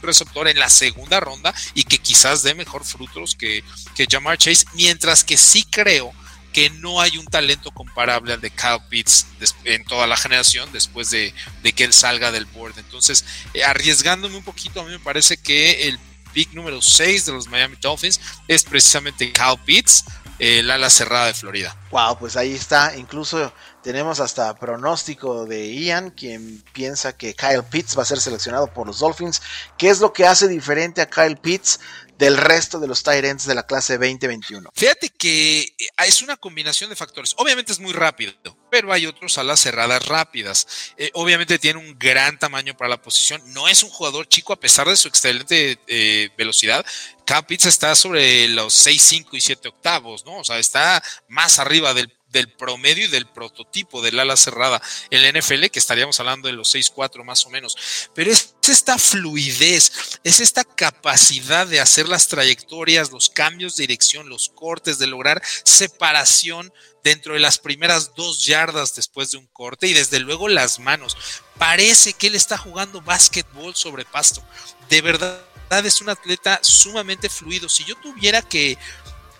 receptor 0.01 0.47
en 0.47 0.57
la 0.57 0.69
segunda 0.69 1.19
ronda 1.19 1.53
y 1.75 1.83
que 1.83 1.99
quizás 1.99 2.41
dé 2.41 2.55
mejor 2.55 2.83
frutos 2.83 3.35
que, 3.35 3.63
que 3.95 4.07
Jamar 4.09 4.37
Chase, 4.37 4.65
mientras 4.73 5.23
que 5.23 5.37
sí 5.37 5.63
creo 5.63 6.11
que 6.51 6.69
no 6.69 7.01
hay 7.01 7.17
un 7.17 7.25
talento 7.25 7.71
comparable 7.71 8.33
al 8.33 8.41
de 8.41 8.51
Kyle 8.51 8.81
Pitts 8.89 9.25
en 9.63 9.83
toda 9.85 10.07
la 10.07 10.17
generación 10.17 10.69
después 10.73 11.09
de, 11.09 11.33
que 11.75 11.83
él 11.83 11.93
salga 11.93 12.31
del 12.31 12.45
board. 12.45 12.77
Entonces, 12.77 13.25
eh, 13.53 13.63
arriesgándome 13.63 14.37
un 14.37 14.43
poquito, 14.43 14.81
a 14.81 14.83
mí 14.83 14.91
me 14.91 14.99
parece 14.99 15.37
que 15.37 15.87
el 15.87 15.99
pick 16.33 16.53
número 16.53 16.81
6 16.81 17.25
de 17.25 17.31
los 17.33 17.47
Miami 17.47 17.77
Dolphins 17.81 18.19
es 18.47 18.63
precisamente 18.63 19.31
Kyle 19.31 19.59
Pitts, 19.65 20.05
el 20.41 20.71
ala 20.71 20.89
cerrada 20.89 21.27
de 21.27 21.35
Florida. 21.35 21.77
Wow, 21.91 22.17
pues 22.17 22.35
ahí 22.35 22.55
está. 22.55 22.97
Incluso 22.97 23.53
tenemos 23.83 24.19
hasta 24.19 24.55
pronóstico 24.55 25.45
de 25.45 25.71
Ian, 25.71 26.09
quien 26.09 26.63
piensa 26.73 27.15
que 27.15 27.35
Kyle 27.35 27.61
Pitts 27.61 27.95
va 27.95 28.01
a 28.01 28.05
ser 28.05 28.19
seleccionado 28.19 28.65
por 28.73 28.87
los 28.87 28.99
Dolphins. 28.99 29.39
¿Qué 29.77 29.89
es 29.89 29.99
lo 29.99 30.13
que 30.13 30.25
hace 30.25 30.47
diferente 30.47 30.99
a 30.99 31.09
Kyle 31.09 31.37
Pitts 31.37 31.79
del 32.21 32.37
resto 32.37 32.79
de 32.79 32.87
los 32.87 33.01
Tyrants 33.01 33.47
de 33.47 33.55
la 33.55 33.65
clase 33.65 33.97
2021. 33.97 34.69
Fíjate 34.75 35.09
que 35.09 35.73
eh, 35.75 35.87
es 36.05 36.21
una 36.21 36.37
combinación 36.37 36.91
de 36.91 36.95
factores. 36.95 37.33
Obviamente 37.37 37.71
es 37.71 37.79
muy 37.79 37.93
rápido, 37.93 38.31
pero 38.69 38.93
hay 38.93 39.07
otros 39.07 39.39
alas 39.39 39.59
cerradas 39.59 40.05
rápidas. 40.05 40.93
Eh, 40.97 41.09
obviamente 41.15 41.57
tiene 41.57 41.79
un 41.79 41.97
gran 41.97 42.37
tamaño 42.37 42.77
para 42.77 42.89
la 42.89 43.01
posición. 43.01 43.41
No 43.47 43.67
es 43.67 43.81
un 43.81 43.89
jugador 43.89 44.27
chico 44.27 44.53
a 44.53 44.59
pesar 44.59 44.87
de 44.87 44.97
su 44.97 45.07
excelente 45.07 45.79
eh, 45.87 46.29
velocidad. 46.37 46.85
Capitz 47.25 47.65
está 47.65 47.95
sobre 47.95 48.47
los 48.49 48.71
6, 48.75 49.01
5 49.01 49.37
y 49.37 49.41
7 49.41 49.69
octavos, 49.69 50.23
¿no? 50.23 50.37
O 50.37 50.43
sea, 50.43 50.59
está 50.59 51.01
más 51.27 51.57
arriba 51.57 51.95
del 51.95 52.13
del 52.31 52.49
promedio 52.49 53.05
y 53.05 53.09
del 53.09 53.25
prototipo 53.25 54.01
del 54.01 54.19
ala 54.19 54.37
cerrada 54.37 54.81
en 55.09 55.21
la 55.21 55.39
NFL, 55.39 55.67
que 55.67 55.79
estaríamos 55.79 56.19
hablando 56.19 56.47
de 56.47 56.53
los 56.53 56.73
6-4 56.73 57.23
más 57.23 57.45
o 57.45 57.49
menos. 57.49 57.75
Pero 58.13 58.31
es 58.31 58.55
esta 58.67 58.97
fluidez, 58.97 60.19
es 60.23 60.39
esta 60.39 60.63
capacidad 60.63 61.67
de 61.67 61.79
hacer 61.81 62.07
las 62.07 62.27
trayectorias, 62.27 63.11
los 63.11 63.29
cambios 63.29 63.75
de 63.75 63.83
dirección, 63.83 64.29
los 64.29 64.49
cortes, 64.49 64.97
de 64.97 65.07
lograr 65.07 65.41
separación 65.63 66.71
dentro 67.03 67.33
de 67.33 67.39
las 67.39 67.57
primeras 67.57 68.13
dos 68.15 68.45
yardas 68.45 68.95
después 68.95 69.31
de 69.31 69.37
un 69.37 69.47
corte 69.47 69.87
y 69.87 69.93
desde 69.93 70.19
luego 70.19 70.47
las 70.47 70.79
manos. 70.79 71.17
Parece 71.57 72.13
que 72.13 72.27
él 72.27 72.35
está 72.35 72.57
jugando 72.57 73.01
básquetbol 73.01 73.75
sobre 73.75 74.05
pasto. 74.05 74.43
De 74.89 75.01
verdad 75.01 75.41
es 75.79 76.01
un 76.01 76.09
atleta 76.09 76.59
sumamente 76.61 77.29
fluido. 77.29 77.69
Si 77.69 77.83
yo 77.85 77.95
tuviera 77.95 78.41
que 78.41 78.77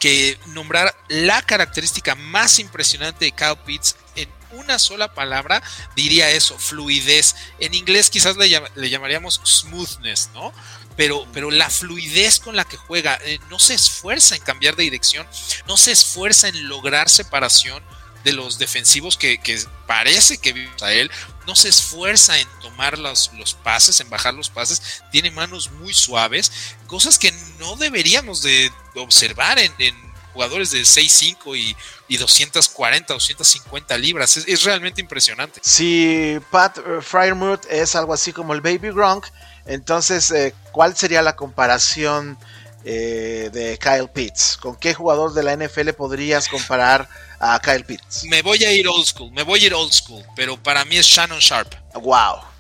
que 0.01 0.39
nombrar 0.47 0.97
la 1.09 1.43
característica 1.43 2.15
más 2.15 2.57
impresionante 2.57 3.25
de 3.25 3.31
Kyle 3.33 3.55
Pitts 3.63 3.95
en 4.15 4.27
una 4.53 4.79
sola 4.79 5.13
palabra, 5.13 5.61
diría 5.95 6.31
eso, 6.31 6.57
fluidez. 6.57 7.35
En 7.59 7.75
inglés 7.75 8.09
quizás 8.09 8.35
le, 8.35 8.49
llamaríamos 8.89 9.39
smoothness, 9.45 10.31
¿no? 10.33 10.51
Pero, 10.97 11.27
pero, 11.33 11.51
la 11.51 11.69
fluidez 11.69 12.39
con 12.39 12.55
la 12.55 12.65
que 12.65 12.77
juega, 12.77 13.19
eh, 13.23 13.39
no 13.51 13.59
se 13.59 13.75
esfuerza 13.75 14.35
en 14.35 14.41
cambiar 14.41 14.75
de 14.75 14.83
dirección, 14.83 15.27
no 15.67 15.77
se 15.77 15.91
esfuerza 15.91 16.47
en 16.47 16.67
lograr 16.67 17.07
separación 17.07 17.83
de 18.23 18.33
los 18.33 18.57
defensivos 18.57 19.17
que, 19.17 19.39
parece 19.85 20.39
que 20.39 20.51
vive 20.51 20.71
a 20.81 20.93
él, 20.93 21.11
no 21.45 21.55
se 21.55 21.69
esfuerza 21.69 22.39
en 22.39 22.47
tomar 22.59 22.97
los, 22.97 23.31
los, 23.33 23.53
pases, 23.53 23.99
en 23.99 24.09
bajar 24.09 24.33
los 24.33 24.49
pases, 24.49 25.03
tiene 25.11 25.29
manos 25.29 25.69
muy 25.71 25.93
suaves, 25.93 26.51
cosas 26.87 27.19
que 27.19 27.31
no 27.59 27.75
deberíamos 27.75 28.41
de 28.41 28.71
observar 28.95 29.57
en, 29.59 30.11
jugadores 30.33 30.71
de 30.71 30.79
6'5 30.81 31.57
y, 31.57 31.75
y 32.07 32.17
240, 32.17 33.13
250 33.13 33.97
libras. 33.97 34.37
Es, 34.37 34.63
realmente 34.63 35.01
impresionante. 35.01 35.59
Si 35.61 36.39
Pat 36.49 36.77
uh, 36.77 37.59
es 37.69 37.95
algo 37.95 38.13
así 38.13 38.31
como 38.31 38.53
el 38.53 38.61
Baby 38.61 38.91
Gronk, 38.91 39.25
entonces, 39.65 40.31
eh, 40.31 40.55
¿cuál 40.71 40.95
sería 40.95 41.21
la 41.21 41.35
comparación 41.35 42.37
eh, 42.85 43.49
de 43.51 43.77
Kyle 43.77 44.07
Pitts? 44.07 44.57
¿Con 44.57 44.77
qué 44.77 44.93
jugador 44.93 45.33
de 45.33 45.43
la 45.43 45.55
NFL 45.55 45.89
podrías 45.89 46.47
comparar 46.47 47.09
a 47.41 47.59
Kyle 47.59 47.83
Pitts. 47.83 48.23
Me 48.25 48.41
voy 48.43 48.63
a 48.63 48.71
ir 48.71 48.87
old 48.87 49.05
school, 49.05 49.31
me 49.31 49.43
voy 49.43 49.63
a 49.63 49.65
ir 49.65 49.73
old 49.73 49.91
school, 49.91 50.23
pero 50.35 50.61
para 50.61 50.85
mí 50.85 50.97
es 50.97 51.07
Shannon 51.07 51.39
Sharp. 51.39 51.73
Wow. 51.95 52.50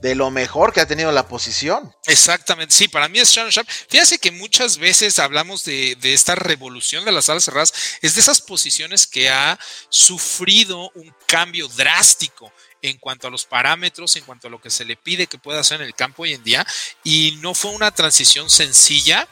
De 0.00 0.14
lo 0.14 0.30
mejor 0.30 0.72
que 0.72 0.80
ha 0.80 0.86
tenido 0.86 1.12
la 1.12 1.28
posición. 1.28 1.94
Exactamente, 2.06 2.74
sí, 2.74 2.88
para 2.88 3.08
mí 3.08 3.18
es 3.18 3.30
Shannon 3.30 3.50
Sharp. 3.50 3.68
Fíjate 3.68 4.18
que 4.18 4.30
muchas 4.30 4.78
veces 4.78 5.18
hablamos 5.18 5.64
de, 5.64 5.96
de 6.00 6.14
esta 6.14 6.34
revolución 6.34 7.04
de 7.04 7.12
las 7.12 7.28
alas 7.28 7.44
cerradas, 7.44 7.72
es 8.00 8.14
de 8.14 8.20
esas 8.20 8.40
posiciones 8.40 9.06
que 9.06 9.28
ha 9.28 9.58
sufrido 9.90 10.90
un 10.94 11.14
cambio 11.26 11.68
drástico 11.68 12.52
en 12.82 12.98
cuanto 12.98 13.26
a 13.26 13.30
los 13.30 13.44
parámetros, 13.44 14.16
en 14.16 14.24
cuanto 14.24 14.48
a 14.48 14.50
lo 14.50 14.60
que 14.60 14.70
se 14.70 14.84
le 14.84 14.96
pide 14.96 15.26
que 15.26 15.38
pueda 15.38 15.60
hacer 15.60 15.80
en 15.80 15.86
el 15.86 15.94
campo 15.94 16.22
hoy 16.22 16.32
en 16.32 16.42
día, 16.42 16.66
y 17.04 17.38
no 17.42 17.54
fue 17.54 17.72
una 17.72 17.90
transición 17.90 18.48
sencilla. 18.48 19.28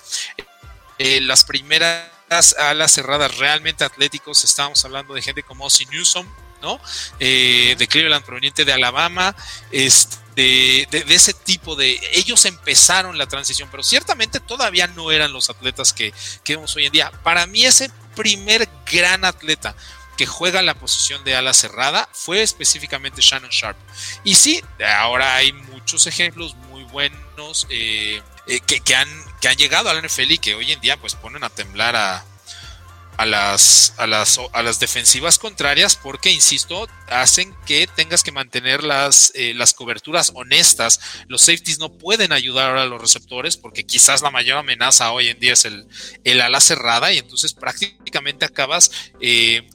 Eh, 0.99 1.21
las 1.21 1.45
primeras 1.45 2.11
alas 2.59 2.93
cerradas 2.93 3.39
realmente 3.39 3.85
atléticos, 3.85 4.45
estábamos 4.45 4.85
hablando 4.85 5.15
de 5.15 5.23
gente 5.23 5.43
como 5.43 5.65
Ozzy 5.65 5.87
Newsom, 5.87 6.27
¿no? 6.61 6.81
Eh, 7.21 7.77
de 7.79 7.87
Cleveland 7.87 8.25
proveniente 8.25 8.65
de 8.65 8.73
Alabama, 8.73 9.35
este, 9.71 10.17
de, 10.43 11.05
ese 11.09 11.35
tipo 11.35 11.75
de... 11.75 11.99
Ellos 12.13 12.45
empezaron 12.45 13.19
la 13.19 13.27
transición, 13.27 13.69
pero 13.71 13.83
ciertamente 13.83 14.41
todavía 14.41 14.87
no 14.87 15.11
eran 15.11 15.33
los 15.33 15.51
atletas 15.51 15.93
que, 15.93 16.13
que 16.45 16.57
vemos 16.57 16.75
hoy 16.77 16.87
en 16.87 16.93
día. 16.93 17.11
Para 17.25 17.47
mí 17.47 17.65
ese 17.65 17.91
primer 18.15 18.69
gran 18.91 19.25
atleta 19.25 19.75
que 20.17 20.27
juega 20.27 20.63
la 20.63 20.75
posición 20.75 21.23
de 21.25 21.37
ala 21.37 21.55
cerrada 21.55 22.09
fue 22.13 22.43
específicamente 22.43 23.21
Shannon 23.21 23.51
Sharp. 23.51 23.77
Y 24.25 24.35
sí, 24.35 24.63
ahora 24.99 25.37
hay 25.37 25.53
muchos 25.53 26.07
ejemplos 26.07 26.55
muy 26.55 26.85
buenos. 26.85 27.67
Eh, 27.71 28.23
eh, 28.47 28.61
que, 28.61 28.95
han, 28.95 29.09
que 29.41 29.49
han 29.49 29.57
llegado 29.57 29.91
al 29.91 30.03
NFL 30.03 30.31
y 30.31 30.39
que 30.39 30.55
hoy 30.55 30.73
en 30.73 30.81
día 30.81 30.97
pues 30.97 31.15
ponen 31.15 31.45
a 31.45 31.51
temblar 31.51 31.97
a, 31.97 32.25
a 33.19 33.27
las, 33.27 33.95
a 33.99 34.07
las, 34.07 34.39
a 34.53 34.63
las 34.63 34.79
defensivas 34.79 35.41
contrarias 35.41 35.97
porque, 35.97 36.31
insisto, 36.31 36.87
hacen 37.09 37.53
que 37.67 37.89
tengas 37.89 38.23
que 38.23 38.31
mantener 38.31 38.85
las, 38.85 39.33
eh, 39.35 39.55
las 39.55 39.75
coberturas 39.75 40.31
honestas. 40.37 41.01
Los 41.27 41.43
safeties 41.43 41.81
no 41.81 41.93
pueden 41.93 42.33
ayudar 42.33 42.79
a 42.79 42.87
los 42.87 43.01
receptores 43.01 43.57
porque 43.57 43.85
quizás 43.85 44.23
la 44.23 44.31
mayor 44.31 44.59
amenaza 44.59 45.11
hoy 45.11 45.29
en 45.29 45.41
día 45.41 45.55
es 45.55 45.65
el, 45.65 45.89
el 46.23 46.41
ala 46.41 46.61
cerrada 46.61 47.13
y 47.13 47.19
entonces 47.19 47.55
prácticamente 47.55 48.45
acabas 48.45 48.93
eh, 49.21 49.69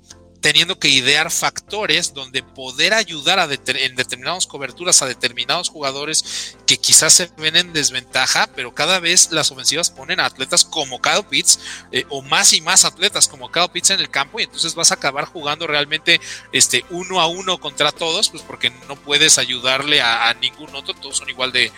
teniendo 0.44 0.78
que 0.78 0.90
idear 0.90 1.32
factores 1.32 2.14
donde 2.14 2.44
poder 2.44 2.94
ayudar 2.94 3.40
a 3.40 3.46
en 3.46 3.96
determinadas 3.96 4.46
coberturas 4.46 5.02
a 5.02 5.06
determinados 5.06 5.70
jugadores 5.70 6.58
que 6.68 6.76
quizás 6.76 7.14
se 7.14 7.32
ven 7.38 7.56
en 7.56 7.72
desventaja, 7.72 8.48
pero 8.54 8.76
cada 8.76 9.00
vez 9.00 9.32
las 9.32 9.52
ofensivas 9.52 9.90
ponen 9.90 10.20
a 10.20 10.26
atletas 10.26 10.66
como 10.66 11.02
Kyle 11.02 11.24
Pitts 11.24 11.60
eh, 11.94 12.04
o 12.10 12.22
más 12.22 12.52
y 12.52 12.60
más 12.60 12.84
atletas 12.84 13.30
como 13.30 13.54
Kyle 13.54 13.70
Pitts 13.72 13.92
en 13.92 14.02
el 14.02 14.10
campo 14.10 14.38
y 14.38 14.44
entonces 14.44 14.76
vas 14.76 14.92
a 14.92 14.96
acabar 14.96 15.24
jugando 15.24 15.66
realmente 15.66 16.20
este 16.52 16.84
uno 16.90 17.22
a 17.22 17.28
uno 17.28 17.58
contra 17.62 17.94
todos, 17.94 18.30
pues 18.30 18.44
porque 18.44 18.70
no 18.90 18.98
puedes 18.98 19.38
ayudarle 19.38 20.02
a, 20.02 20.28
a 20.28 20.34
ningún 20.34 20.76
otro, 20.76 20.94
todos 20.94 21.16
son 21.20 21.30
igual 21.30 21.54
de, 21.54 21.72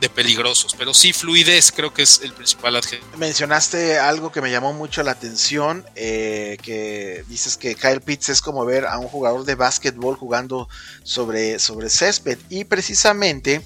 de 0.00 0.08
peligrosos, 0.08 0.74
pero 0.78 0.94
sí 0.94 1.12
fluidez 1.12 1.72
creo 1.72 1.92
que 1.92 2.02
es 2.02 2.20
el 2.22 2.32
principal 2.32 2.76
adjetivo. 2.76 3.06
Mencionaste 3.18 3.98
algo 3.98 4.32
que 4.32 4.40
me 4.40 4.50
llamó 4.50 4.72
mucho 4.72 5.02
la 5.02 5.12
atención, 5.12 5.84
eh, 5.94 6.56
que 6.62 7.24
dices 7.28 7.56
que 7.56 7.74
Kyle 7.74 8.00
Pitts 8.00 8.30
es 8.30 8.40
como 8.40 8.64
ver 8.64 8.86
a 8.86 8.98
un 8.98 9.08
jugador 9.08 9.44
de 9.44 9.54
básquetbol 9.54 10.16
jugando 10.16 10.68
sobre, 11.02 11.58
sobre 11.58 11.90
césped 11.90 12.38
y 12.48 12.64
precisamente 12.64 13.62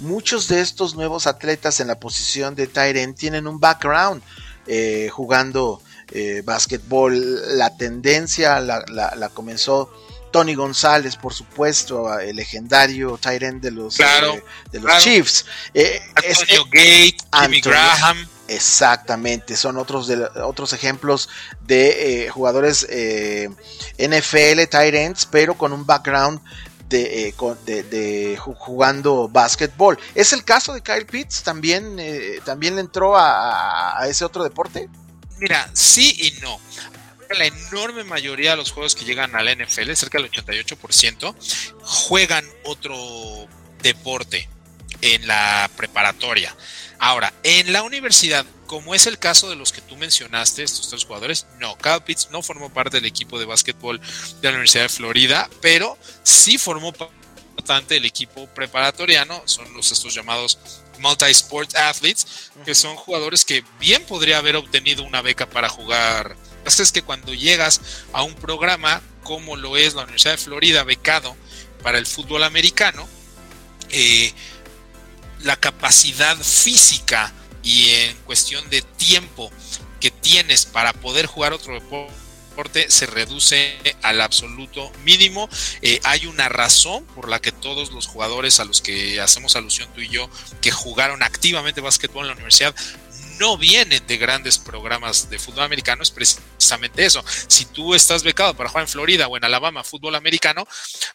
muchos 0.00 0.48
de 0.48 0.60
estos 0.60 0.96
nuevos 0.96 1.26
atletas 1.26 1.80
en 1.80 1.86
la 1.86 2.00
posición 2.00 2.54
de 2.54 2.66
Tyren 2.66 3.14
tienen 3.14 3.46
un 3.46 3.60
background 3.60 4.22
eh, 4.66 5.08
jugando 5.12 5.80
eh, 6.10 6.42
básquetbol, 6.44 7.56
la 7.56 7.76
tendencia 7.76 8.60
la, 8.60 8.84
la 8.88 9.28
comenzó 9.28 9.90
Tony 10.30 10.54
González, 10.54 11.16
por 11.16 11.34
supuesto, 11.34 12.18
el 12.18 12.36
legendario 12.36 13.18
Tyrant 13.18 13.62
de 13.62 13.70
los, 13.70 13.98
eh, 14.00 14.04
de 14.70 14.80
los 14.80 14.98
Chiefs. 14.98 15.46
Eh, 15.74 16.00
Antonio 16.14 16.64
Gate, 16.66 17.16
Jimmy 17.42 17.60
Graham. 17.60 18.28
Exactamente, 18.48 19.56
son 19.56 19.76
otros, 19.76 20.06
de, 20.06 20.26
otros 20.42 20.72
ejemplos 20.72 21.28
de 21.60 22.24
eh, 22.24 22.28
jugadores 22.30 22.86
NFL 23.98 24.68
Tyrants, 24.70 25.26
pero 25.26 25.56
con 25.56 25.72
un 25.72 25.84
background 25.84 26.40
de, 26.88 27.34
de, 27.66 28.38
jugando 28.38 29.28
básquetbol. 29.28 29.98
¿Es 30.14 30.32
el 30.32 30.44
caso 30.44 30.72
de 30.72 30.80
Kyle 30.80 31.04
Pitts? 31.04 31.42
¿También, 31.42 31.98
¿también 32.46 32.76
le 32.76 32.80
entró 32.80 33.18
a, 33.18 34.00
a 34.00 34.08
ese 34.08 34.24
otro 34.24 34.42
deporte? 34.42 34.88
Mira, 35.38 35.70
sí 35.74 36.16
y 36.18 36.40
no 36.40 36.58
la 37.34 37.46
enorme 37.46 38.04
mayoría 38.04 38.52
de 38.52 38.56
los 38.56 38.72
juegos 38.72 38.94
que 38.94 39.04
llegan 39.04 39.34
al 39.36 39.48
NFL, 39.48 39.92
cerca 39.94 40.18
del 40.18 40.30
88%, 40.30 41.34
juegan 41.82 42.46
otro 42.64 42.96
deporte 43.82 44.48
en 45.02 45.26
la 45.26 45.70
preparatoria. 45.76 46.54
Ahora, 46.98 47.32
en 47.44 47.72
la 47.72 47.82
universidad, 47.82 48.44
como 48.66 48.94
es 48.94 49.06
el 49.06 49.18
caso 49.18 49.48
de 49.48 49.56
los 49.56 49.72
que 49.72 49.80
tú 49.80 49.96
mencionaste, 49.96 50.62
estos 50.62 50.88
tres 50.88 51.04
jugadores, 51.04 51.46
no, 51.58 51.76
Kyle 51.78 52.02
Pitts 52.04 52.28
no 52.30 52.42
formó 52.42 52.72
parte 52.72 52.96
del 52.96 53.06
equipo 53.06 53.38
de 53.38 53.46
básquetbol 53.46 54.00
de 54.00 54.48
la 54.48 54.50
Universidad 54.50 54.84
de 54.84 54.88
Florida, 54.88 55.48
pero 55.60 55.96
sí 56.24 56.58
formó 56.58 56.92
parte 56.92 57.94
del 57.94 58.04
equipo 58.04 58.46
preparatoriano, 58.48 59.42
son 59.44 59.72
los 59.74 59.92
estos 59.92 60.14
llamados 60.14 60.58
multi-sport 60.98 61.76
athletes, 61.76 62.50
que 62.64 62.74
son 62.74 62.96
jugadores 62.96 63.44
que 63.44 63.62
bien 63.78 64.04
podría 64.04 64.38
haber 64.38 64.56
obtenido 64.56 65.04
una 65.04 65.22
beca 65.22 65.48
para 65.48 65.68
jugar 65.68 66.36
es 66.64 66.92
que 66.92 67.02
cuando 67.02 67.34
llegas 67.34 67.80
a 68.12 68.22
un 68.22 68.34
programa 68.34 69.02
como 69.22 69.56
lo 69.56 69.76
es 69.76 69.94
la 69.94 70.02
Universidad 70.02 70.32
de 70.32 70.38
Florida, 70.38 70.84
becado 70.84 71.36
para 71.82 71.98
el 71.98 72.06
fútbol 72.06 72.44
americano, 72.44 73.06
eh, 73.90 74.32
la 75.42 75.56
capacidad 75.56 76.36
física 76.36 77.32
y 77.62 77.90
en 77.90 78.16
cuestión 78.18 78.68
de 78.70 78.82
tiempo 78.82 79.50
que 80.00 80.10
tienes 80.10 80.64
para 80.64 80.92
poder 80.92 81.26
jugar 81.26 81.52
otro 81.52 81.74
deporte 81.74 82.18
se 82.88 83.06
reduce 83.06 83.78
al 84.02 84.20
absoluto 84.20 84.90
mínimo. 85.04 85.48
Eh, 85.82 86.00
hay 86.04 86.26
una 86.26 86.48
razón 86.48 87.04
por 87.14 87.28
la 87.28 87.40
que 87.40 87.52
todos 87.52 87.92
los 87.92 88.06
jugadores 88.06 88.58
a 88.58 88.64
los 88.64 88.80
que 88.80 89.20
hacemos 89.20 89.54
alusión 89.54 89.88
tú 89.94 90.00
y 90.00 90.08
yo, 90.08 90.28
que 90.60 90.72
jugaron 90.72 91.22
activamente 91.22 91.80
básquetbol 91.80 92.22
en 92.22 92.28
la 92.28 92.34
universidad, 92.34 92.74
no 93.38 93.56
vienen 93.56 94.06
de 94.06 94.16
grandes 94.16 94.58
programas 94.58 95.30
de 95.30 95.38
fútbol 95.38 95.64
americano 95.64 96.02
es 96.02 96.10
precisamente 96.10 97.04
eso. 97.04 97.24
Si 97.46 97.64
tú 97.66 97.94
estás 97.94 98.22
becado 98.22 98.54
para 98.54 98.68
jugar 98.68 98.84
en 98.84 98.88
Florida 98.88 99.28
o 99.28 99.36
en 99.36 99.44
Alabama 99.44 99.84
fútbol 99.84 100.14
americano, 100.14 100.66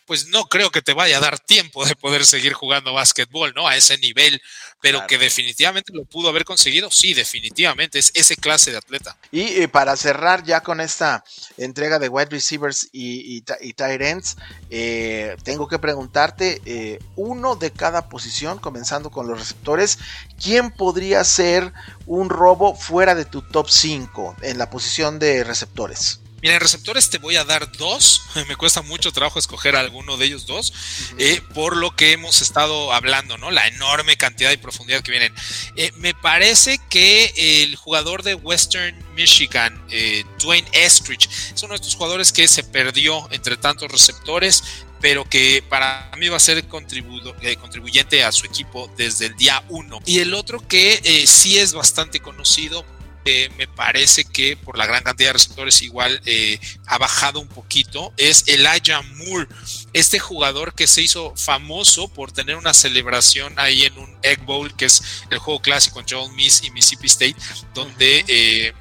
pues 0.06 0.28
no 0.28 0.46
creo 0.46 0.72
que 0.72 0.82
te 0.82 0.94
vaya 0.94 1.18
a 1.18 1.22
dar 1.22 1.40
tiempo 1.40 1.86
de 1.86 1.96
poder 1.96 2.26
seguir 2.26 2.54
jugando 2.54 2.94
básquetbol, 2.94 3.54
¿no? 3.56 3.68
A 3.68 3.76
ese 3.78 3.98
nivel, 3.98 4.42
pero 4.82 5.06
que 5.08 5.18
definitivamente 5.18 5.94
lo 5.94 6.06
pudo 6.06 6.30
haber 6.30 6.46
conseguido, 6.46 6.92
sí, 6.92 7.14
definitivamente, 7.14 8.00
es 8.00 8.12
ese 8.14 8.36
clase 8.36 8.72
de 8.72 8.78
atleta. 8.78 9.16
Y, 9.32 9.42
eh, 9.62 9.68
para 9.68 9.96
cerrar 9.96 10.44
ya 10.44 10.62
con 10.62 10.82
esta 10.82 11.24
entrega 11.58 12.00
de 12.00 12.10
wide 12.10 12.30
receivers 12.30 12.90
y, 12.92 13.42
tight 13.42 14.02
ends, 14.02 14.36
eh, 14.70 15.36
tengo 15.44 15.68
que 15.68 15.80
preguntarte, 15.80 16.62
eh, 16.66 17.00
uno 17.16 17.56
de 17.56 17.72
cada 17.72 18.10
posición, 18.10 18.60
comenzando 18.60 19.10
con 19.10 19.28
los 19.28 19.40
receptores, 19.40 20.00
¿quién 20.42 20.72
podría 20.72 21.24
ser 21.24 21.72
un 22.06 22.13
robo 22.30 22.76
fuera 22.76 23.16
de 23.16 23.26
tu 23.26 23.42
top 23.42 23.70
5 23.70 24.38
en 24.42 24.58
la 24.58 24.70
posición 24.70 25.20
de 25.20 25.44
receptores? 25.44 26.23
Mira, 26.44 26.56
en 26.56 26.60
receptores 26.60 27.10
te 27.10 27.20
voy 27.20 27.38
a 27.38 27.46
dar 27.46 27.72
dos. 27.72 28.22
Me 28.50 28.58
cuesta 28.58 28.82
mucho 28.82 29.14
trabajo 29.14 29.40
escoger 29.40 29.78
alguno 29.78 30.18
de 30.18 30.26
ellos 30.26 30.46
dos, 30.46 30.74
eh, 31.18 31.42
por 31.54 31.78
lo 31.78 31.96
que 31.96 32.12
hemos 32.12 32.42
estado 32.42 32.92
hablando, 32.92 33.38
¿no? 33.38 33.50
La 33.50 33.66
enorme 33.68 34.18
cantidad 34.18 34.52
y 34.52 34.58
profundidad 34.58 35.02
que 35.02 35.12
vienen. 35.12 35.34
Eh, 35.78 35.94
me 35.96 36.14
parece 36.14 36.82
que 36.90 37.34
el 37.64 37.78
jugador 37.78 38.24
de 38.24 38.36
Western 38.36 38.94
Michigan, 39.16 39.82
eh, 39.90 40.26
Dwayne 40.38 40.68
Estridge, 40.74 41.30
es 41.56 41.64
uno 41.64 41.76
de 41.76 41.78
estos 41.78 41.96
jugadores 41.96 42.34
que 42.34 42.50
se 42.50 42.66
perdió 42.66 43.26
entre 43.32 43.56
tantos 43.56 43.90
receptores 43.90 44.64
pero 45.00 45.26
que 45.26 45.62
para 45.68 46.10
mí 46.18 46.30
va 46.30 46.38
a 46.38 46.40
ser 46.40 46.66
contribuyente 46.66 48.24
a 48.24 48.32
su 48.32 48.46
equipo 48.46 48.90
desde 48.96 49.26
el 49.26 49.36
día 49.36 49.62
uno. 49.68 50.00
Y 50.06 50.20
el 50.20 50.34
otro 50.34 50.66
que 50.66 51.26
sí 51.28 51.58
es 51.58 51.74
bastante 51.74 52.22
conocido 52.22 52.86
eh, 53.26 53.50
me 53.58 53.68
parece 53.68 54.26
que 54.26 54.58
por 54.58 54.78
la 54.78 54.86
gran 54.86 55.04
cantidad 55.04 55.30
de 55.30 55.34
receptores 55.34 55.82
igual 55.82 56.22
eh, 56.26 56.60
ha 56.88 56.98
bajado 56.98 57.40
un 57.40 57.48
poquito, 57.48 58.14
es 58.18 58.44
Elijah 58.48 59.02
Moore, 59.02 59.48
este 59.94 60.20
jugador 60.20 60.74
que 60.76 60.88
se 60.88 61.02
hizo 61.02 61.34
famoso 61.38 62.10
por 62.10 62.32
tener 62.32 62.58
una 62.58 62.74
celebración 62.74 63.58
ahí 63.58 63.84
en 63.84 63.98
un 63.98 64.18
Egg 64.24 64.42
Bowl, 64.42 64.76
que 64.76 64.86
es 64.86 65.02
el 65.30 65.38
juego 65.38 65.62
clásico 65.62 66.02
en 66.02 66.08
Joel 66.10 66.34
Miss 66.34 66.64
y 66.64 66.72
Mississippi 66.72 67.08
State, 67.08 67.36
donde 67.74 68.26
eh, 68.28 68.74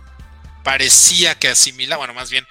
parecía 0.65 1.39
que 1.39 1.49
asimila, 1.49 1.97
bueno, 1.97 2.15
más 2.15 2.31
bien 2.31 2.47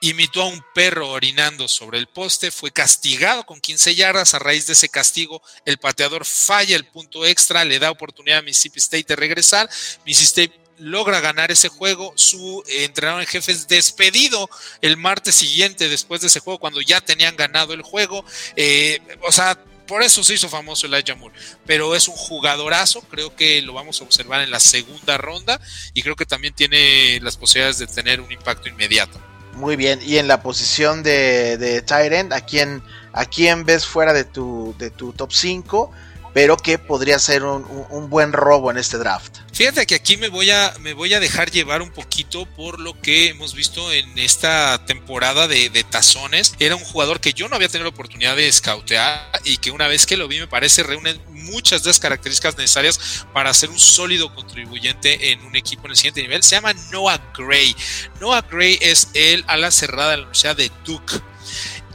imitó 0.00 0.42
a 0.42 0.46
un 0.46 0.64
perro 0.74 1.10
orinando 1.10 1.68
sobre 1.68 1.98
el 1.98 2.06
poste, 2.06 2.50
fue 2.50 2.70
castigado 2.70 3.44
con 3.44 3.60
15 3.60 3.94
yardas, 3.94 4.34
a 4.34 4.38
raíz 4.38 4.66
de 4.66 4.72
ese 4.72 4.88
castigo 4.88 5.42
el 5.64 5.78
pateador 5.78 6.24
falla 6.24 6.76
el 6.76 6.86
punto 6.86 7.26
extra, 7.26 7.64
le 7.64 7.78
da 7.78 7.90
oportunidad 7.90 8.38
a 8.38 8.42
Mississippi 8.42 8.78
State 8.78 9.06
de 9.08 9.16
regresar, 9.16 9.68
Mississippi 10.04 10.52
State 10.54 10.67
logra 10.78 11.20
ganar 11.20 11.50
ese 11.50 11.68
juego. 11.68 12.12
Su 12.16 12.62
eh, 12.66 12.84
entrenador 12.84 13.20
en 13.20 13.26
jefe 13.26 13.52
es 13.52 13.68
despedido 13.68 14.48
el 14.80 14.96
martes 14.96 15.34
siguiente 15.34 15.88
después 15.88 16.20
de 16.20 16.28
ese 16.28 16.40
juego, 16.40 16.58
cuando 16.58 16.80
ya 16.80 17.00
tenían 17.00 17.36
ganado 17.36 17.72
el 17.74 17.82
juego. 17.82 18.24
Eh, 18.56 19.00
o 19.22 19.32
sea, 19.32 19.58
por 19.88 20.02
eso 20.02 20.22
se 20.22 20.34
hizo 20.34 20.48
famoso 20.48 20.86
el 20.86 21.16
Moore. 21.16 21.34
Pero 21.66 21.96
es 21.96 22.06
un 22.06 22.14
jugadorazo, 22.14 23.00
creo 23.10 23.34
que 23.34 23.62
lo 23.62 23.72
vamos 23.72 24.00
a 24.00 24.04
observar 24.04 24.42
en 24.42 24.50
la 24.50 24.60
segunda 24.60 25.16
ronda 25.16 25.60
y 25.94 26.02
creo 26.02 26.14
que 26.14 26.26
también 26.26 26.54
tiene 26.54 27.18
las 27.20 27.36
posibilidades 27.36 27.78
de 27.78 27.86
tener 27.86 28.20
un 28.20 28.30
impacto 28.30 28.68
inmediato. 28.68 29.18
Muy 29.54 29.74
bien, 29.74 29.98
y 30.02 30.18
en 30.18 30.28
la 30.28 30.42
posición 30.42 31.02
de, 31.02 31.56
de 31.56 31.82
Tyrant, 31.82 32.32
¿a 32.32 32.42
quién, 32.42 32.82
¿a 33.12 33.24
quién 33.24 33.64
ves 33.64 33.86
fuera 33.86 34.12
de 34.12 34.24
tu, 34.24 34.74
de 34.78 34.90
tu 34.90 35.12
top 35.12 35.32
5? 35.32 35.90
Pero 36.34 36.56
que 36.56 36.78
podría 36.78 37.18
ser 37.18 37.42
un, 37.44 38.10
buen 38.10 38.32
robo 38.32 38.70
en 38.70 38.78
este 38.78 38.98
draft. 38.98 39.38
Fíjate 39.52 39.86
que 39.86 39.96
aquí 39.96 40.16
me 40.16 40.28
voy, 40.28 40.50
a, 40.50 40.72
me 40.80 40.94
voy 40.94 41.12
a 41.14 41.20
dejar 41.20 41.50
llevar 41.50 41.82
un 41.82 41.90
poquito 41.90 42.46
por 42.46 42.78
lo 42.78 43.00
que 43.00 43.28
hemos 43.28 43.54
visto 43.54 43.92
en 43.92 44.18
esta 44.18 44.84
temporada 44.86 45.48
de, 45.48 45.68
tazones. 45.90 46.54
Era 46.58 46.76
un 46.76 46.84
jugador 46.84 47.20
que 47.20 47.32
yo 47.32 47.48
no 47.48 47.56
había 47.56 47.68
tenido 47.68 47.84
la 47.84 47.94
oportunidad 47.94 48.36
de 48.36 48.50
scoutear 48.52 49.30
y 49.44 49.56
que 49.58 49.70
una 49.70 49.88
vez 49.88 50.06
que 50.06 50.16
lo 50.16 50.28
vi 50.28 50.38
me 50.38 50.46
parece 50.46 50.82
reúne 50.82 51.18
muchas 51.30 51.82
de 51.82 51.90
las 51.90 51.98
características 51.98 52.56
necesarias 52.56 53.26
para 53.32 53.52
ser 53.54 53.70
un 53.70 53.78
sólido 53.78 54.34
contribuyente 54.34 55.32
en 55.32 55.40
un 55.44 55.56
equipo 55.56 55.86
en 55.86 55.92
el 55.92 55.96
siguiente 55.96 56.22
nivel. 56.22 56.42
Se 56.42 56.56
llama 56.56 56.74
Noah 56.90 57.20
Gray. 57.36 57.74
Noah 58.20 58.42
Gray 58.42 58.78
es 58.80 59.08
el 59.14 59.44
ala 59.46 59.70
cerrada 59.70 60.10
de 60.10 60.16
la 60.18 60.22
Universidad 60.24 60.56
de 60.56 60.70
Duke. 60.84 61.14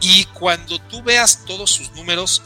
Y 0.01 0.25
cuando 0.25 0.79
tú 0.79 1.01
veas 1.01 1.45
todos 1.45 1.71
sus 1.71 1.91
números, 1.91 2.43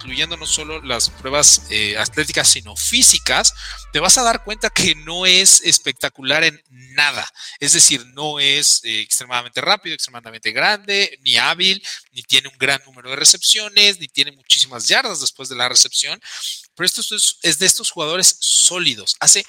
incluyendo 0.00 0.36
no 0.36 0.46
solo 0.46 0.80
las 0.80 1.10
pruebas 1.10 1.62
eh, 1.68 1.98
atléticas, 1.98 2.48
sino 2.48 2.74
físicas, 2.74 3.52
te 3.92 4.00
vas 4.00 4.16
a 4.16 4.22
dar 4.22 4.44
cuenta 4.44 4.70
que 4.70 4.94
no 4.94 5.26
es 5.26 5.60
espectacular 5.60 6.42
en 6.42 6.62
nada. 6.70 7.28
Es 7.58 7.74
decir, 7.74 8.04
no 8.14 8.40
es 8.40 8.80
eh, 8.84 9.00
extremadamente 9.00 9.60
rápido, 9.60 9.94
extremadamente 9.94 10.52
grande, 10.52 11.18
ni 11.22 11.36
hábil, 11.36 11.82
ni 12.12 12.22
tiene 12.22 12.48
un 12.48 12.56
gran 12.58 12.80
número 12.86 13.10
de 13.10 13.16
recepciones, 13.16 14.00
ni 14.00 14.08
tiene 14.08 14.32
muchísimas 14.32 14.88
yardas 14.88 15.20
después 15.20 15.48
de 15.50 15.56
la 15.56 15.68
recepción. 15.68 16.18
Pero 16.74 16.86
esto 16.86 17.02
es, 17.14 17.36
es 17.42 17.58
de 17.58 17.66
estos 17.66 17.90
jugadores 17.90 18.36
sólidos. 18.40 19.16
Hace 19.20 19.44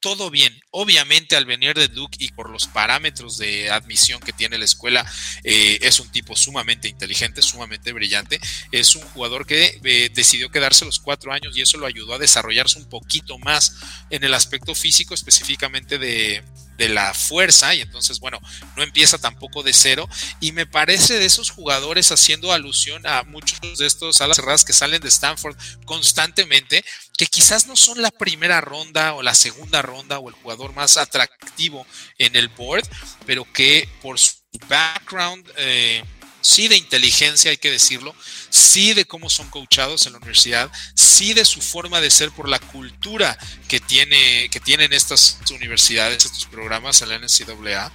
todo 0.00 0.30
bien. 0.30 0.60
Obviamente 0.70 1.36
al 1.36 1.46
venir 1.46 1.74
de 1.74 1.88
Duke 1.88 2.16
y 2.20 2.30
por 2.30 2.50
los 2.50 2.66
parámetros 2.66 3.38
de 3.38 3.70
admisión 3.70 4.20
que 4.20 4.32
tiene 4.32 4.58
la 4.58 4.64
escuela, 4.64 5.04
eh, 5.44 5.78
es 5.82 6.00
un 6.00 6.10
tipo 6.10 6.36
sumamente 6.36 6.88
inteligente, 6.88 7.42
sumamente 7.42 7.92
brillante. 7.92 8.40
Es 8.72 8.94
un 8.94 9.02
jugador 9.02 9.46
que 9.46 9.80
eh, 9.82 10.10
decidió 10.14 10.50
quedarse 10.50 10.84
los 10.84 10.98
cuatro 10.98 11.32
años 11.32 11.56
y 11.56 11.62
eso 11.62 11.78
lo 11.78 11.86
ayudó 11.86 12.14
a 12.14 12.18
desarrollarse 12.18 12.78
un 12.78 12.88
poquito 12.88 13.38
más 13.38 13.76
en 14.10 14.24
el 14.24 14.34
aspecto 14.34 14.74
físico, 14.74 15.14
específicamente 15.14 15.98
de, 15.98 16.42
de 16.78 16.88
la 16.88 17.12
fuerza 17.12 17.74
y 17.74 17.82
entonces 17.82 18.20
bueno, 18.20 18.40
no 18.76 18.82
empieza 18.82 19.18
tampoco 19.18 19.62
de 19.62 19.74
cero. 19.74 20.08
Y 20.40 20.52
me 20.52 20.64
parece 20.64 21.18
de 21.18 21.26
esos 21.26 21.50
jugadores 21.50 22.10
haciendo 22.10 22.52
alusión 22.52 23.06
a 23.06 23.24
muchos 23.24 23.78
de 23.78 23.86
estos 23.86 24.20
alas 24.22 24.36
cerradas 24.36 24.64
que 24.64 24.72
salen 24.72 25.02
de 25.02 25.08
Stanford 25.08 25.56
constantemente, 25.84 26.84
que 27.18 27.26
quizás 27.26 27.66
no 27.66 27.76
son 27.76 28.00
la 28.00 28.10
primera 28.10 28.60
ronda 28.60 29.14
o 29.14 29.22
la 29.22 29.34
segunda 29.34 29.82
ronda 29.82 30.18
o 30.18 30.28
el 30.28 30.34
jugador 30.36 30.72
más 30.72 30.96
atractivo 30.96 31.86
en 32.16 32.36
el 32.36 32.48
board, 32.48 32.88
pero 33.26 33.44
que 33.52 33.88
por 34.00 34.18
su 34.18 34.30
background 34.68 35.50
eh, 35.56 36.04
sí 36.40 36.68
de 36.68 36.76
inteligencia, 36.76 37.50
hay 37.50 37.58
que 37.58 37.70
decirlo, 37.70 38.14
sí 38.50 38.94
de 38.94 39.04
cómo 39.04 39.30
son 39.30 39.48
coachados 39.50 40.06
en 40.06 40.12
la 40.12 40.18
universidad, 40.18 40.70
sí 40.94 41.34
de 41.34 41.44
su 41.44 41.60
forma 41.60 42.00
de 42.00 42.10
ser 42.10 42.30
por 42.30 42.48
la 42.48 42.58
cultura 42.58 43.38
que, 43.68 43.80
tiene, 43.80 44.48
que 44.50 44.60
tienen 44.60 44.92
estas 44.92 45.38
universidades, 45.50 46.24
estos 46.24 46.46
programas 46.46 47.02
en 47.02 47.08
la 47.10 47.18
NCAA, 47.18 47.92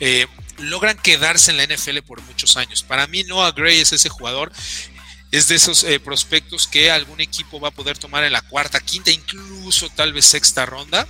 eh, 0.00 0.26
logran 0.58 0.98
quedarse 0.98 1.50
en 1.50 1.56
la 1.56 1.64
NFL 1.64 1.98
por 2.06 2.20
muchos 2.22 2.56
años. 2.56 2.82
Para 2.82 3.06
mí 3.06 3.24
Noah 3.24 3.52
Gray 3.52 3.80
es 3.80 3.92
ese 3.92 4.08
jugador 4.08 4.52
es 5.34 5.48
de 5.48 5.56
esos 5.56 5.82
eh, 5.82 5.98
prospectos 5.98 6.68
que 6.68 6.92
algún 6.92 7.20
equipo 7.20 7.58
va 7.58 7.68
a 7.68 7.72
poder 7.72 7.98
tomar 7.98 8.22
en 8.22 8.32
la 8.32 8.42
cuarta, 8.42 8.78
quinta, 8.78 9.10
incluso 9.10 9.90
tal 9.90 10.12
vez 10.12 10.26
sexta 10.26 10.64
ronda 10.64 11.08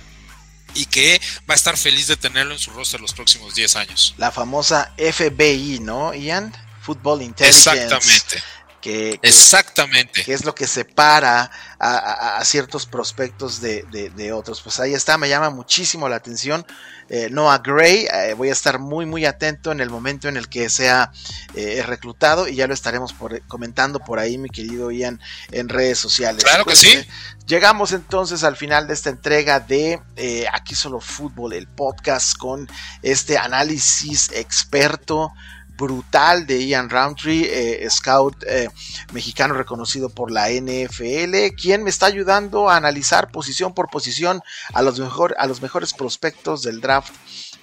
y 0.73 0.87
que 0.87 1.21
va 1.47 1.53
a 1.53 1.55
estar 1.55 1.77
feliz 1.77 2.07
de 2.07 2.17
tenerlo 2.17 2.53
en 2.53 2.59
su 2.59 2.71
roster 2.71 2.99
los 2.99 3.13
próximos 3.13 3.53
10 3.53 3.75
años. 3.75 4.15
La 4.17 4.31
famosa 4.31 4.93
FBI, 4.97 5.79
¿no, 5.79 6.15
Ian? 6.15 6.53
Football 6.85 7.23
Intelligence. 7.23 7.69
Exactamente. 7.71 8.43
Que, 8.81 9.19
Exactamente. 9.23 10.23
Que 10.23 10.33
es 10.33 10.45
lo 10.45 10.53
que 10.53 10.67
separa 10.67 11.49
a, 11.79 12.39
ciertos 12.45 12.85
prospectos 12.85 13.59
de, 13.59 13.83
de, 14.15 14.31
otros. 14.31 14.61
Pues 14.61 14.79
ahí 14.79 14.93
está, 14.93 15.17
me 15.17 15.27
llama 15.27 15.49
muchísimo 15.49 16.07
la 16.07 16.17
atención. 16.17 16.63
Eh, 17.09 17.29
Noah 17.31 17.59
Gray, 17.59 18.07
eh, 18.11 18.33
voy 18.35 18.49
a 18.49 18.51
estar 18.51 18.79
muy 18.79 19.05
muy 19.05 19.25
atento 19.25 19.71
en 19.71 19.79
el 19.79 19.91
momento 19.91 20.27
en 20.27 20.37
el 20.37 20.49
que 20.49 20.69
sea 20.69 21.11
eh, 21.53 21.83
reclutado 21.85 22.47
y 22.47 22.55
ya 22.55 22.65
lo 22.65 22.73
estaremos 22.73 23.13
comentando 23.47 23.99
por 23.99 24.17
ahí, 24.17 24.39
mi 24.39 24.49
querido 24.49 24.89
Ian, 24.89 25.19
en 25.51 25.69
redes 25.69 25.99
sociales. 25.99 26.43
Claro 26.43 26.65
que 26.65 26.75
sí. 26.75 26.95
llegamos 27.45 27.91
entonces 27.91 28.43
al 28.43 28.55
final 28.55 28.87
de 28.87 28.95
esta 28.95 29.11
entrega 29.11 29.59
de 29.59 29.99
Aquí 30.51 30.73
Solo 30.73 30.99
Fútbol, 30.99 31.53
el 31.53 31.67
podcast 31.67 32.37
con 32.37 32.67
este 33.03 33.37
análisis 33.37 34.31
experto 34.31 35.31
brutal 35.77 36.45
de 36.45 36.65
Ian 36.65 36.89
Roundtree, 36.89 37.45
eh, 37.45 37.89
scout 37.89 38.43
eh, 38.47 38.69
mexicano 39.13 39.53
reconocido 39.53 40.09
por 40.09 40.31
la 40.31 40.49
NFL, 40.49 41.55
quien 41.55 41.83
me 41.83 41.89
está 41.89 42.05
ayudando 42.05 42.69
a 42.69 42.77
analizar 42.77 43.31
posición 43.31 43.73
por 43.73 43.89
posición 43.89 44.41
a 44.73 44.81
los, 44.81 44.99
mejor, 44.99 45.35
a 45.37 45.47
los 45.47 45.61
mejores 45.61 45.93
prospectos 45.93 46.63
del 46.63 46.81
draft 46.81 47.13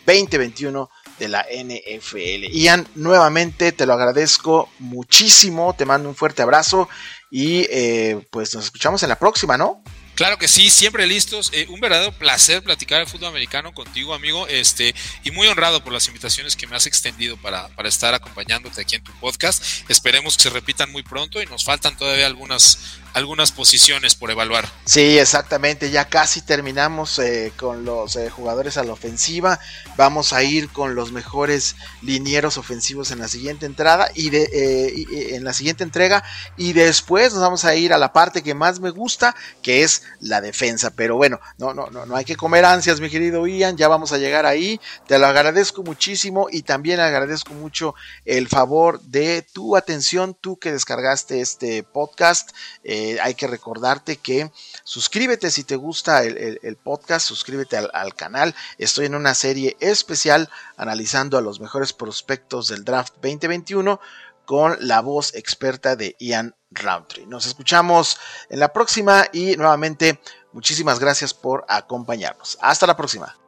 2021 0.06 0.90
de 1.18 1.28
la 1.28 1.44
NFL. 1.44 2.50
Ian, 2.52 2.86
nuevamente 2.94 3.72
te 3.72 3.86
lo 3.86 3.92
agradezco 3.92 4.68
muchísimo, 4.78 5.74
te 5.74 5.84
mando 5.84 6.08
un 6.08 6.14
fuerte 6.14 6.42
abrazo 6.42 6.88
y 7.30 7.66
eh, 7.70 8.26
pues 8.30 8.54
nos 8.54 8.64
escuchamos 8.64 9.02
en 9.02 9.08
la 9.08 9.18
próxima, 9.18 9.56
¿no? 9.56 9.82
Claro 10.14 10.38
que 10.38 10.46
sí, 10.46 10.68
siempre 10.70 11.06
listos. 11.06 11.50
Eh, 11.54 11.66
un 11.70 11.80
verdadero 11.80 12.12
placer 12.12 12.62
platicar 12.62 13.00
de 13.00 13.10
fútbol 13.10 13.30
americano 13.30 13.72
contigo, 13.72 14.12
amigo. 14.14 14.46
Este, 14.46 14.94
y 15.24 15.30
muy 15.30 15.46
honrado 15.48 15.82
por 15.82 15.92
las 15.92 16.06
invitaciones 16.08 16.54
que 16.54 16.66
me 16.66 16.76
has 16.76 16.86
extendido 16.86 17.36
para, 17.38 17.68
para 17.68 17.88
estar 17.88 18.12
acompañándote 18.14 18.80
aquí 18.80 18.96
en 18.96 19.02
tu 19.02 19.12
podcast. 19.20 19.64
Esperemos 19.88 20.36
que 20.36 20.44
se 20.44 20.50
repitan 20.50 20.92
muy 20.92 21.02
pronto 21.02 21.40
y 21.40 21.46
nos 21.46 21.64
faltan 21.64 21.96
todavía 21.96 22.26
algunas, 22.26 22.78
algunas 23.14 23.52
posiciones 23.52 24.14
por 24.14 24.30
evaluar. 24.30 24.68
Sí, 24.84 25.18
exactamente. 25.18 25.90
Ya 25.90 26.08
casi 26.08 26.40
terminamos 26.40 27.18
eh, 27.18 27.52
con 27.56 27.84
los 27.84 28.16
eh, 28.16 28.30
jugadores 28.30 28.76
a 28.76 28.84
la 28.84 28.92
ofensiva. 28.92 29.60
Vamos 29.96 30.32
a 30.32 30.42
ir 30.42 30.68
con 30.70 30.94
los 30.94 31.12
mejores 31.12 31.76
linieros 32.00 32.56
ofensivos 32.56 33.10
en 33.10 33.18
la 33.18 33.28
siguiente 33.28 33.66
entrada 33.66 34.10
y 34.14 34.30
de 34.30 35.34
en 35.34 35.44
la 35.44 35.52
siguiente 35.52 35.84
entrega. 35.84 36.24
Y 36.56 36.72
después 36.72 37.32
nos 37.32 37.42
vamos 37.42 37.64
a 37.64 37.74
ir 37.74 37.92
a 37.92 37.98
la 37.98 38.12
parte 38.12 38.42
que 38.42 38.54
más 38.54 38.80
me 38.80 38.90
gusta, 38.90 39.34
que 39.62 39.82
es 39.82 40.02
la 40.20 40.40
defensa. 40.40 40.90
Pero 40.90 41.16
bueno, 41.16 41.40
no, 41.58 41.74
no, 41.74 41.88
no, 41.90 42.06
no 42.06 42.16
hay 42.16 42.24
que 42.24 42.36
comer 42.36 42.64
ansias, 42.64 43.00
mi 43.00 43.10
querido 43.10 43.46
Ian, 43.46 43.76
ya 43.76 43.88
vamos 43.88 44.12
a 44.12 44.18
llegar 44.18 44.46
ahí. 44.46 44.80
Te 45.06 45.18
lo 45.18 45.26
agradezco 45.26 45.82
muchísimo 45.82 46.48
y 46.50 46.62
también 46.62 47.00
agradezco 47.00 47.54
mucho 47.54 47.94
el 48.24 48.48
favor 48.48 49.00
de 49.02 49.42
tu 49.52 49.76
atención, 49.76 50.36
tú 50.40 50.58
que 50.58 50.72
descargaste 50.72 51.40
este 51.40 51.82
podcast. 51.82 52.50
Eh, 52.84 53.01
hay 53.22 53.34
que 53.34 53.46
recordarte 53.46 54.16
que 54.16 54.50
suscríbete 54.84 55.50
si 55.50 55.64
te 55.64 55.76
gusta 55.76 56.24
el, 56.24 56.76
podcast, 56.82 57.26
suscríbete 57.26 57.76
al, 57.76 57.90
al 57.94 58.14
canal. 58.14 58.54
Estoy 58.78 59.06
en 59.06 59.14
una 59.14 59.34
serie 59.34 59.76
especial 59.80 60.48
analizando 60.76 61.38
a 61.38 61.42
los 61.42 61.60
mejores 61.60 61.92
prospectos 61.92 62.68
del 62.68 62.84
draft 62.84 63.14
2021 63.22 64.00
con 64.44 64.76
la 64.80 65.00
voz 65.00 65.34
experta 65.34 65.96
de 65.96 66.16
Ian 66.18 66.54
Roundtree. 66.70 67.26
Nos 67.26 67.46
escuchamos 67.46 68.18
en 68.48 68.60
la 68.60 68.72
próxima 68.72 69.26
y 69.32 69.56
nuevamente 69.56 70.20
muchísimas 70.52 70.98
gracias 70.98 71.34
por 71.34 71.64
acompañarnos. 71.68 72.58
Hasta 72.60 72.86
la 72.86 72.96
próxima. 72.96 73.41